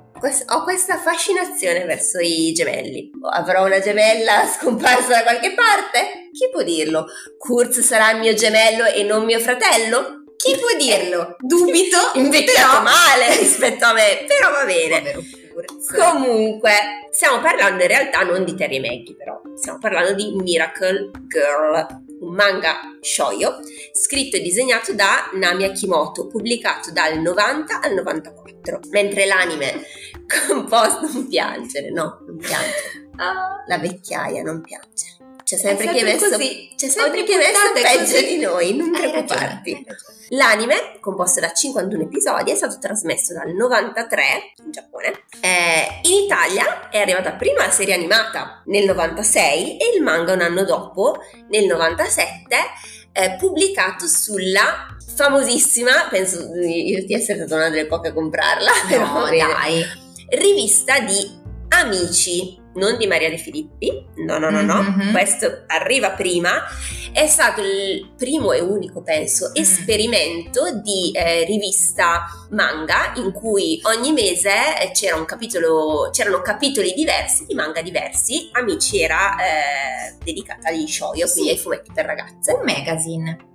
ho 0.49 0.63
questa 0.63 0.99
fascinazione 0.99 1.85
verso 1.85 2.19
i 2.19 2.53
gemelli. 2.53 3.11
Avrò 3.33 3.65
una 3.67 3.81
gemella 3.81 4.47
scomparsa 4.49 5.09
da 5.09 5.23
qualche 5.23 5.53
parte? 5.55 6.29
Chi 6.33 6.49
può 6.53 6.63
dirlo? 6.63 7.07
Kurz 7.39 7.81
sarà 7.81 8.11
il 8.13 8.19
mio 8.21 8.35
gemello 8.35 8.85
e 8.85 9.03
non 9.03 9.25
mio 9.25 9.41
fratello? 9.41 10.25
Chi 10.37 10.57
può 10.57 10.69
dirlo? 10.79 11.37
Dubito, 11.41 11.97
Invecchiato 12.15 12.69
però- 12.69 12.83
male 12.83 13.37
rispetto 13.39 13.85
a 13.85 13.93
me, 13.93 14.25
però 14.27 14.51
va 14.51 14.65
bene. 14.65 15.39
Comunque, 15.95 16.73
stiamo 17.11 17.41
parlando 17.41 17.83
in 17.83 17.89
realtà 17.89 18.21
non 18.23 18.45
di 18.45 18.55
Terry 18.55 18.77
e 18.77 18.81
Maggie, 18.81 19.15
però 19.17 19.41
stiamo 19.57 19.79
parlando 19.79 20.15
di 20.15 20.33
Miracle 20.37 21.11
Girl, 21.27 21.87
un 22.31 22.37
manga 22.37 22.79
shoyo 23.01 23.59
scritto 23.93 24.37
e 24.37 24.41
disegnato 24.41 24.95
da 24.95 25.31
Nami 25.35 25.65
Akimoto, 25.65 26.29
pubblicato 26.29 26.93
dal 26.93 27.19
90 27.19 27.81
al 27.81 27.95
94. 27.95 28.81
Mentre 28.91 29.27
l'anime 29.27 29.83
composto 30.47 31.11
non 31.13 31.27
piangere, 31.29 31.91
no, 31.91 32.21
non 32.27 32.37
piangere. 32.37 33.09
La 33.67 33.79
vecchiaia 33.79 34.43
non 34.43 34.63
piangere. 34.63 35.20
C'è 35.51 35.57
sempre, 35.57 35.89
chi 35.89 35.97
è 35.99 35.99
sempre 35.99 36.13
messo, 36.13 36.31
così. 36.31 36.73
c'è 36.77 36.89
sempre 36.89 37.25
chi 37.25 37.33
è 37.33 37.37
messo 37.39 37.73
peggio 37.75 38.13
così. 38.13 38.27
di 38.27 38.39
noi, 38.39 38.77
non 38.77 38.95
Hai 38.95 39.11
preoccuparti. 39.11 39.73
ragione. 39.73 39.97
L'anime, 40.33 40.99
composto 41.01 41.41
da 41.41 41.53
51 41.53 42.03
episodi, 42.05 42.53
è 42.53 42.55
stato 42.55 42.79
trasmesso 42.79 43.33
dal 43.33 43.51
93 43.53 44.23
in 44.65 44.71
Giappone. 44.71 45.09
Eh, 45.41 46.09
in 46.09 46.23
Italia 46.25 46.89
è 46.89 46.99
arrivata 47.01 47.33
prima 47.33 47.65
la 47.67 47.71
serie 47.73 47.95
animata 47.95 48.63
nel 48.67 48.85
96 48.85 49.77
e 49.77 49.97
il 49.97 50.03
manga 50.03 50.35
un 50.35 50.41
anno 50.43 50.63
dopo, 50.65 51.17
nel 51.49 51.67
97, 51.67 52.57
eh, 53.13 53.37
pubblicato 53.41 54.07
sulla 54.07 54.95
famosissima, 55.17 56.07
penso 56.09 56.47
di 56.53 57.05
di 57.05 57.13
essere 57.15 57.39
stata 57.39 57.57
una 57.57 57.69
delle 57.69 57.87
poche 57.87 58.09
a 58.09 58.13
comprarla, 58.13 58.71
però 58.89 59.13
No, 59.25 59.29
bene, 59.29 59.53
dai. 59.53 59.85
rivista 60.29 61.01
di 61.01 61.39
Amici, 61.71 62.60
non 62.75 62.97
di 62.99 63.07
Maria 63.07 63.29
De 63.31 63.37
Filippi, 63.39 64.07
no, 64.25 64.39
no, 64.39 64.51
no, 64.51 64.63
no, 64.63 64.83
Mhm. 64.83 65.11
questo 65.13 65.65
arriva 65.67 66.11
prima, 66.11 66.63
è 67.13 67.27
stato 67.27 67.61
il 67.61 68.13
primo 68.17 68.53
e 68.53 68.61
unico, 68.61 69.03
penso, 69.03 69.49
Mm. 69.49 69.53
esperimento 69.61 70.81
di 70.83 71.11
eh, 71.13 71.45
rivista 71.45 72.27
manga 72.51 73.13
in 73.17 73.33
cui 73.33 73.81
ogni 73.85 74.13
mese 74.13 74.51
eh, 74.81 74.91
c'era 74.93 75.17
un 75.17 75.25
capitolo, 75.25 76.11
c'erano 76.13 76.41
capitoli 76.41 76.93
diversi 76.93 77.45
di 77.47 77.55
manga 77.55 77.83
diversi. 77.83 78.49
Amici 78.53 79.01
era 79.03 79.35
eh, 79.37 80.17
dedicata 80.23 80.69
agli 80.69 80.87
shoyo, 80.87 81.27
Sì. 81.27 81.33
quindi 81.33 81.51
ai 81.51 81.59
fumetti 81.59 81.91
per 81.93 82.05
ragazze. 82.07 82.53
Un 82.53 82.63
magazine. 82.65 83.49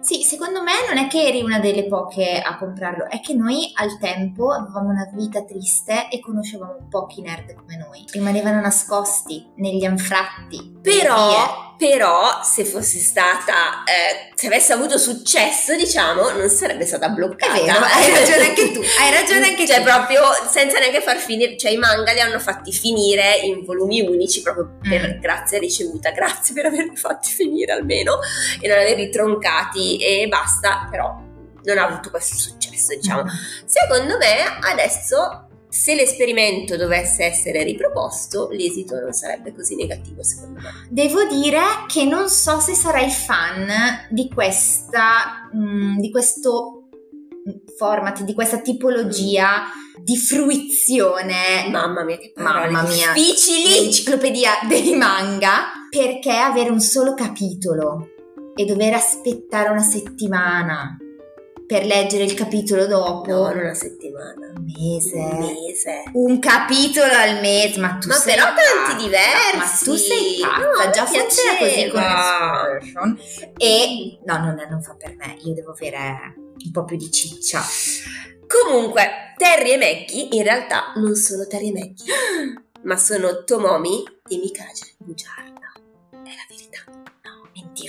Sì, 0.00 0.22
secondo 0.22 0.62
me 0.62 0.72
non 0.88 0.98
è 0.98 1.08
che 1.08 1.26
eri 1.26 1.42
una 1.42 1.58
delle 1.58 1.86
poche 1.86 2.40
a 2.40 2.56
comprarlo, 2.58 3.08
è 3.08 3.20
che 3.20 3.34
noi 3.34 3.72
al 3.74 3.98
tempo 3.98 4.52
avevamo 4.52 4.90
una 4.90 5.10
vita 5.14 5.44
triste 5.44 6.08
e 6.08 6.20
conoscevamo 6.20 6.86
pochi 6.88 7.22
nerd 7.22 7.54
come 7.54 7.76
noi. 7.76 8.04
Rimanevano 8.10 8.60
nascosti 8.60 9.50
negli 9.56 9.84
anfratti. 9.84 10.78
Però, 10.82 11.71
però, 11.88 12.42
se 12.44 12.64
fosse 12.64 12.98
stata, 13.00 13.82
eh, 13.82 14.30
se 14.36 14.46
avesse 14.46 14.72
avuto 14.72 14.98
successo, 14.98 15.74
diciamo, 15.74 16.30
non 16.30 16.48
sarebbe 16.48 16.86
stata 16.86 17.06
È 17.06 17.10
bloccata. 17.10 17.52
vero, 17.54 17.78
hai 17.80 18.10
ragione 18.12 18.46
anche 18.50 18.70
tu, 18.70 18.80
hai 19.00 19.10
ragione 19.12 19.46
anche 19.48 19.66
cioè, 19.66 19.78
tu. 19.78 19.82
proprio 19.82 20.22
senza 20.48 20.78
neanche 20.78 21.00
far 21.00 21.16
finire, 21.16 21.56
cioè 21.56 21.72
i 21.72 21.76
manga 21.76 22.12
li 22.12 22.20
hanno 22.20 22.38
fatti 22.38 22.70
finire 22.72 23.36
in 23.42 23.64
volumi 23.64 24.00
unici 24.00 24.42
proprio 24.42 24.78
per 24.80 25.16
Mm. 25.16 25.20
grazia 25.20 25.58
ricevuta, 25.58 26.10
grazie 26.10 26.54
per 26.54 26.66
averli 26.66 26.96
fatti 26.96 27.30
finire 27.30 27.72
almeno 27.72 28.20
e 28.60 28.68
non 28.68 28.78
averli 28.78 29.10
troncati 29.10 29.96
e 29.96 30.28
basta, 30.28 30.86
però 30.88 31.18
non 31.64 31.78
ha 31.78 31.84
avuto 31.86 32.10
questo 32.10 32.36
successo, 32.36 32.94
diciamo. 32.94 33.24
Secondo 33.66 34.16
me 34.18 34.36
adesso 34.70 35.48
se 35.72 35.94
l'esperimento 35.94 36.76
dovesse 36.76 37.24
essere 37.24 37.62
riproposto, 37.62 38.48
l'esito 38.50 39.00
non 39.00 39.12
sarebbe 39.12 39.54
così 39.54 39.74
negativo, 39.74 40.22
secondo 40.22 40.60
me. 40.60 40.70
Devo 40.90 41.24
dire 41.24 41.60
che 41.88 42.04
non 42.04 42.28
so 42.28 42.60
se 42.60 42.74
sarai 42.74 43.08
fan 43.08 43.66
di 44.10 44.28
questa, 44.28 45.48
mm, 45.56 45.98
di 45.98 46.10
questo 46.10 46.88
format, 47.78 48.22
di 48.22 48.34
questa 48.34 48.60
tipologia 48.60 49.62
di 49.98 50.16
fruizione 50.18 51.68
Mamma 51.70 52.04
mia, 52.04 52.18
che 52.18 52.32
parole 52.34 52.70
Mamma 52.70 52.88
mia. 52.90 53.12
difficili! 53.14 53.80
l'enciclopedia 53.80 54.50
dei 54.68 54.94
manga 54.94 55.70
perché 55.88 56.32
avere 56.32 56.68
un 56.68 56.80
solo 56.80 57.14
capitolo 57.14 58.08
e 58.54 58.66
dover 58.66 58.92
aspettare 58.92 59.70
una 59.70 59.82
settimana 59.82 60.98
per 61.72 61.86
leggere 61.86 62.24
il 62.24 62.34
capitolo 62.34 62.86
dopo 62.86 63.30
No, 63.30 63.50
una 63.50 63.72
settimana. 63.74 64.52
un 64.54 64.64
mese 64.76 65.16
Un 65.16 65.38
mese. 65.38 66.02
un 66.12 66.38
capitolo 66.38 67.12
al 67.12 67.40
mese 67.40 67.80
ma 67.80 67.96
tu 67.98 68.08
Ma 68.08 68.14
sei 68.14 68.34
però 68.34 68.44
tanti 68.46 68.62
pazza, 68.84 68.96
diversi. 68.96 69.56
ma 69.56 69.64
tu 69.82 69.94
sei 69.96 70.38
pazza 70.40 70.84
No, 70.84 70.90
già 70.90 71.06
funziona 71.06 71.58
così 71.58 71.88
con. 71.88 72.02
Explosion 72.02 73.18
e 73.56 74.18
no 74.26 74.36
non, 74.38 74.58
è- 74.60 74.68
non 74.68 74.82
fa 74.82 74.94
per 74.98 75.14
me 75.16 75.36
io 75.44 75.54
devo 75.54 75.70
avere 75.72 76.34
un 76.36 76.70
po' 76.70 76.84
più 76.84 76.96
di 76.96 77.10
ciccia 77.10 77.62
Comunque, 78.46 79.32
Terry 79.38 79.70
e 79.72 79.76
Maggie 79.78 80.28
in 80.36 80.42
realtà 80.42 80.92
non 80.96 81.14
sono 81.14 81.46
Terry 81.46 81.68
e 81.68 81.72
Maggie, 81.72 82.12
ma 82.84 82.96
sono 82.98 83.44
Tomomi 83.44 84.02
e 84.28 84.36
Mikaze 84.36 84.92
Bugiarda. 84.98 85.51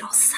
Mentirosa. 0.03 0.35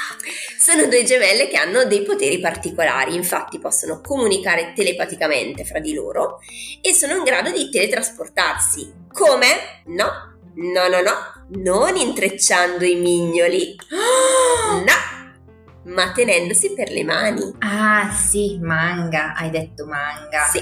Sono 0.58 0.88
due 0.88 1.04
gemelle 1.04 1.48
che 1.48 1.58
hanno 1.58 1.86
dei 1.86 2.04
poteri 2.04 2.40
particolari, 2.40 3.16
infatti 3.16 3.60
possono 3.60 4.02
comunicare 4.02 4.74
telepaticamente 4.76 5.66
fra 5.66 5.80
di 5.80 5.94
loro 5.94 6.40
e 6.82 6.94
sono 6.94 7.16
in 7.16 7.24
grado 7.24 7.52
di 7.52 7.70
teletrasportarsi. 7.70 8.94
Come? 9.12 9.82
No, 9.88 10.38
no, 10.56 10.88
no, 10.88 11.02
no, 11.02 11.60
non 11.64 11.96
intrecciando 11.96 12.86
i 12.86 12.96
mignoli. 12.96 13.76
No, 14.66 15.94
ma 15.94 16.12
tenendosi 16.12 16.74
per 16.74 16.90
le 16.90 17.04
mani. 17.04 17.54
Ah 17.60 18.12
sì, 18.12 18.58
manga, 18.60 19.34
hai 19.36 19.52
detto 19.52 19.86
manga. 19.86 20.46
Sì. 20.46 20.60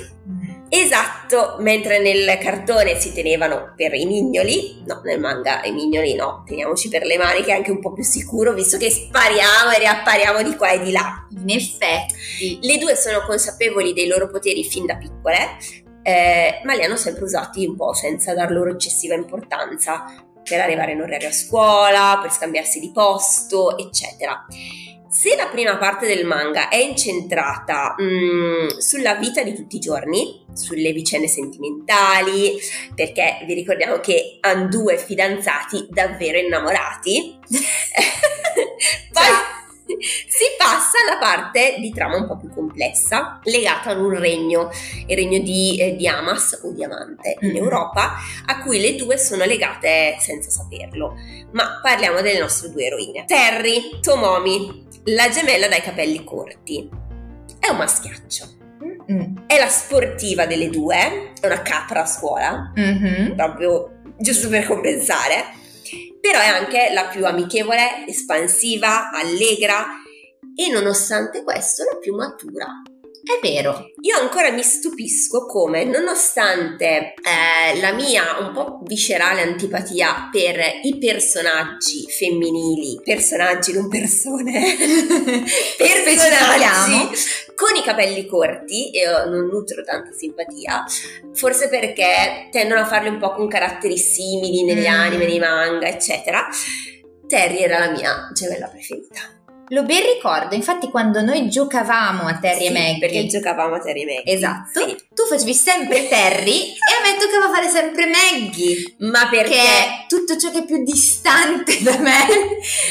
Esatto, 0.76 1.58
mentre 1.60 2.00
nel 2.00 2.40
cartone 2.40 3.00
si 3.00 3.14
tenevano 3.14 3.74
per 3.76 3.94
i 3.94 4.08
mignoli, 4.08 4.82
no, 4.88 5.02
nel 5.04 5.20
manga 5.20 5.64
i 5.66 5.72
mignoli 5.72 6.16
no, 6.16 6.42
teniamoci 6.48 6.90
per 6.90 7.06
le 7.06 7.16
mani 7.16 7.44
che 7.44 7.52
è 7.52 7.56
anche 7.56 7.70
un 7.70 7.80
po' 7.80 7.94
più 7.94 8.04
sicuro 8.04 8.54
visto 8.54 8.78
che 8.78 8.90
spariamo 8.90 9.70
e 9.70 9.78
riappariamo 9.78 10.42
di 10.42 10.56
qua 10.56 10.72
e 10.72 10.80
di 10.80 10.92
là. 10.92 11.28
In 11.30 11.48
effetti. 11.52 12.58
Le 12.60 12.80
due 12.80 12.96
sono 12.96 13.24
consapevoli 13.24 13.94
dei 13.94 14.08
loro 14.08 14.28
poteri 14.32 14.64
fin 14.64 14.88
da 14.88 14.96
piccole, 14.96 15.58
eh, 16.02 16.62
ma 16.64 16.74
li 16.74 16.84
hanno 16.84 16.98
sempre 16.98 17.24
usati 17.24 17.68
un 17.68 17.76
po' 17.76 17.94
senza 17.94 18.34
dar 18.34 18.50
loro 18.50 18.72
eccessiva 18.72 19.14
importanza 19.14 20.06
per 20.42 20.60
arrivare 20.60 20.94
in 20.94 21.02
orario 21.02 21.28
a 21.28 21.34
scuola, 21.34 22.18
per 22.20 22.32
scambiarsi 22.32 22.80
di 22.80 22.92
posto, 22.92 23.78
eccetera. 23.78 24.44
Se 25.24 25.38
la 25.38 25.48
prima 25.48 25.78
parte 25.78 26.06
del 26.06 26.26
manga 26.26 26.68
è 26.68 26.76
incentrata 26.76 27.96
mm, 27.98 28.78
sulla 28.80 29.16
vita 29.16 29.42
di 29.42 29.56
tutti 29.56 29.78
i 29.78 29.80
giorni, 29.80 30.44
sulle 30.52 30.92
vicende 30.92 31.30
sentimentali, 31.30 32.60
perché 32.94 33.38
vi 33.46 33.54
ricordiamo 33.54 34.02
che 34.02 34.40
hanno 34.42 34.68
due 34.68 34.98
fidanzati 34.98 35.88
davvero 35.90 36.38
innamorati, 36.38 37.40
poi 39.14 39.24
si 40.28 40.44
passa 40.58 40.98
alla 41.08 41.18
parte 41.18 41.76
di 41.80 41.94
trama 41.94 42.18
un 42.18 42.28
po' 42.28 42.38
più 42.38 42.50
complessa, 42.54 43.40
legata 43.44 43.92
ad 43.92 44.02
un 44.02 44.20
regno, 44.20 44.72
il 45.08 45.16
regno 45.16 45.40
di 45.40 45.80
eh, 45.80 45.96
Diamas 45.96 46.60
o 46.64 46.74
Diamante 46.74 47.38
in 47.40 47.52
Mhm. 47.52 47.56
Europa, 47.56 48.16
a 48.46 48.62
cui 48.62 48.82
le 48.82 48.96
due 48.96 49.18
sono 49.18 49.46
legate 49.46 50.18
senza 50.20 50.50
saperlo. 50.50 51.16
Ma 51.52 51.80
parliamo 51.82 52.20
delle 52.20 52.40
nostre 52.40 52.72
due 52.72 52.88
eroine. 52.88 53.24
Terry 53.26 54.02
Tomomi, 54.02 54.92
la 55.06 55.30
gemella 55.30 55.68
dai 55.68 55.82
capelli 55.82 56.24
corti. 56.24 56.90
È 57.60 57.70
un 57.70 57.78
maschiaccio. 57.78 58.62
Mm. 59.12 59.38
È 59.48 59.58
la 59.58 59.68
sportiva 59.68 60.46
delle 60.46 60.70
due, 60.70 61.34
è 61.40 61.46
una 61.46 61.62
capra 61.62 62.04
a 62.04 62.06
scuola, 62.06 62.72
Mhm. 62.76 63.36
proprio 63.36 64.02
giusto 64.18 64.48
per 64.50 64.66
compensare, 64.66 65.44
però 66.22 66.40
è 66.40 66.48
anche 66.48 66.92
la 66.94 67.06
più 67.06 67.26
amichevole, 67.26 68.06
espansiva, 68.08 69.12
allegra 69.12 69.86
e 70.56 70.72
nonostante 70.72 71.44
questo 71.44 71.84
la 71.92 71.98
più 71.98 72.16
matura. 72.16 72.82
È 73.24 73.40
vero. 73.42 73.92
Io 74.02 74.18
ancora 74.20 74.52
mi 74.52 74.62
stupisco 74.64 75.46
come, 75.46 75.86
nonostante 75.86 77.14
eh, 77.24 77.80
la 77.80 77.94
mia 77.94 78.38
un 78.40 78.52
po' 78.52 78.80
viscerale 78.84 79.42
antipatia 79.42 80.30
per 80.30 80.60
i 80.84 80.98
personaggi 80.98 82.06
femminili, 82.10 83.00
personaggi 83.02 83.72
non 83.72 83.88
persone, 83.88 84.76
personaggi 85.78 87.10
con 87.56 87.76
i 87.78 87.82
capelli 87.84 88.26
corti, 88.26 88.90
io 88.98 89.24
non 89.26 89.46
nutro 89.48 89.84
tanta 89.84 90.12
simpatia, 90.12 90.84
forse 91.34 91.70
perché 91.70 92.50
tendono 92.52 92.82
a 92.82 92.86
farli 92.86 93.08
un 93.08 93.20
po' 93.20 93.32
con 93.32 93.48
caratteri 93.48 93.98
simili 93.98 94.64
negli 94.64 94.82
Mm. 94.88 95.00
anime, 95.00 95.26
nei 95.26 95.40
manga, 95.40 95.88
eccetera. 95.88 96.46
Terry 97.26 97.60
era 97.64 97.80
la 97.80 97.90
mia 97.90 98.30
gemella 98.34 98.68
preferita. 98.68 99.33
Lo 99.70 99.84
ben 99.84 100.02
ricordo, 100.04 100.56
infatti 100.56 100.90
quando 100.90 101.22
noi 101.22 101.50
giocavamo 101.50 102.28
a 102.28 102.38
Terry 102.38 102.60
Sì, 102.60 102.66
e 102.66 102.72
Maggie, 102.72 103.00
Perché 103.00 103.26
giocavamo 103.28 103.76
a 103.76 103.80
Terry 103.80 104.02
e 104.02 104.06
Maggie. 104.06 104.32
esatto, 104.32 104.80
Sì. 104.88 104.96
tu 105.14 105.24
facevi 105.26 105.54
sempre 105.54 106.08
Terry 106.08 106.72
e 106.74 106.94
a 107.00 107.02
me 107.02 107.18
toccava 107.18 107.52
fare 107.54 107.70
sempre 107.70 108.06
Maggie, 108.06 108.96
Ma 109.10 109.28
perché? 109.30 110.06
tutto 110.08 110.38
ciò 110.38 110.52
che 110.52 110.60
è 110.60 110.66
più 110.66 110.84
distante 110.84 111.82
da 111.82 111.98
me 111.98 112.14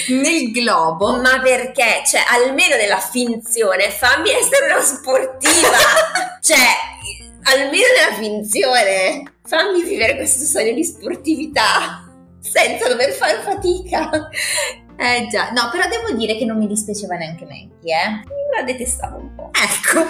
nel 0.08 0.50
globo. 0.50 1.16
Ma 1.20 1.40
perché? 1.40 2.02
Cioè, 2.06 2.22
almeno 2.30 2.74
nella 2.76 2.98
finzione, 3.00 3.90
fammi 3.90 4.30
essere 4.30 4.66
una 4.72 4.80
sportiva! 4.82 5.76
cioè, 6.42 6.56
almeno 7.44 7.84
nella 7.96 8.16
finzione, 8.18 9.34
fammi 9.46 9.82
vivere 9.82 10.16
questo 10.16 10.44
sogno 10.46 10.72
di 10.72 10.84
sportività 10.84 12.06
senza 12.40 12.88
dover 12.88 13.12
fare 13.12 13.38
fatica. 13.40 14.10
Eh 15.02 15.26
già, 15.28 15.50
no, 15.50 15.68
però 15.72 15.88
devo 15.88 16.12
dire 16.12 16.36
che 16.36 16.44
non 16.44 16.58
mi 16.58 16.68
dispiaceva 16.68 17.16
neanche 17.16 17.44
Maggie, 17.44 17.92
eh. 17.92 18.56
La 18.56 18.62
detestavo 18.62 19.16
un 19.16 19.34
po'. 19.34 19.50
Ecco. 19.50 20.06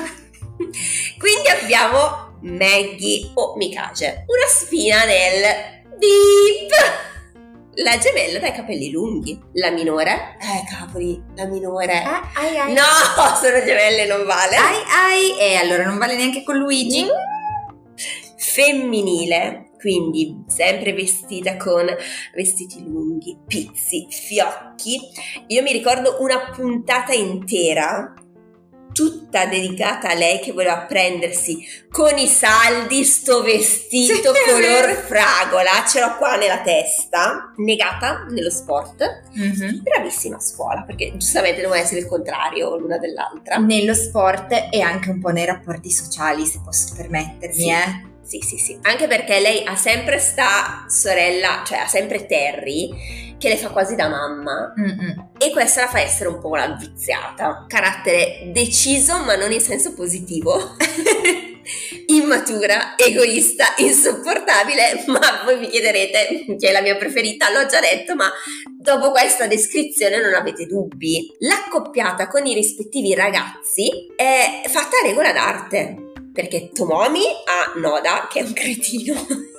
Quindi 1.18 1.48
abbiamo 1.48 2.36
Maggie 2.42 3.30
o 3.32 3.56
Mikage, 3.56 4.26
una 4.26 4.46
spina 4.48 5.04
nel 5.04 5.82
beep. 5.96 7.10
La 7.76 7.96
gemella 7.96 8.38
dai 8.38 8.52
capelli 8.52 8.90
lunghi, 8.90 9.40
la 9.54 9.70
minore. 9.70 10.36
Eh, 10.38 10.62
cavoli, 10.68 11.22
la 11.36 11.46
minore. 11.46 12.02
Ah, 12.02 12.30
ai 12.34 12.58
ai. 12.58 12.74
No, 12.74 12.82
sono 13.40 13.64
gemelle, 13.64 14.04
non 14.04 14.26
vale. 14.26 14.56
Ai 14.56 14.82
ai. 14.94 15.38
E 15.38 15.54
allora 15.54 15.86
non 15.86 15.96
vale 15.96 16.16
neanche 16.16 16.42
con 16.42 16.58
Luigi. 16.58 17.06
Femminile, 18.36 19.70
quindi 19.82 20.44
sempre 20.46 20.92
vestita 20.92 21.56
con 21.56 21.84
vestiti 22.34 22.84
lunghi, 22.84 23.36
pizzi, 23.44 24.06
fiocchi. 24.08 25.00
Io 25.48 25.62
mi 25.62 25.72
ricordo 25.72 26.18
una 26.20 26.50
puntata 26.54 27.12
intera 27.12 28.14
tutta 28.92 29.46
dedicata 29.46 30.10
a 30.10 30.14
lei 30.14 30.38
che 30.38 30.52
voleva 30.52 30.82
prendersi 30.82 31.64
con 31.90 32.16
i 32.18 32.26
saldi 32.26 33.02
sto 33.04 33.42
vestito 33.42 34.34
Sì, 34.34 34.50
color 34.50 34.90
fragola, 34.94 35.70
ce 35.88 36.00
l'ho 36.00 36.16
qua 36.18 36.36
nella 36.36 36.60
testa, 36.60 37.52
negata 37.56 38.26
nello 38.28 38.50
sport, 38.50 39.22
Mhm. 39.32 39.80
bravissima 39.82 40.36
a 40.36 40.40
scuola 40.40 40.82
perché 40.82 41.10
giustamente 41.16 41.62
doveva 41.62 41.80
essere 41.80 42.00
il 42.00 42.06
contrario 42.06 42.76
l'una 42.76 42.98
dell'altra. 42.98 43.56
Nello 43.56 43.94
sport 43.94 44.68
e 44.70 44.80
anche 44.82 45.08
un 45.10 45.20
po' 45.20 45.30
nei 45.30 45.46
rapporti 45.46 45.90
sociali, 45.90 46.44
se 46.44 46.60
posso 46.62 46.94
permettermi, 46.94 47.54
Sì. 47.54 47.68
eh. 47.70 48.10
Sì, 48.32 48.40
sì, 48.40 48.56
sì. 48.56 48.78
Anche 48.80 49.06
perché 49.08 49.40
lei 49.40 49.62
ha 49.66 49.76
sempre 49.76 50.18
sta 50.18 50.86
sorella, 50.88 51.62
cioè 51.66 51.80
ha 51.80 51.86
sempre 51.86 52.24
Terry, 52.24 53.36
che 53.36 53.50
le 53.50 53.58
fa 53.58 53.68
quasi 53.68 53.94
da 53.94 54.08
mamma. 54.08 54.72
Mm-mm. 54.80 55.32
E 55.36 55.50
questa 55.50 55.82
la 55.82 55.88
fa 55.88 56.00
essere 56.00 56.30
un 56.30 56.40
po' 56.40 56.48
una 56.48 56.68
viziata. 56.80 57.66
Carattere 57.68 58.48
deciso, 58.50 59.18
ma 59.18 59.36
non 59.36 59.52
in 59.52 59.60
senso 59.60 59.92
positivo. 59.92 60.76
Immatura, 62.06 62.96
egoista, 62.96 63.74
insopportabile. 63.76 65.04
Ma 65.08 65.42
voi 65.44 65.58
mi 65.58 65.68
chiederete 65.68 66.56
chi 66.58 66.66
è 66.66 66.72
la 66.72 66.80
mia 66.80 66.96
preferita, 66.96 67.50
l'ho 67.50 67.66
già 67.66 67.80
detto, 67.80 68.14
ma 68.14 68.32
dopo 68.78 69.10
questa 69.10 69.46
descrizione 69.46 70.22
non 70.22 70.32
avete 70.32 70.64
dubbi. 70.64 71.30
L'accoppiata 71.40 72.28
con 72.28 72.46
i 72.46 72.54
rispettivi 72.54 73.14
ragazzi 73.14 73.90
è 74.16 74.62
fatta 74.68 75.00
a 75.02 75.06
regola 75.06 75.32
d'arte. 75.32 76.01
Perché 76.32 76.70
Tomomi 76.72 77.24
ha 77.24 77.78
Noda, 77.78 78.28
che 78.30 78.40
è 78.40 78.42
un 78.42 78.52
cretino. 78.52 79.14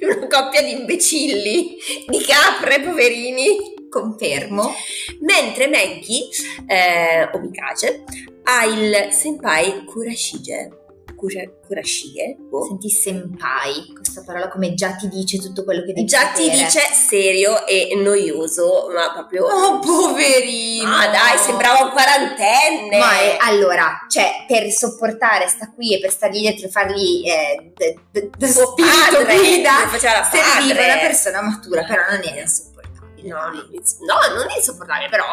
Una 0.00 0.26
coppia 0.26 0.62
di 0.62 0.72
imbecilli, 0.72 1.76
di 2.06 2.20
capre, 2.20 2.80
poverini. 2.80 3.72
Confermo. 3.88 4.74
Mentre 5.20 5.68
Maggie, 5.68 6.28
eh, 6.66 7.30
o 7.32 7.38
Mikage, 7.38 8.02
ha 8.42 8.64
il 8.64 9.12
senpai 9.12 9.84
Kurashige. 9.84 10.83
Kura- 11.16 11.48
Kurashige? 11.66 12.36
Boh. 12.38 12.66
Senti 12.66 12.90
senpai, 12.90 13.92
questa 13.94 14.22
parola 14.24 14.48
come 14.48 14.74
già 14.74 14.94
ti 14.94 15.08
dice 15.08 15.38
tutto 15.38 15.64
quello 15.64 15.80
che 15.82 15.92
devi 15.92 16.04
Già 16.06 16.28
ti 16.32 16.44
sapere. 16.44 16.64
dice 16.64 16.80
serio 16.92 17.66
e 17.66 17.92
noioso, 17.96 18.88
ma 18.94 19.12
proprio... 19.12 19.46
Oh, 19.46 19.78
poverino! 19.78 20.88
Ah 20.94 21.08
dai, 21.08 21.38
sembrava 21.38 21.84
un 21.84 21.90
quarantenne! 21.90 22.98
Ma 22.98 23.18
è- 23.18 23.36
allora, 23.40 24.06
cioè, 24.08 24.44
per 24.46 24.70
sopportare 24.70 25.48
sta 25.48 25.70
qui 25.74 25.94
e 25.94 26.00
per 26.00 26.10
stargli 26.10 26.40
dietro 26.40 26.66
e 26.66 26.70
fargli 26.70 27.22
eh, 27.28 27.72
d- 27.74 28.00
d- 28.10 28.36
d- 28.36 28.44
Suo 28.46 28.66
spirito 28.72 29.24
guida, 29.24 29.88
serviva 29.90 30.84
una 30.84 30.98
persona 30.98 31.40
matura, 31.42 31.84
però 31.84 32.02
non 32.10 32.20
era 32.22 32.40
insopportabile. 32.40 33.28
No, 33.28 33.38
non, 33.38 33.54
no, 33.70 34.34
non 34.36 34.46
insopportabile, 34.54 35.08
però 35.08 35.24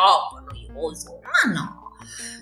noioso. 0.46 1.20
Ma 1.24 1.52
no. 1.54 1.80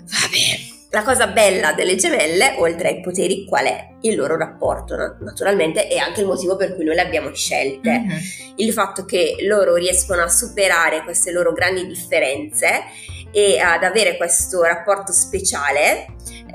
Vabbè. 0.03 0.77
La 0.91 1.03
cosa 1.03 1.27
bella 1.27 1.73
delle 1.73 1.95
gemelle, 1.95 2.55
oltre 2.57 2.87
ai 2.87 3.01
poteri, 3.01 3.45
qual 3.45 3.65
è? 3.65 3.89
Il 4.01 4.15
loro 4.15 4.35
rapporto, 4.35 4.95
na- 4.95 5.15
naturalmente, 5.19 5.87
e 5.87 5.99
anche 5.99 6.21
il 6.21 6.25
motivo 6.25 6.55
per 6.55 6.73
cui 6.73 6.83
noi 6.83 6.95
le 6.95 7.01
abbiamo 7.01 7.31
scelte. 7.31 7.99
Mhm. 7.99 8.17
Il 8.55 8.73
fatto 8.73 9.05
che 9.05 9.35
loro 9.41 9.75
riescono 9.75 10.23
a 10.23 10.27
superare 10.27 11.03
queste 11.03 11.31
loro 11.31 11.53
grandi 11.53 11.85
differenze 11.85 12.85
e 13.31 13.59
ad 13.59 13.83
avere 13.83 14.17
questo 14.17 14.63
rapporto 14.63 15.11
speciale 15.11 16.07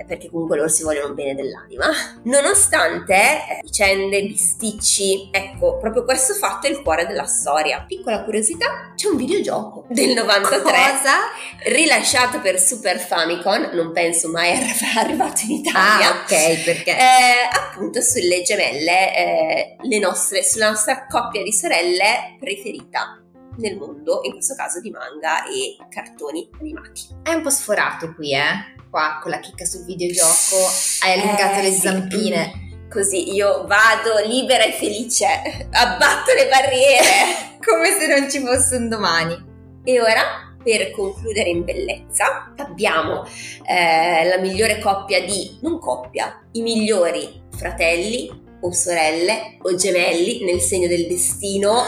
perché 0.07 0.31
comunque 0.31 0.57
loro 0.57 0.69
si 0.69 0.83
vogliono 0.83 1.15
bene 1.15 1.35
dell'anima, 1.35 1.87
nonostante 2.25 3.15
eh, 3.15 3.61
vicende, 3.63 4.23
bisticci, 4.23 5.29
ecco, 5.31 5.79
proprio 5.79 6.05
questo 6.05 6.35
fatto 6.35 6.67
è 6.67 6.71
il 6.71 6.83
cuore 6.83 7.07
della 7.07 7.27
storia. 7.27 7.85
Piccola 7.87 8.25
curiosità, 8.25 8.93
c'è 8.95 9.09
un 9.09 9.17
videogioco 9.17 9.87
del 9.89 10.15
93 10.15 10.61
Cosa? 10.61 11.73
rilasciato 11.73 12.41
per 12.41 12.59
Super 12.61 12.99
Famicom, 12.99 13.71
non 13.73 13.93
penso 13.93 14.29
mai 14.29 14.53
arri- 14.57 14.97
arrivato 14.97 15.43
in 15.45 15.53
Italia. 15.53 16.13
Ah, 16.13 16.23
ok, 16.23 16.65
perché... 16.65 16.91
Eh, 16.91 17.49
appunto 17.53 18.01
sulle 18.01 18.43
gemelle, 18.43 19.17
eh, 19.17 19.77
le 19.81 19.99
nostre, 19.99 20.43
sulla 20.43 20.71
nostra 20.71 21.07
coppia 21.07 21.43
di 21.43 21.53
sorelle 21.53 22.37
preferita 22.39 23.19
nel 23.59 23.77
mondo, 23.77 24.21
in 24.25 24.33
questo 24.33 24.55
caso 24.55 24.81
di 24.81 24.91
manga 24.91 25.45
e 25.47 25.77
cartoni 25.89 26.49
animati. 26.61 27.09
È 27.23 27.33
un 27.33 27.43
po' 27.43 27.51
sforato 27.51 28.13
qui, 28.15 28.33
eh? 28.35 28.73
Qua 28.91 29.19
con 29.21 29.31
la 29.31 29.41
chicca 29.41 29.65
sul 29.65 29.85
videogioco 29.85 30.57
hai 31.03 31.21
allungato 31.21 31.59
Eh, 31.59 31.63
le 31.63 31.71
sì. 31.71 31.81
zampine. 31.81 32.63
Così 32.91 33.33
io 33.33 33.67
vado 33.67 34.25
libera 34.25 34.65
e 34.65 34.73
felice, 34.73 35.27
abbatto 35.73 36.33
le 36.33 36.49
barriere. 36.49 37.59
Come 37.65 37.91
se 37.99 38.07
non 38.07 38.31
ci 38.31 38.41
fosse 38.41 38.77
un 38.77 38.89
domani. 38.89 39.53
E 39.83 40.01
ora, 40.01 40.55
per 40.63 40.93
concludere 40.93 41.49
in 41.51 41.65
bellezza, 41.65 42.53
abbiamo 42.57 43.27
eh, 43.67 44.25
la 44.27 44.39
migliore 44.39 44.79
coppia 44.79 45.23
di, 45.25 45.59
non 45.63 45.79
coppia, 45.81 46.41
i 46.53 46.63
migliori 46.63 47.43
fratelli 47.57 48.43
o 48.65 48.73
sorelle 48.73 49.59
o 49.63 49.75
gemelli 49.75 50.43
nel 50.45 50.61
segno 50.61 50.89
del 50.89 51.07
destino. 51.07 51.85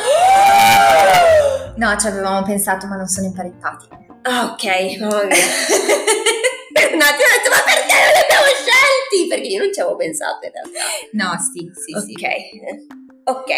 No, 1.76 1.96
ci 1.98 2.06
avevamo 2.06 2.42
pensato, 2.44 2.86
ma 2.86 2.96
non 2.96 3.06
sono 3.06 3.26
imparettati. 3.26 3.88
Ah, 4.22 4.52
ok, 4.52 4.98
mamma 4.98 5.24
mia. 5.24 5.36
per 6.72 6.92
un 6.94 7.00
attimo 7.00 7.24
ho 7.24 7.34
detto, 7.36 7.50
ma 7.50 7.62
perché 7.64 7.94
non 7.94 8.12
li 8.12 8.20
abbiamo 8.22 8.46
scelti? 8.52 9.28
Perché 9.28 9.46
io 9.46 9.62
non 9.62 9.72
ci 9.72 9.80
avevo 9.80 9.96
pensato 9.96 10.46
in 10.46 10.52
realtà. 10.52 10.80
No, 11.12 11.36
sì, 11.40 11.70
sì, 11.74 11.92
sì. 12.04 12.14
Ok, 13.24 13.40
ok, 13.40 13.52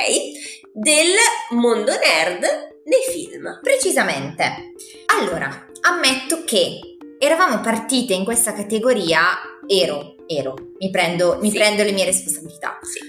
del 0.74 1.14
mondo 1.50 1.92
nerd 1.92 2.42
nei 2.84 3.02
film. 3.10 3.60
Precisamente. 3.62 4.74
Allora, 5.18 5.66
ammetto 5.80 6.44
che 6.44 6.80
eravamo 7.18 7.60
partite 7.60 8.14
in 8.14 8.24
questa 8.24 8.52
categoria, 8.52 9.22
ero, 9.66 10.14
ero, 10.28 10.54
mi 10.78 10.90
prendo, 10.90 11.38
mi 11.40 11.50
Sì. 11.50 11.56
prendo 11.56 11.82
le 11.82 11.92
mie 11.92 12.04
responsabilità. 12.04 12.78
Sì. 12.82 13.00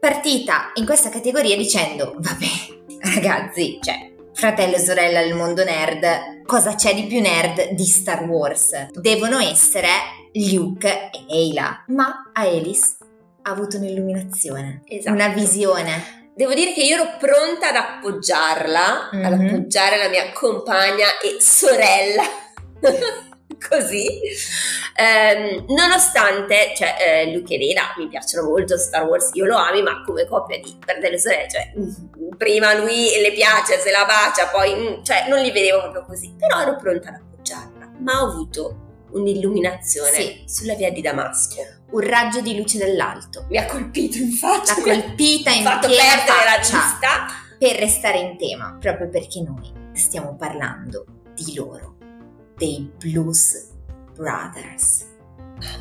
Partita 0.00 0.70
in 0.74 0.86
questa 0.86 1.08
categoria 1.08 1.56
dicendo, 1.56 2.14
vabbè, 2.18 3.12
ragazzi, 3.14 3.78
cioè, 3.82 4.12
fratello 4.32 4.76
e 4.76 4.78
sorella 4.78 5.20
del 5.22 5.34
mondo 5.34 5.64
nerd, 5.64 6.44
cosa 6.46 6.74
c'è 6.76 6.94
di 6.94 7.04
più 7.04 7.20
nerd 7.20 7.70
di 7.70 7.84
Star 7.84 8.22
Wars? 8.24 8.90
Devono 8.92 9.38
essere 9.40 9.88
Luke 10.34 11.10
e 11.12 11.24
Leila, 11.28 11.84
ma 11.88 12.30
Aelis 12.32 12.96
ha 13.42 13.50
avuto 13.50 13.76
un'illuminazione, 13.78 14.82
Esatto. 14.86 15.14
una 15.14 15.28
visione. 15.28 16.30
Devo 16.36 16.54
dire 16.54 16.72
che 16.72 16.82
io 16.82 16.94
ero 16.94 17.16
pronta 17.18 17.70
ad 17.70 17.74
appoggiarla, 17.74 19.10
ad 19.10 19.32
Mhm. 19.32 19.46
appoggiare 19.48 19.96
la 19.96 20.08
mia 20.08 20.30
compagna 20.32 21.06
e 21.20 21.40
sorella. 21.40 22.22
Così, 23.68 24.06
Ehm, 25.00 25.64
nonostante, 25.68 26.72
cioè, 26.76 26.96
eh, 26.98 27.32
Luke 27.32 27.54
e 27.54 27.58
Leila 27.58 27.94
mi 27.98 28.08
piacciono 28.08 28.48
molto, 28.48 28.76
Star 28.76 29.04
Wars 29.06 29.30
io 29.34 29.44
lo 29.44 29.56
ami, 29.56 29.80
ma 29.82 30.02
come 30.04 30.26
coppia 30.26 30.58
di 30.58 30.76
fratello 30.84 31.14
e 31.14 31.18
sorella, 31.20 31.48
cioè, 31.48 31.72
mm, 31.78 32.36
prima 32.36 32.74
lui 32.74 33.08
le 33.20 33.32
piace, 33.32 33.78
se 33.78 33.90
la 33.92 34.04
bacia, 34.04 34.48
poi, 34.48 34.74
mm, 34.74 35.02
cioè, 35.04 35.26
non 35.28 35.38
li 35.40 35.52
vedevo 35.52 35.82
proprio 35.82 36.04
così, 36.04 36.34
però 36.36 36.60
ero 36.62 36.76
pronta 36.76 37.10
ad 37.10 37.14
appoggiarla, 37.14 37.92
ma 38.00 38.22
ho 38.22 38.26
avuto 38.30 39.06
un'illuminazione 39.12 40.10
Sì. 40.12 40.44
sulla 40.46 40.74
via 40.74 40.90
di 40.90 41.00
Damasco. 41.00 41.60
Un 41.90 42.00
raggio 42.00 42.40
di 42.40 42.56
luce 42.56 42.76
dall'alto. 42.78 43.46
Mi 43.48 43.56
ha 43.58 43.64
colpito 43.66 44.18
in 44.18 44.32
faccia, 44.32 44.74
L'ha 44.76 44.82
colpita 44.82 45.50
in 45.50 45.62
fatto 45.62 45.86
piena 45.86 46.02
perdere 46.02 46.44
la 46.44 46.58
vista. 46.58 47.26
per 47.58 47.76
restare 47.76 48.18
in 48.18 48.36
tema, 48.36 48.76
proprio 48.80 49.08
perché 49.08 49.40
noi 49.42 49.72
stiamo 49.94 50.34
parlando 50.36 51.04
di 51.34 51.54
loro, 51.54 51.96
dei 52.58 52.90
Blues 52.98 53.70
Brothers. 54.14 55.06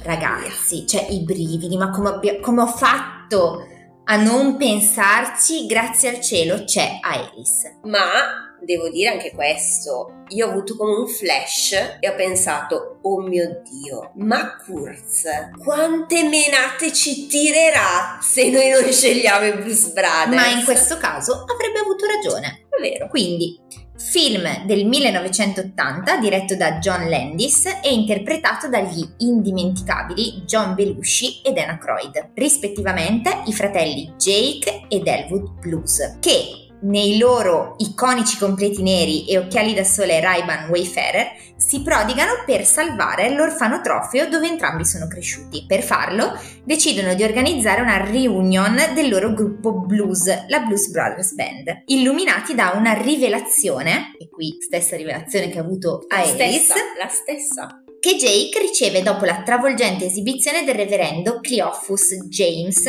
Ragazzi, 0.04 0.88
cioè 0.88 1.08
i 1.10 1.24
brividi, 1.24 1.76
ma 1.76 1.90
come, 1.90 2.10
abbia- 2.10 2.40
come 2.40 2.62
ho 2.62 2.68
fatto 2.68 3.68
a 4.06 4.16
non 4.16 4.56
pensarci? 4.58 5.66
Grazie 5.66 6.10
al 6.10 6.22
cielo 6.22 6.64
c'è 6.64 7.00
Aelis. 7.02 7.78
Ma 7.84 8.56
devo 8.62 8.90
dire 8.90 9.12
anche 9.12 9.32
questo, 9.32 10.24
io 10.30 10.48
ho 10.48 10.50
avuto 10.50 10.76
come 10.76 10.94
un 10.94 11.08
flash 11.08 11.74
e 12.00 12.10
ho 12.10 12.16
pensato, 12.16 13.00
oh 13.02 13.22
mio 13.22 13.62
Dio, 13.64 14.12
ma 14.16 14.56
Kurz, 14.58 15.26
quante 15.64 16.24
menate 16.24 16.92
ci 16.92 17.28
tirerà 17.28 18.20
se 18.22 18.50
noi 18.50 18.70
non 18.70 18.92
scegliamo 18.92 19.46
i 19.46 19.58
Blues 19.58 19.92
Brothers? 19.92 20.36
Ma 20.36 20.48
in 20.48 20.64
questo 20.64 20.98
caso 20.98 21.46
avrebbe 21.48 21.80
avuto 21.80 22.06
ragione. 22.06 22.66
È 22.70 22.82
vero. 22.82 23.08
Quindi, 23.10 23.60
film 23.98 24.66
del 24.66 24.86
1980 24.86 26.18
diretto 26.18 26.56
da 26.56 26.80
John 26.80 27.10
Landis 27.10 27.66
e 27.82 27.94
interpretato 27.94 28.70
dagli 28.70 29.06
indimenticabili 29.18 30.44
John 30.46 30.76
Belushi 30.76 31.42
ed 31.44 31.58
Anna 31.58 31.78
Croyd, 31.78 32.32
rispettivamente 32.36 33.42
i 33.46 33.54
fratelli 33.54 34.14
Jake 34.18 34.86
ed 34.88 35.08
Elwood 35.08 35.60
Blues, 35.60 36.18
che 36.20 36.67
nei 36.82 37.18
loro 37.18 37.76
iconici 37.80 38.38
completi 38.38 38.82
neri 38.82 39.26
e 39.28 39.38
occhiali 39.38 39.74
da 39.74 39.84
sole 39.84 40.20
Ray-Ban 40.20 40.70
Wayfarer 40.70 41.46
si 41.58 41.82
prodigano 41.82 42.44
per 42.46 42.66
salvare 42.66 43.34
l'orfanotrofio 43.34 44.30
dove 44.30 44.48
entrambi 44.48 44.86
sono 44.86 45.08
cresciuti. 45.08 45.66
Per 45.68 45.82
farlo 45.82 46.40
decidono 46.64 47.16
di 47.16 47.24
organizzare 47.24 47.82
una 47.82 48.04
reunion 48.04 48.76
del 48.94 49.10
loro 49.10 49.34
gruppo 49.34 49.74
blues, 49.74 50.26
la 50.48 50.60
Blues 50.60 50.90
Brothers 50.90 51.34
Band, 51.34 51.84
illuminati 51.86 52.54
da 52.54 52.74
una 52.76 52.94
rivelazione, 52.94 54.16
e 54.20 54.30
qui 54.30 54.58
stessa 54.60 54.96
rivelazione 54.96 55.50
che 55.50 55.58
ha 55.58 55.62
avuto 55.62 56.06
stessa, 56.08 56.76
la 57.00 57.08
stessa. 57.08 57.84
che 58.00 58.16
Jake 58.16 58.60
riceve 58.60 59.02
dopo 59.02 59.26
la 59.26 59.42
travolgente 59.44 60.06
esibizione 60.06 60.64
del 60.64 60.76
reverendo 60.76 61.40
Cleophus 61.42 62.28
James, 62.30 62.86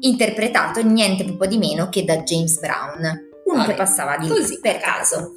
interpretato 0.00 0.82
niente 0.82 1.24
po' 1.36 1.46
di 1.46 1.58
meno 1.58 1.88
che 1.88 2.04
da 2.04 2.18
James 2.18 2.58
Brown. 2.58 3.28
Uno 3.44 3.58
Vabbè, 3.58 3.70
che 3.70 3.76
passava 3.76 4.16
di 4.16 4.28
così, 4.28 4.60
per 4.60 4.78
caso. 4.78 5.32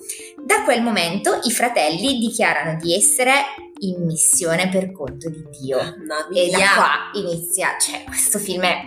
Da 0.46 0.64
quel 0.64 0.84
momento 0.84 1.40
i 1.44 1.52
fratelli 1.52 2.20
dichiarano 2.20 2.80
di 2.80 2.94
essere 2.94 3.32
in 3.80 4.06
missione 4.06 4.70
per 4.70 4.92
conto 4.92 5.30
di 5.30 5.44
Dio. 5.60 5.80
E 6.34 6.50
da 6.52 6.58
qua 6.76 7.12
inizia, 7.14 7.76
cioè 7.80 8.04
questo 8.06 8.38
film 8.38 8.62
è 8.62 8.82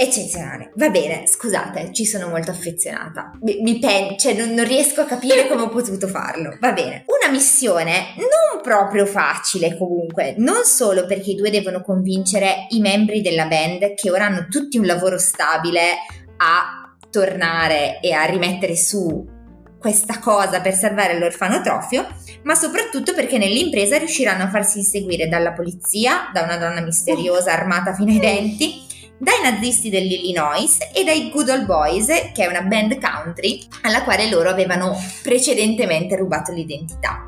eccezionale. 0.00 0.72
Va 0.76 0.88
bene, 0.88 1.26
scusate, 1.26 1.92
ci 1.92 2.06
sono 2.06 2.28
molto 2.28 2.50
affezionata. 2.50 3.32
Mi, 3.42 3.60
mi 3.60 3.78
pen- 3.78 4.16
cioè 4.16 4.32
non, 4.32 4.54
non 4.54 4.64
riesco 4.64 5.02
a 5.02 5.04
capire 5.04 5.46
come 5.46 5.62
ho 5.62 5.68
potuto 5.68 6.08
farlo. 6.08 6.56
Va 6.58 6.72
bene. 6.72 7.04
Una 7.06 7.30
missione 7.30 8.14
non 8.16 8.62
proprio 8.62 9.04
facile 9.04 9.76
comunque, 9.76 10.34
non 10.38 10.64
solo 10.64 11.04
perché 11.04 11.32
i 11.32 11.34
due 11.34 11.50
devono 11.50 11.82
convincere 11.82 12.66
i 12.70 12.80
membri 12.80 13.20
della 13.20 13.44
band 13.44 13.92
che 13.94 14.10
ora 14.10 14.24
hanno 14.24 14.46
tutti 14.48 14.78
un 14.78 14.86
lavoro 14.86 15.18
stabile 15.18 15.98
a 16.38 16.96
tornare 17.10 18.00
e 18.00 18.12
a 18.12 18.24
rimettere 18.24 18.76
su 18.76 19.38
questa 19.78 20.18
cosa 20.18 20.60
per 20.60 20.74
salvare 20.74 21.18
l'orfanotrofio, 21.18 22.06
ma 22.44 22.54
soprattutto 22.54 23.14
perché 23.14 23.38
nell'impresa 23.38 23.98
riusciranno 23.98 24.44
a 24.44 24.50
farsi 24.50 24.78
inseguire 24.78 25.28
dalla 25.28 25.52
polizia, 25.52 26.30
da 26.32 26.42
una 26.42 26.56
donna 26.56 26.80
misteriosa 26.80 27.52
armata 27.52 27.94
fino 27.94 28.10
ai 28.10 28.18
denti, 28.18 28.88
dai 29.20 29.42
nazisti 29.42 29.90
dell'Illinois 29.90 30.78
e 30.94 31.04
dai 31.04 31.30
Good 31.30 31.50
Old 31.50 31.66
Boys, 31.66 32.06
che 32.06 32.44
è 32.44 32.46
una 32.46 32.62
band 32.62 32.98
country 32.98 33.60
alla 33.82 34.02
quale 34.02 34.30
loro 34.30 34.48
avevano 34.48 34.96
precedentemente 35.22 36.16
rubato 36.16 36.52
l'identità. 36.52 37.26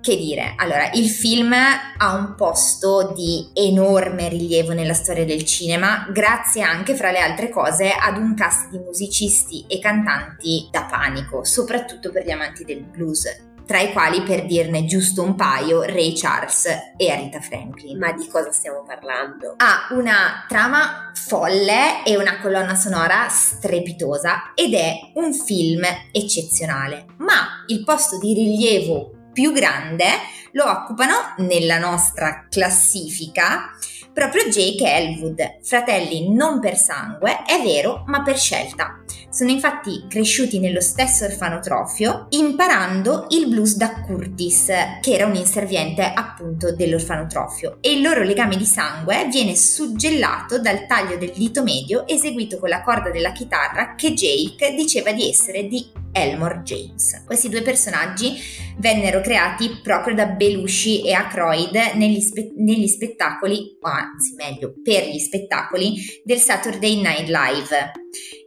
Che 0.00 0.16
dire, 0.16 0.54
allora, 0.56 0.90
il 0.92 1.08
film 1.08 1.52
ha 1.52 2.14
un 2.14 2.34
posto 2.36 3.12
di 3.14 3.50
enorme 3.52 4.28
rilievo 4.28 4.72
nella 4.72 4.94
storia 4.94 5.24
del 5.24 5.44
cinema, 5.44 6.08
grazie 6.12 6.62
anche, 6.62 6.96
fra 6.96 7.12
le 7.12 7.20
altre 7.20 7.50
cose, 7.50 7.90
ad 7.92 8.16
un 8.16 8.34
cast 8.34 8.70
di 8.70 8.78
musicisti 8.78 9.64
e 9.68 9.78
cantanti 9.78 10.68
da 10.72 10.84
panico, 10.84 11.44
soprattutto 11.44 12.10
per 12.10 12.24
gli 12.24 12.30
amanti 12.30 12.64
del 12.64 12.82
blues, 12.82 13.26
tra 13.66 13.80
i 13.80 13.92
quali, 13.92 14.22
per 14.22 14.46
dirne 14.46 14.84
giusto 14.84 15.22
un 15.22 15.34
paio, 15.34 15.82
Ray 15.82 16.14
Charles 16.14 16.66
e 16.96 17.10
Arita 17.10 17.40
Franklin. 17.40 17.98
Ma 17.98 18.12
di 18.12 18.28
cosa 18.28 18.52
stiamo 18.52 18.84
parlando? 18.86 19.54
Ha 19.56 19.88
una 19.90 20.44
trama 20.46 21.10
folle 21.14 22.04
e 22.04 22.16
una 22.16 22.38
colonna 22.40 22.76
sonora 22.76 23.28
strepitosa 23.28 24.52
ed 24.54 24.74
è 24.74 25.10
un 25.14 25.34
film 25.34 25.82
eccezionale, 26.12 27.06
ma 27.18 27.64
il 27.66 27.82
posto 27.82 28.18
di 28.18 28.32
rilievo 28.32 29.30
più 29.32 29.52
grande 29.52 30.06
lo 30.56 30.64
occupano 30.64 31.34
nella 31.36 31.78
nostra 31.78 32.46
classifica 32.48 33.76
proprio 34.16 34.48
Jake 34.48 34.82
e 34.82 35.02
Elwood, 35.02 35.58
fratelli 35.62 36.32
non 36.32 36.58
per 36.58 36.78
sangue, 36.78 37.42
è 37.44 37.62
vero, 37.62 38.02
ma 38.06 38.22
per 38.22 38.38
scelta. 38.38 39.02
Sono 39.28 39.50
infatti 39.50 40.06
cresciuti 40.08 40.58
nello 40.58 40.80
stesso 40.80 41.26
orfanotrofio, 41.26 42.28
imparando 42.30 43.26
il 43.28 43.46
blues 43.48 43.76
da 43.76 44.00
Curtis, 44.00 44.68
che 45.02 45.12
era 45.12 45.26
un 45.26 45.34
inserviente 45.34 46.10
appunto 46.14 46.74
dell'orfanotrofio, 46.74 47.76
e 47.82 47.92
il 47.92 48.00
loro 48.00 48.22
legame 48.22 48.56
di 48.56 48.64
sangue 48.64 49.28
viene 49.30 49.54
suggellato 49.54 50.58
dal 50.58 50.86
taglio 50.86 51.18
del 51.18 51.32
dito 51.34 51.62
medio 51.62 52.06
eseguito 52.08 52.58
con 52.58 52.70
la 52.70 52.80
corda 52.80 53.10
della 53.10 53.32
chitarra 53.32 53.94
che 53.96 54.14
Jake 54.14 54.74
diceva 54.74 55.12
di 55.12 55.28
essere 55.28 55.66
di 55.66 56.04
Elmore 56.10 56.62
James. 56.62 57.22
Questi 57.26 57.50
due 57.50 57.60
personaggi 57.60 58.34
vennero 58.78 59.20
creati 59.20 59.80
proprio 59.82 60.14
da 60.14 60.24
Belushi 60.46 61.02
e 61.02 61.12
Aykroyd 61.12 61.74
negli, 61.94 62.20
spe- 62.20 62.52
negli 62.56 62.86
spettacoli, 62.86 63.76
o 63.80 63.88
anzi 63.88 64.34
meglio, 64.36 64.74
per 64.82 65.08
gli 65.08 65.18
spettacoli 65.18 65.96
del 66.22 66.38
Saturday 66.38 66.94
Night 67.00 67.28
Live. 67.28 67.92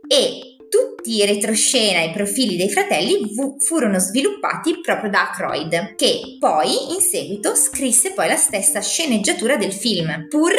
E 0.07 0.55
tutti 0.69 1.15
i 1.17 1.25
retroscena 1.25 1.99
e 1.99 2.07
i 2.07 2.11
profili 2.11 2.55
dei 2.55 2.69
fratelli 2.69 3.19
v- 3.33 3.61
furono 3.61 3.99
sviluppati 3.99 4.79
proprio 4.81 5.09
da 5.09 5.29
Aykroyd, 5.29 5.95
che 5.95 6.37
poi 6.39 6.93
in 6.93 7.01
seguito 7.01 7.53
scrisse 7.55 8.13
poi 8.13 8.27
la 8.27 8.35
stessa 8.37 8.81
sceneggiatura 8.81 9.57
del 9.57 9.73
film, 9.73 10.27
pur 10.29 10.53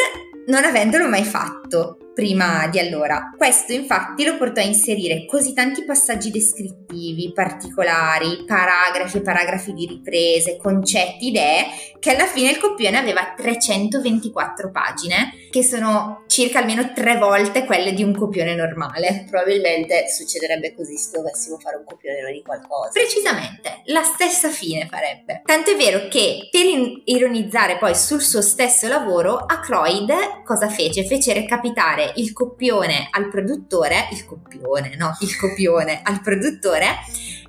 non 0.47 0.65
avendolo 0.65 1.09
mai 1.09 1.25
fatto 1.25 2.00
prima 2.15 2.67
di 2.69 2.79
allora. 2.79 3.33
Questo 3.37 3.73
infatti 3.73 4.25
lo 4.25 4.37
portò 4.37 4.61
a 4.61 4.65
inserire 4.65 5.25
così 5.27 5.53
tanti 5.53 5.85
passaggi 5.85 6.31
descrittivi, 6.31 7.33
particolari, 7.33 8.45
paragrafi 8.47 9.21
paragrafi 9.21 9.73
di 9.73 9.87
riprese, 9.87 10.57
concetti, 10.57 11.29
idee, 11.29 11.67
che 11.99 12.11
alla 12.11 12.27
fine 12.27 12.51
il 12.51 12.59
copione 12.59 12.99
aveva 12.99 13.35
324 13.37 14.71
pagine, 14.71 15.33
che 15.51 15.63
sono 15.63 16.25
circa 16.27 16.59
almeno 16.59 16.93
tre 16.93 17.17
volte 17.17 17.65
quelle 17.65 17.93
di 17.93 18.03
un 18.03 18.15
copione 18.15 18.55
normale. 18.55 19.27
Probabilmente 19.29 20.09
succederebbe 20.09 20.75
così 20.75 20.97
se 20.97 21.11
dovessimo 21.13 21.59
fare 21.59 21.77
un 21.77 21.85
copione 21.85 22.33
di 22.33 22.43
qualcosa. 22.43 22.91
Precisamente, 22.93 23.83
la 23.87 24.03
stessa 24.03 24.49
fine 24.49 24.87
farebbe. 24.89 25.43
Tanto 25.45 25.71
è 25.71 25.77
vero 25.77 26.09
che 26.09 26.49
per 26.51 26.59
ironizzare 27.05 27.79
poi 27.79 27.95
sul 27.95 28.21
suo 28.21 28.43
stesso 28.43 28.89
lavoro, 28.89 29.37
Ackroyd 29.37 30.43
cosa 30.45 30.69
fece? 30.69 31.05
Fece 31.05 31.33
recapitare 31.33 32.00
il 32.17 32.33
copione 32.33 33.09
al 33.11 33.29
produttore, 33.29 34.09
il 34.13 34.25
copione, 34.25 34.97
no, 34.97 35.17
il 35.21 35.37
copione 35.37 36.01
al 36.03 36.21
produttore, 36.21 36.87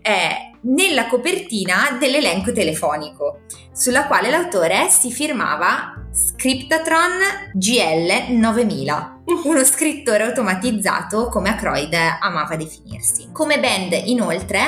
eh, 0.02 0.52
nella 0.64 1.08
copertina 1.08 1.98
dell'elenco 2.00 2.52
telefonico, 2.52 3.42
sulla 3.74 4.06
quale 4.06 4.30
l'autore 4.30 4.90
si 4.90 5.12
firmava 5.12 5.96
Scriptatron 6.12 7.54
GL 7.54 8.34
9000, 8.34 9.22
uno 9.46 9.64
scrittore 9.64 10.24
automatizzato 10.24 11.30
come 11.30 11.50
Ackroyd 11.50 11.94
amava 12.20 12.56
definirsi. 12.58 13.30
Come 13.32 13.60
band, 13.60 13.94
inoltre, 14.06 14.60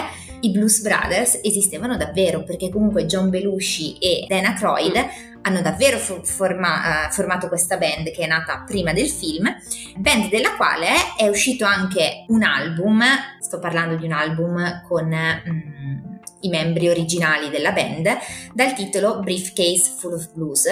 i 0.43 0.51
Blues 0.51 0.81
Brothers 0.81 1.39
esistevano 1.41 1.97
davvero 1.97 2.43
perché 2.43 2.69
comunque 2.69 3.05
John 3.05 3.29
Belushi 3.29 3.97
e 3.97 4.25
Dan 4.27 4.45
Aykroyd 4.45 4.95
mm. 4.95 5.32
Hanno 5.43 5.61
davvero 5.61 5.97
forma, 5.97 7.07
uh, 7.07 7.11
formato 7.11 7.47
questa 7.47 7.77
band 7.77 8.11
che 8.11 8.23
è 8.23 8.27
nata 8.27 8.63
prima 8.65 8.93
del 8.93 9.09
film, 9.09 9.53
band 9.97 10.29
della 10.29 10.55
quale 10.55 10.87
è 11.17 11.27
uscito 11.27 11.65
anche 11.65 12.25
un 12.27 12.43
album, 12.43 13.03
sto 13.39 13.59
parlando 13.59 13.95
di 13.95 14.05
un 14.05 14.11
album 14.11 14.81
con 14.87 15.07
mm, 15.07 16.13
i 16.41 16.49
membri 16.49 16.89
originali 16.89 17.49
della 17.49 17.71
band, 17.71 18.09
dal 18.53 18.73
titolo 18.73 19.19
Briefcase 19.19 19.91
Full 19.97 20.13
of 20.13 20.31
Blues 20.33 20.67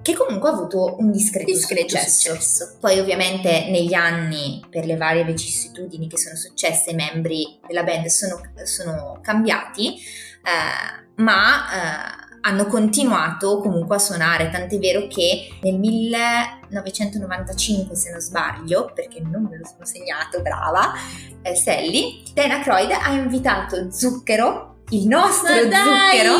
che 0.00 0.14
comunque 0.14 0.48
ha 0.48 0.52
avuto 0.52 0.96
un 1.00 1.10
discreto, 1.10 1.52
discreto 1.52 1.96
successo. 1.96 2.32
successo. 2.32 2.76
Poi 2.80 2.98
ovviamente 2.98 3.68
negli 3.68 3.94
anni, 3.94 4.64
per 4.70 4.86
le 4.86 4.96
varie 4.96 5.24
vicissitudini 5.24 6.08
che 6.08 6.16
sono 6.16 6.36
successe, 6.36 6.90
i 6.90 6.94
membri 6.94 7.58
della 7.66 7.82
band 7.82 8.06
sono, 8.06 8.40
sono 8.64 9.18
cambiati, 9.20 9.96
eh, 9.96 11.04
ma 11.16 12.22
eh, 12.22 12.27
hanno 12.48 12.66
continuato 12.66 13.60
comunque 13.60 13.96
a 13.96 13.98
suonare, 13.98 14.48
tant'è 14.50 14.78
vero 14.78 15.06
che 15.06 15.50
nel 15.62 15.78
1995, 15.78 17.94
se 17.94 18.10
non 18.10 18.20
sbaglio, 18.20 18.90
perché 18.94 19.20
non 19.20 19.42
me 19.42 19.58
lo 19.58 19.66
sono 19.66 19.84
segnato, 19.84 20.40
brava, 20.40 20.94
eh, 21.42 21.54
Sally, 21.54 22.22
Dana 22.32 22.60
Croyd 22.60 22.90
ha 22.90 23.12
invitato 23.12 23.92
Zucchero 23.92 24.76
il 24.90 25.06
nostro 25.06 25.52
zucchero 25.52 26.36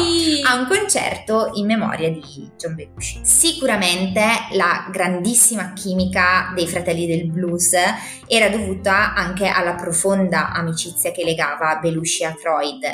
a 0.46 0.58
un 0.58 0.66
concerto 0.66 1.50
in 1.56 1.66
memoria 1.66 2.10
di 2.10 2.50
John 2.56 2.74
Belushi. 2.74 3.20
Sicuramente 3.22 4.22
la 4.52 4.88
grandissima 4.90 5.74
chimica 5.74 6.50
dei 6.54 6.66
fratelli 6.66 7.06
del 7.06 7.30
blues 7.30 7.74
era 8.26 8.48
dovuta 8.48 9.12
anche 9.12 9.48
alla 9.48 9.74
profonda 9.74 10.50
amicizia 10.52 11.10
che 11.10 11.24
legava 11.24 11.76
Belushi 11.76 12.24
a 12.24 12.32
Troyd 12.32 12.86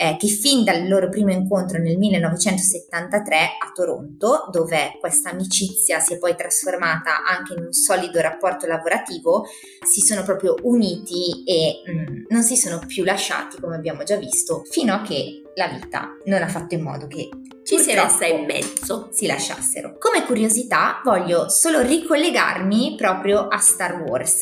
eh, 0.00 0.16
che 0.16 0.28
fin 0.28 0.62
dal 0.62 0.86
loro 0.86 1.08
primo 1.08 1.32
incontro 1.32 1.80
nel 1.80 1.98
1973 1.98 3.36
a 3.36 3.72
Toronto, 3.74 4.48
dove 4.52 4.96
questa 5.00 5.30
amicizia 5.30 5.98
si 5.98 6.14
è 6.14 6.18
poi 6.18 6.36
trasformata 6.36 7.24
anche 7.24 7.54
in 7.54 7.64
un 7.64 7.72
solido 7.72 8.20
rapporto 8.20 8.68
lavorativo, 8.68 9.46
si 9.84 10.00
sono 10.00 10.22
proprio 10.22 10.54
uniti 10.62 11.42
e 11.44 11.82
mh, 11.84 11.92
mm, 11.92 12.24
non 12.28 12.44
si 12.44 12.56
sono 12.56 12.78
più 12.86 13.02
lasciati, 13.02 13.60
come 13.60 13.74
abbiamo 13.74 14.04
già 14.04 14.14
visto, 14.14 14.62
fino 14.70 14.94
a 14.94 15.02
che 15.02 15.42
la 15.58 15.66
vita 15.66 16.16
non 16.26 16.40
ha 16.40 16.48
fatto 16.48 16.76
in 16.76 16.82
modo 16.82 17.08
che 17.08 17.28
ci 17.64 17.78
si 17.78 17.92
resta 17.92 18.24
in 18.24 18.46
mezzo, 18.46 19.08
si 19.12 19.26
lasciassero. 19.26 19.98
Come 19.98 20.24
curiosità 20.24 21.02
voglio 21.04 21.50
solo 21.50 21.82
ricollegarmi 21.82 22.94
proprio 22.96 23.48
a 23.48 23.58
Star 23.58 24.00
Wars, 24.00 24.40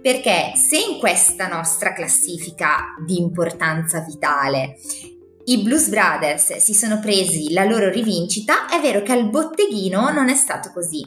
perché 0.00 0.52
se 0.54 0.78
in 0.78 0.98
questa 0.98 1.48
nostra 1.48 1.92
classifica 1.92 2.94
di 3.04 3.18
importanza 3.18 4.00
vitale 4.00 4.76
i 5.46 5.60
Blues 5.62 5.88
Brothers 5.88 6.56
si 6.56 6.72
sono 6.72 7.00
presi 7.00 7.52
la 7.52 7.64
loro 7.64 7.90
rivincita, 7.90 8.68
è 8.68 8.80
vero 8.80 9.02
che 9.02 9.12
al 9.12 9.28
botteghino 9.28 10.10
non 10.10 10.30
è 10.30 10.34
stato 10.34 10.70
così. 10.72 11.04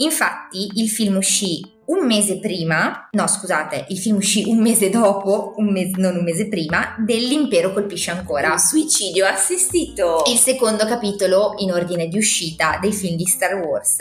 Infatti 0.00 0.70
il 0.74 0.88
film 0.88 1.16
uscì 1.16 1.60
un 1.86 2.06
mese 2.06 2.38
prima, 2.38 3.08
no 3.10 3.26
scusate, 3.26 3.86
il 3.88 3.98
film 3.98 4.16
uscì 4.16 4.44
un 4.46 4.60
mese 4.60 4.90
dopo, 4.90 5.54
un 5.56 5.72
mese, 5.72 5.94
non 5.96 6.16
un 6.16 6.22
mese 6.22 6.48
prima, 6.48 6.94
dell'Impero 6.98 7.72
colpisce 7.72 8.10
ancora. 8.10 8.52
Un 8.52 8.58
suicidio 8.58 9.26
assistito. 9.26 10.22
Il 10.26 10.38
secondo 10.38 10.86
capitolo 10.86 11.54
in 11.58 11.72
ordine 11.72 12.06
di 12.06 12.16
uscita 12.16 12.78
dei 12.80 12.92
film 12.92 13.16
di 13.16 13.24
Star 13.24 13.54
Wars 13.54 13.96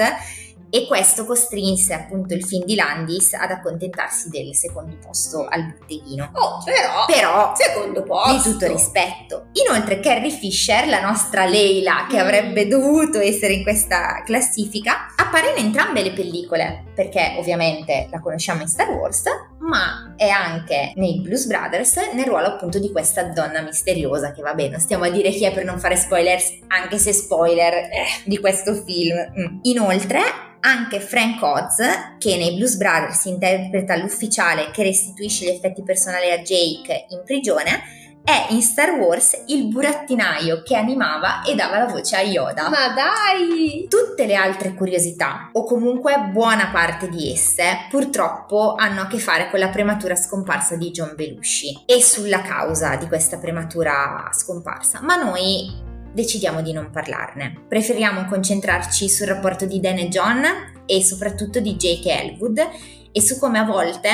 e 0.70 0.86
questo 0.88 1.26
costrinse 1.26 1.93
appunto 1.93 2.34
il 2.34 2.45
film 2.45 2.65
di 2.65 2.76
Landis 2.76 3.34
ad 3.34 3.51
accontentarsi 3.51 4.30
del 4.30 4.55
secondo 4.55 4.97
posto 5.03 5.45
al 5.47 5.65
botteghino. 5.65 6.32
Oh, 6.34 6.63
però, 6.63 7.05
però 7.05 7.53
secondo 7.55 8.03
posto. 8.03 8.49
Di 8.49 8.53
tutto 8.53 8.67
rispetto. 8.67 9.47
Inoltre 9.65 9.99
Carrie 9.99 10.32
Fisher, 10.32 10.88
la 10.88 11.01
nostra 11.01 11.45
Leila, 11.45 12.05
che 12.09 12.17
mm. 12.17 12.22
avrebbe 12.22 12.67
dovuto 12.67 13.20
essere 13.20 13.53
in 13.53 13.63
questa 13.63 14.22
classifica, 14.24 15.13
appare 15.15 15.51
in 15.51 15.65
entrambe 15.65 16.03
le 16.03 16.13
pellicole, 16.13 16.86
perché 16.93 17.36
ovviamente 17.38 18.07
la 18.11 18.20
conosciamo 18.20 18.61
in 18.61 18.67
Star 18.67 18.89
Wars, 18.89 19.24
ma 19.59 20.13
è 20.15 20.28
anche 20.28 20.93
nei 20.95 21.22
Blues 21.22 21.45
Brothers 21.45 21.95
nel 22.13 22.26
ruolo 22.26 22.47
appunto 22.47 22.80
di 22.80 22.91
questa 22.91 23.24
donna 23.24 23.61
misteriosa, 23.61 24.32
che 24.32 24.41
va 24.41 24.53
bene, 24.53 24.72
non 24.72 24.80
stiamo 24.80 25.05
a 25.05 25.09
dire 25.09 25.30
chi 25.30 25.45
è 25.45 25.53
per 25.53 25.63
non 25.63 25.80
fare 25.80 25.95
spoilers, 25.95 26.59
anche 26.67 26.97
se 26.97 27.13
spoiler 27.13 27.74
eh, 27.74 28.05
di 28.26 28.39
questo 28.39 28.74
film. 28.74 29.15
Mm. 29.17 29.59
Inoltre 29.63 30.47
anche 30.62 30.99
Frank 30.99 31.41
Oz, 31.41 31.78
che 32.18 32.38
nei 32.38 32.55
Blues 32.55 32.76
Brothers 32.76 33.26
interpreta 33.26 33.95
l'ufficiale 33.95 34.72
che 34.72 34.84
restituisce 34.84 35.45
gli 35.45 35.49
effetti 35.49 35.84
personali 35.84 36.32
a 36.32 36.39
Jake 36.39 37.05
in 37.10 37.22
prigione, 37.24 37.97
è 38.24 38.47
in 38.49 38.62
Star 38.62 38.91
Wars 38.91 39.43
il 39.47 39.70
burattinaio 39.70 40.62
che 40.62 40.76
animava 40.76 41.41
e 41.41 41.55
dava 41.55 41.80
la 41.80 41.86
voce 41.88 42.16
a 42.16 42.22
Yoda. 42.22 42.70
Ma 42.70 42.93
dai! 42.93 43.88
Tutte 43.89 44.26
le 44.26 44.36
altre 44.36 44.74
curiosità, 44.74 45.49
o 45.53 45.64
comunque 45.64 46.30
buona 46.32 46.70
parte 46.72 47.10
di 47.10 47.32
esse, 47.32 47.88
purtroppo 47.89 48.76
hanno 48.76 49.01
a 49.01 49.07
che 49.07 49.18
fare 49.18 49.49
con 49.49 49.60
la 49.60 49.70
prematura 49.70 50.16
scomparsa 50.16 50.76
di 50.76 50.91
John 50.91 51.14
Belushi 51.16 51.84
e 51.86 52.03
sulla 52.03 52.41
causa 52.41 52.95
di 52.97 53.07
questa 53.07 53.38
prematura 53.38 54.30
scomparsa. 54.32 54.99
Ma 55.01 55.16
noi 55.16 55.88
decidiamo 56.14 56.62
di 56.62 56.74
non 56.74 56.89
parlarne. 56.91 57.66
Preferiamo 57.68 58.26
concentrarci 58.26 59.10
sul 59.10 59.28
rapporto 59.28 59.66
di 59.66 59.80
Dan 59.80 59.97
e 59.97 60.07
John 60.07 60.43
e 60.86 61.03
soprattutto 61.03 61.60
di 61.60 61.76
Jake 61.76 62.12
Elwood 62.12 62.68
e 63.12 63.22
su 63.22 63.38
come 63.39 63.60
a 63.60 63.66
volte 63.66 64.10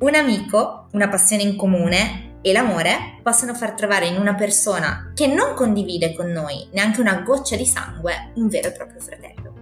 un 0.00 0.14
amico, 0.14 0.88
una 0.92 1.08
passione 1.08 1.42
in 1.42 1.56
comune 1.56 2.36
e 2.40 2.52
l'amore 2.52 3.18
possono 3.22 3.54
far 3.54 3.72
trovare 3.72 4.06
in 4.06 4.16
una 4.16 4.34
persona 4.34 5.12
che 5.14 5.26
non 5.26 5.54
condivide 5.54 6.14
con 6.14 6.30
noi 6.30 6.68
neanche 6.72 7.00
una 7.00 7.20
goccia 7.22 7.56
di 7.56 7.66
sangue 7.66 8.32
un 8.36 8.48
vero 8.48 8.68
e 8.68 8.72
proprio 8.72 9.00
fratello. 9.00 9.54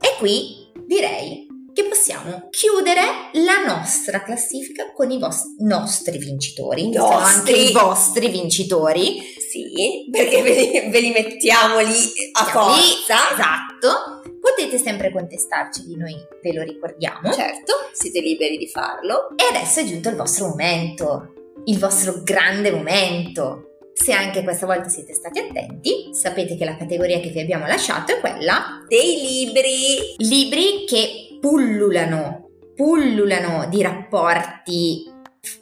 E 0.00 0.16
qui 0.18 0.72
direi 0.86 1.46
che 1.72 1.84
possiamo 1.84 2.48
chiudere 2.48 3.02
la 3.44 3.62
nostra 3.66 4.22
classifica 4.22 4.92
con 4.94 5.10
i 5.10 5.18
vos- 5.18 5.54
nostri 5.58 6.16
vincitori. 6.16 6.90
Nostri. 6.90 7.52
Anche 7.52 7.52
i 7.52 7.72
vostri 7.72 8.28
vincitori. 8.30 9.35
Sì, 9.56 10.08
perché 10.10 10.42
ve 10.42 10.54
li, 10.54 10.90
ve 10.90 11.00
li 11.00 11.10
mettiamo 11.10 11.78
lì 11.80 12.12
a 12.32 12.44
forza. 12.44 13.32
Esatto 13.32 14.16
Potete 14.46 14.78
sempre 14.78 15.10
contestarci, 15.10 15.96
noi 15.96 16.14
ve 16.40 16.52
lo 16.52 16.62
ricordiamo. 16.62 17.32
Certo, 17.32 17.90
siete 17.92 18.20
liberi 18.20 18.56
di 18.56 18.68
farlo. 18.68 19.30
E 19.34 19.54
adesso 19.54 19.80
è 19.80 19.84
giunto 19.84 20.08
il 20.08 20.14
vostro 20.14 20.46
momento, 20.46 21.32
il 21.64 21.76
vostro 21.78 22.22
grande 22.22 22.70
momento. 22.70 23.80
Se 23.92 24.12
anche 24.12 24.44
questa 24.44 24.66
volta 24.66 24.88
siete 24.88 25.14
stati 25.14 25.40
attenti, 25.40 26.10
sapete 26.12 26.56
che 26.56 26.64
la 26.64 26.76
categoria 26.76 27.18
che 27.18 27.30
vi 27.30 27.40
abbiamo 27.40 27.66
lasciato 27.66 28.12
è 28.12 28.20
quella 28.20 28.84
dei 28.86 29.20
libri. 29.20 30.14
Libri 30.18 30.84
che 30.86 31.38
pullulano, 31.40 32.50
pullulano 32.76 33.66
di 33.68 33.82
rapporti 33.82 35.10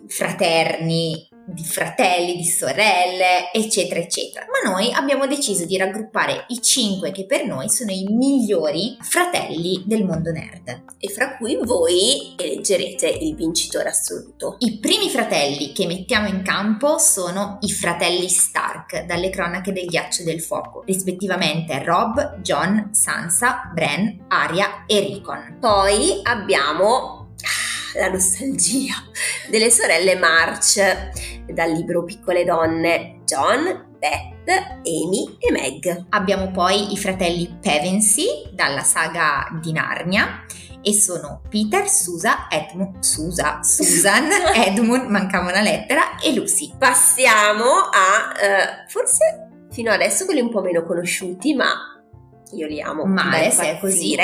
fraterni, 0.07 1.27
di 1.47 1.65
fratelli, 1.65 2.37
di 2.37 2.45
sorelle, 2.45 3.53
eccetera, 3.53 4.01
eccetera. 4.01 4.47
Ma 4.47 4.71
noi 4.71 4.93
abbiamo 4.93 5.27
deciso 5.27 5.65
di 5.65 5.77
raggruppare 5.77 6.45
i 6.49 6.61
cinque 6.63 7.11
che 7.13 7.27
per 7.27 7.45
noi 7.47 7.69
sono 7.69 7.91
i 7.91 8.07
migliori 8.09 8.97
fratelli 9.01 9.83
del 9.87 10.05
mondo 10.05 10.31
nerd. 10.31 10.85
E 10.99 11.09
fra 11.09 11.37
cui 11.37 11.59
voi 11.63 12.35
eleggerete 12.37 13.09
il 13.09 13.35
vincitore 13.35 13.91
assoluto. 13.91 14.57
I 14.61 14.79
primi 14.79 15.09
fratelli 15.11 15.73
che 15.73 15.87
mettiamo 15.87 16.29
in 16.29 16.43
campo 16.43 16.99
sono 16.99 17.59
i 17.61 17.71
fratelli 17.71 18.29
Stark, 18.29 19.05
dalle 19.05 19.31
cronache 19.31 19.73
del 19.73 19.87
ghiaccio 19.87 20.25
del 20.25 20.41
fuoco, 20.41 20.83
rispettivamente 20.87 21.83
Rob, 21.83 22.41
John, 22.41 22.91
Sansa, 22.93 23.71
Bran, 23.73 24.25
Arya 24.29 24.85
e 24.87 25.01
Rickon. 25.01 25.59
Poi 25.61 26.21
abbiamo 26.23 27.14
la 27.95 28.09
nostalgia 28.09 28.95
delle 29.49 29.71
sorelle 29.71 30.17
March 30.17 30.81
dal 31.53 31.71
libro 31.73 32.05
Piccole 32.05 32.45
donne 32.45 33.21
John, 33.25 33.97
Beth, 33.99 34.49
Amy 34.85 35.37
e 35.39 35.51
Meg. 35.51 36.07
Abbiamo 36.11 36.51
poi 36.51 36.93
i 36.93 36.99
fratelli 36.99 37.59
Pevensey 37.61 38.51
dalla 38.53 38.83
saga 38.83 39.47
di 39.61 39.73
Narnia 39.73 40.45
e 40.83 40.93
sono 40.93 41.41
Peter, 41.49 41.89
Susa, 41.89 42.47
Edmund, 42.51 43.03
Susa, 43.03 43.63
Susan, 43.63 44.29
Edmund, 44.55 45.09
mancava 45.09 45.51
una 45.51 45.63
lettera 45.63 46.19
e 46.19 46.35
Lucy. 46.35 46.73
Passiamo 46.79 47.65
a 47.65 48.33
uh, 48.33 48.91
forse 48.91 49.49
fino 49.71 49.91
adesso 49.91 50.25
quelli 50.27 50.41
un 50.41 50.51
po' 50.51 50.61
meno 50.61 50.83
conosciuti, 50.83 51.55
ma 51.55 51.73
io 52.53 52.67
li 52.67 52.81
amo. 52.83 53.05
Male 53.05 53.51
se 53.51 53.77
è 53.77 53.79
così 53.79 54.15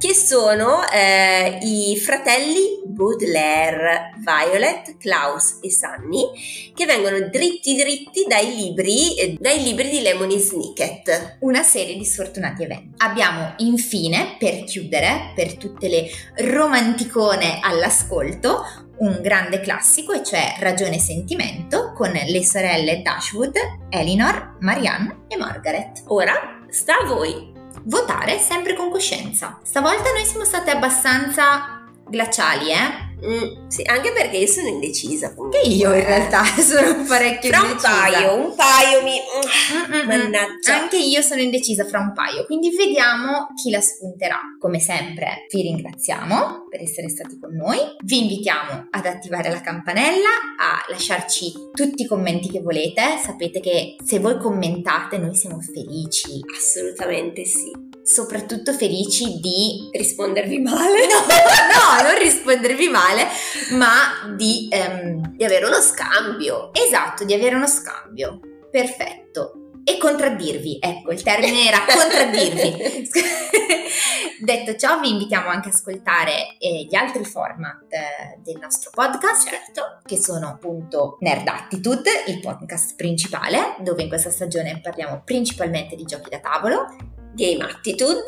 che 0.00 0.14
sono 0.14 0.88
eh, 0.90 1.58
i 1.60 1.94
fratelli 1.98 2.80
Baudelaire, 2.86 4.14
Violet, 4.16 4.96
Klaus 4.96 5.58
e 5.60 5.70
Sunny, 5.70 6.72
che 6.74 6.86
vengono 6.86 7.28
dritti 7.28 7.76
dritti 7.76 8.24
dai 8.26 8.56
libri, 8.56 9.18
eh, 9.18 9.36
dai 9.38 9.62
libri 9.62 9.90
di 9.90 10.00
Lemony 10.00 10.38
Snicket. 10.38 11.36
Una 11.40 11.62
serie 11.62 11.98
di 11.98 12.04
sfortunati 12.06 12.62
eventi. 12.62 12.94
Abbiamo 12.96 13.52
infine, 13.58 14.36
per 14.38 14.64
chiudere, 14.64 15.32
per 15.34 15.56
tutte 15.56 15.88
le 15.88 16.08
romanticone 16.46 17.58
all'ascolto, 17.60 18.64
un 19.00 19.18
grande 19.20 19.60
classico, 19.60 20.12
e 20.12 20.24
cioè 20.24 20.54
Ragione 20.60 20.96
e 20.96 21.00
Sentimento, 21.00 21.92
con 21.94 22.10
le 22.12 22.42
sorelle 22.42 23.02
Dashwood, 23.02 23.54
Elinor, 23.90 24.56
Marianne 24.60 25.24
e 25.28 25.36
Margaret. 25.36 26.04
Ora 26.06 26.64
sta 26.70 27.00
a 27.00 27.04
voi 27.04 27.58
votare 27.84 28.38
sempre 28.38 28.74
con 28.74 28.90
coscienza. 28.90 29.58
Stavolta 29.62 30.10
noi 30.12 30.24
siamo 30.24 30.44
state 30.44 30.70
abbastanza 30.70 31.80
glaciali, 32.10 32.70
eh? 32.70 33.08
Mm, 33.24 33.68
sì, 33.68 33.82
anche 33.82 34.12
perché 34.12 34.38
io 34.38 34.46
sono 34.46 34.68
indecisa. 34.68 35.34
Comunque. 35.34 35.60
Che 35.60 35.68
io 35.68 35.94
in 35.94 36.04
realtà 36.04 36.44
sono 36.60 37.04
parecchio 37.04 37.50
fra 37.50 37.66
indecisa. 37.66 37.88
Fra 37.88 38.00
un 38.00 38.10
paio, 38.10 38.34
un 38.34 38.54
paio 38.54 39.02
mi... 39.02 39.20
Mm, 39.20 40.06
mannaggia. 40.06 40.80
Anche 40.80 40.96
io 40.96 41.20
sono 41.22 41.40
indecisa 41.40 41.84
fra 41.84 42.00
un 42.00 42.12
paio, 42.12 42.44
quindi 42.46 42.74
vediamo 42.74 43.48
chi 43.54 43.70
la 43.70 43.80
spunterà. 43.80 44.40
Come 44.58 44.80
sempre 44.80 45.46
vi 45.50 45.62
ringraziamo 45.62 46.68
per 46.70 46.80
essere 46.80 47.08
stati 47.08 47.38
con 47.38 47.54
noi, 47.54 47.78
vi 48.04 48.20
invitiamo 48.20 48.88
ad 48.90 49.06
attivare 49.06 49.50
la 49.50 49.60
campanella, 49.60 50.28
a 50.56 50.84
lasciarci 50.88 51.52
tutti 51.72 52.02
i 52.02 52.06
commenti 52.06 52.48
che 52.48 52.60
volete, 52.60 53.02
sapete 53.22 53.60
che 53.60 53.96
se 54.04 54.18
voi 54.20 54.38
commentate 54.38 55.18
noi 55.18 55.34
siamo 55.34 55.60
felici. 55.60 56.40
Assolutamente 56.56 57.44
sì 57.44 57.88
soprattutto 58.02 58.72
felici 58.72 59.38
di 59.38 59.88
rispondervi 59.92 60.58
male. 60.58 61.06
No, 61.06 61.20
no, 61.30 62.08
non 62.08 62.18
rispondervi 62.18 62.88
male, 62.88 63.28
ma 63.72 64.34
di, 64.36 64.68
um, 64.72 65.36
di 65.36 65.44
avere 65.44 65.66
uno 65.66 65.80
scambio. 65.80 66.70
Esatto, 66.72 67.24
di 67.24 67.34
avere 67.34 67.54
uno 67.54 67.68
scambio. 67.68 68.40
Perfetto. 68.70 69.59
E 69.84 69.98
contraddirvi, 69.98 70.78
ecco, 70.80 71.12
il 71.12 71.22
termine 71.22 71.66
era 71.66 71.84
contraddirvi. 71.88 73.08
Detto 74.40 74.76
ciò, 74.76 75.00
vi 75.00 75.10
invitiamo 75.10 75.48
anche 75.48 75.68
ad 75.68 75.74
ascoltare 75.74 76.56
eh, 76.58 76.86
gli 76.88 76.94
altri 76.94 77.24
format 77.24 77.82
eh, 77.88 78.38
del 78.42 78.58
nostro 78.58 78.90
podcast, 78.90 79.48
certo. 79.48 80.00
che 80.04 80.16
sono 80.16 80.48
appunto 80.48 81.18
Nerd 81.20 81.46
Attitude, 81.46 82.10
il 82.28 82.40
podcast 82.40 82.96
principale, 82.96 83.76
dove 83.80 84.02
in 84.02 84.08
questa 84.08 84.30
stagione 84.30 84.80
parliamo 84.80 85.22
principalmente 85.24 85.94
di 85.94 86.04
giochi 86.04 86.30
da 86.30 86.38
tavolo, 86.38 86.86
Game 87.34 87.62
Attitude, 87.64 88.24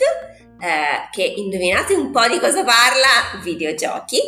eh, 0.60 1.08
che 1.10 1.24
indovinate 1.24 1.94
un 1.94 2.10
po' 2.10 2.28
di 2.28 2.38
cosa 2.38 2.62
parla, 2.62 3.40
videogiochi. 3.42 4.20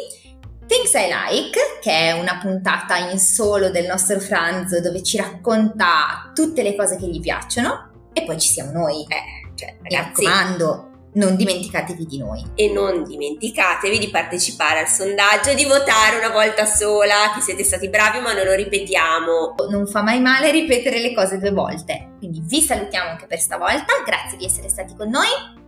Things 0.67 0.93
I 0.95 1.09
Like, 1.09 1.79
che 1.81 1.91
è 1.91 2.13
una 2.13 2.39
puntata 2.41 2.97
in 2.97 3.19
solo 3.19 3.71
del 3.71 3.87
nostro 3.87 4.19
Franz 4.19 4.79
dove 4.79 5.03
ci 5.03 5.17
racconta 5.17 6.31
tutte 6.35 6.63
le 6.63 6.75
cose 6.75 6.97
che 6.97 7.07
gli 7.07 7.21
piacciono 7.21 7.91
e 8.13 8.23
poi 8.25 8.39
ci 8.39 8.49
siamo 8.49 8.73
noi. 8.73 9.05
Eh, 9.09 9.53
cioè, 9.55 9.77
Mi 9.83 9.95
raccomando, 9.95 10.91
non 11.15 11.37
dimenticatevi 11.37 12.07
di 12.07 12.19
noi. 12.19 12.43
E 12.55 12.73
non 12.73 13.05
dimenticatevi 13.05 13.99
di 13.99 14.09
partecipare 14.09 14.81
al 14.81 14.89
sondaggio 14.89 15.51
e 15.51 15.55
di 15.55 15.65
votare 15.65 16.17
una 16.17 16.31
volta 16.31 16.65
sola, 16.65 17.33
che 17.35 17.43
siete 17.43 17.63
stati 17.63 17.89
bravi 17.89 18.21
ma 18.21 18.33
non 18.33 18.47
lo 18.47 18.55
ripetiamo. 18.55 19.55
Non 19.69 19.87
fa 19.87 20.03
mai 20.03 20.21
male 20.21 20.51
ripetere 20.51 21.01
le 21.01 21.15
cose 21.15 21.39
due 21.39 21.51
volte. 21.51 22.15
Quindi 22.19 22.41
vi 22.43 22.63
salutiamo 22.63 23.11
anche 23.11 23.27
per 23.27 23.39
stavolta, 23.39 23.93
grazie 24.05 24.39
di 24.39 24.47
essere 24.47 24.69
stati 24.69 24.95
con 24.97 25.11
noi. 25.11 25.63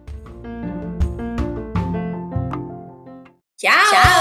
Ciao! 3.57 3.91
Ciao! 3.91 4.16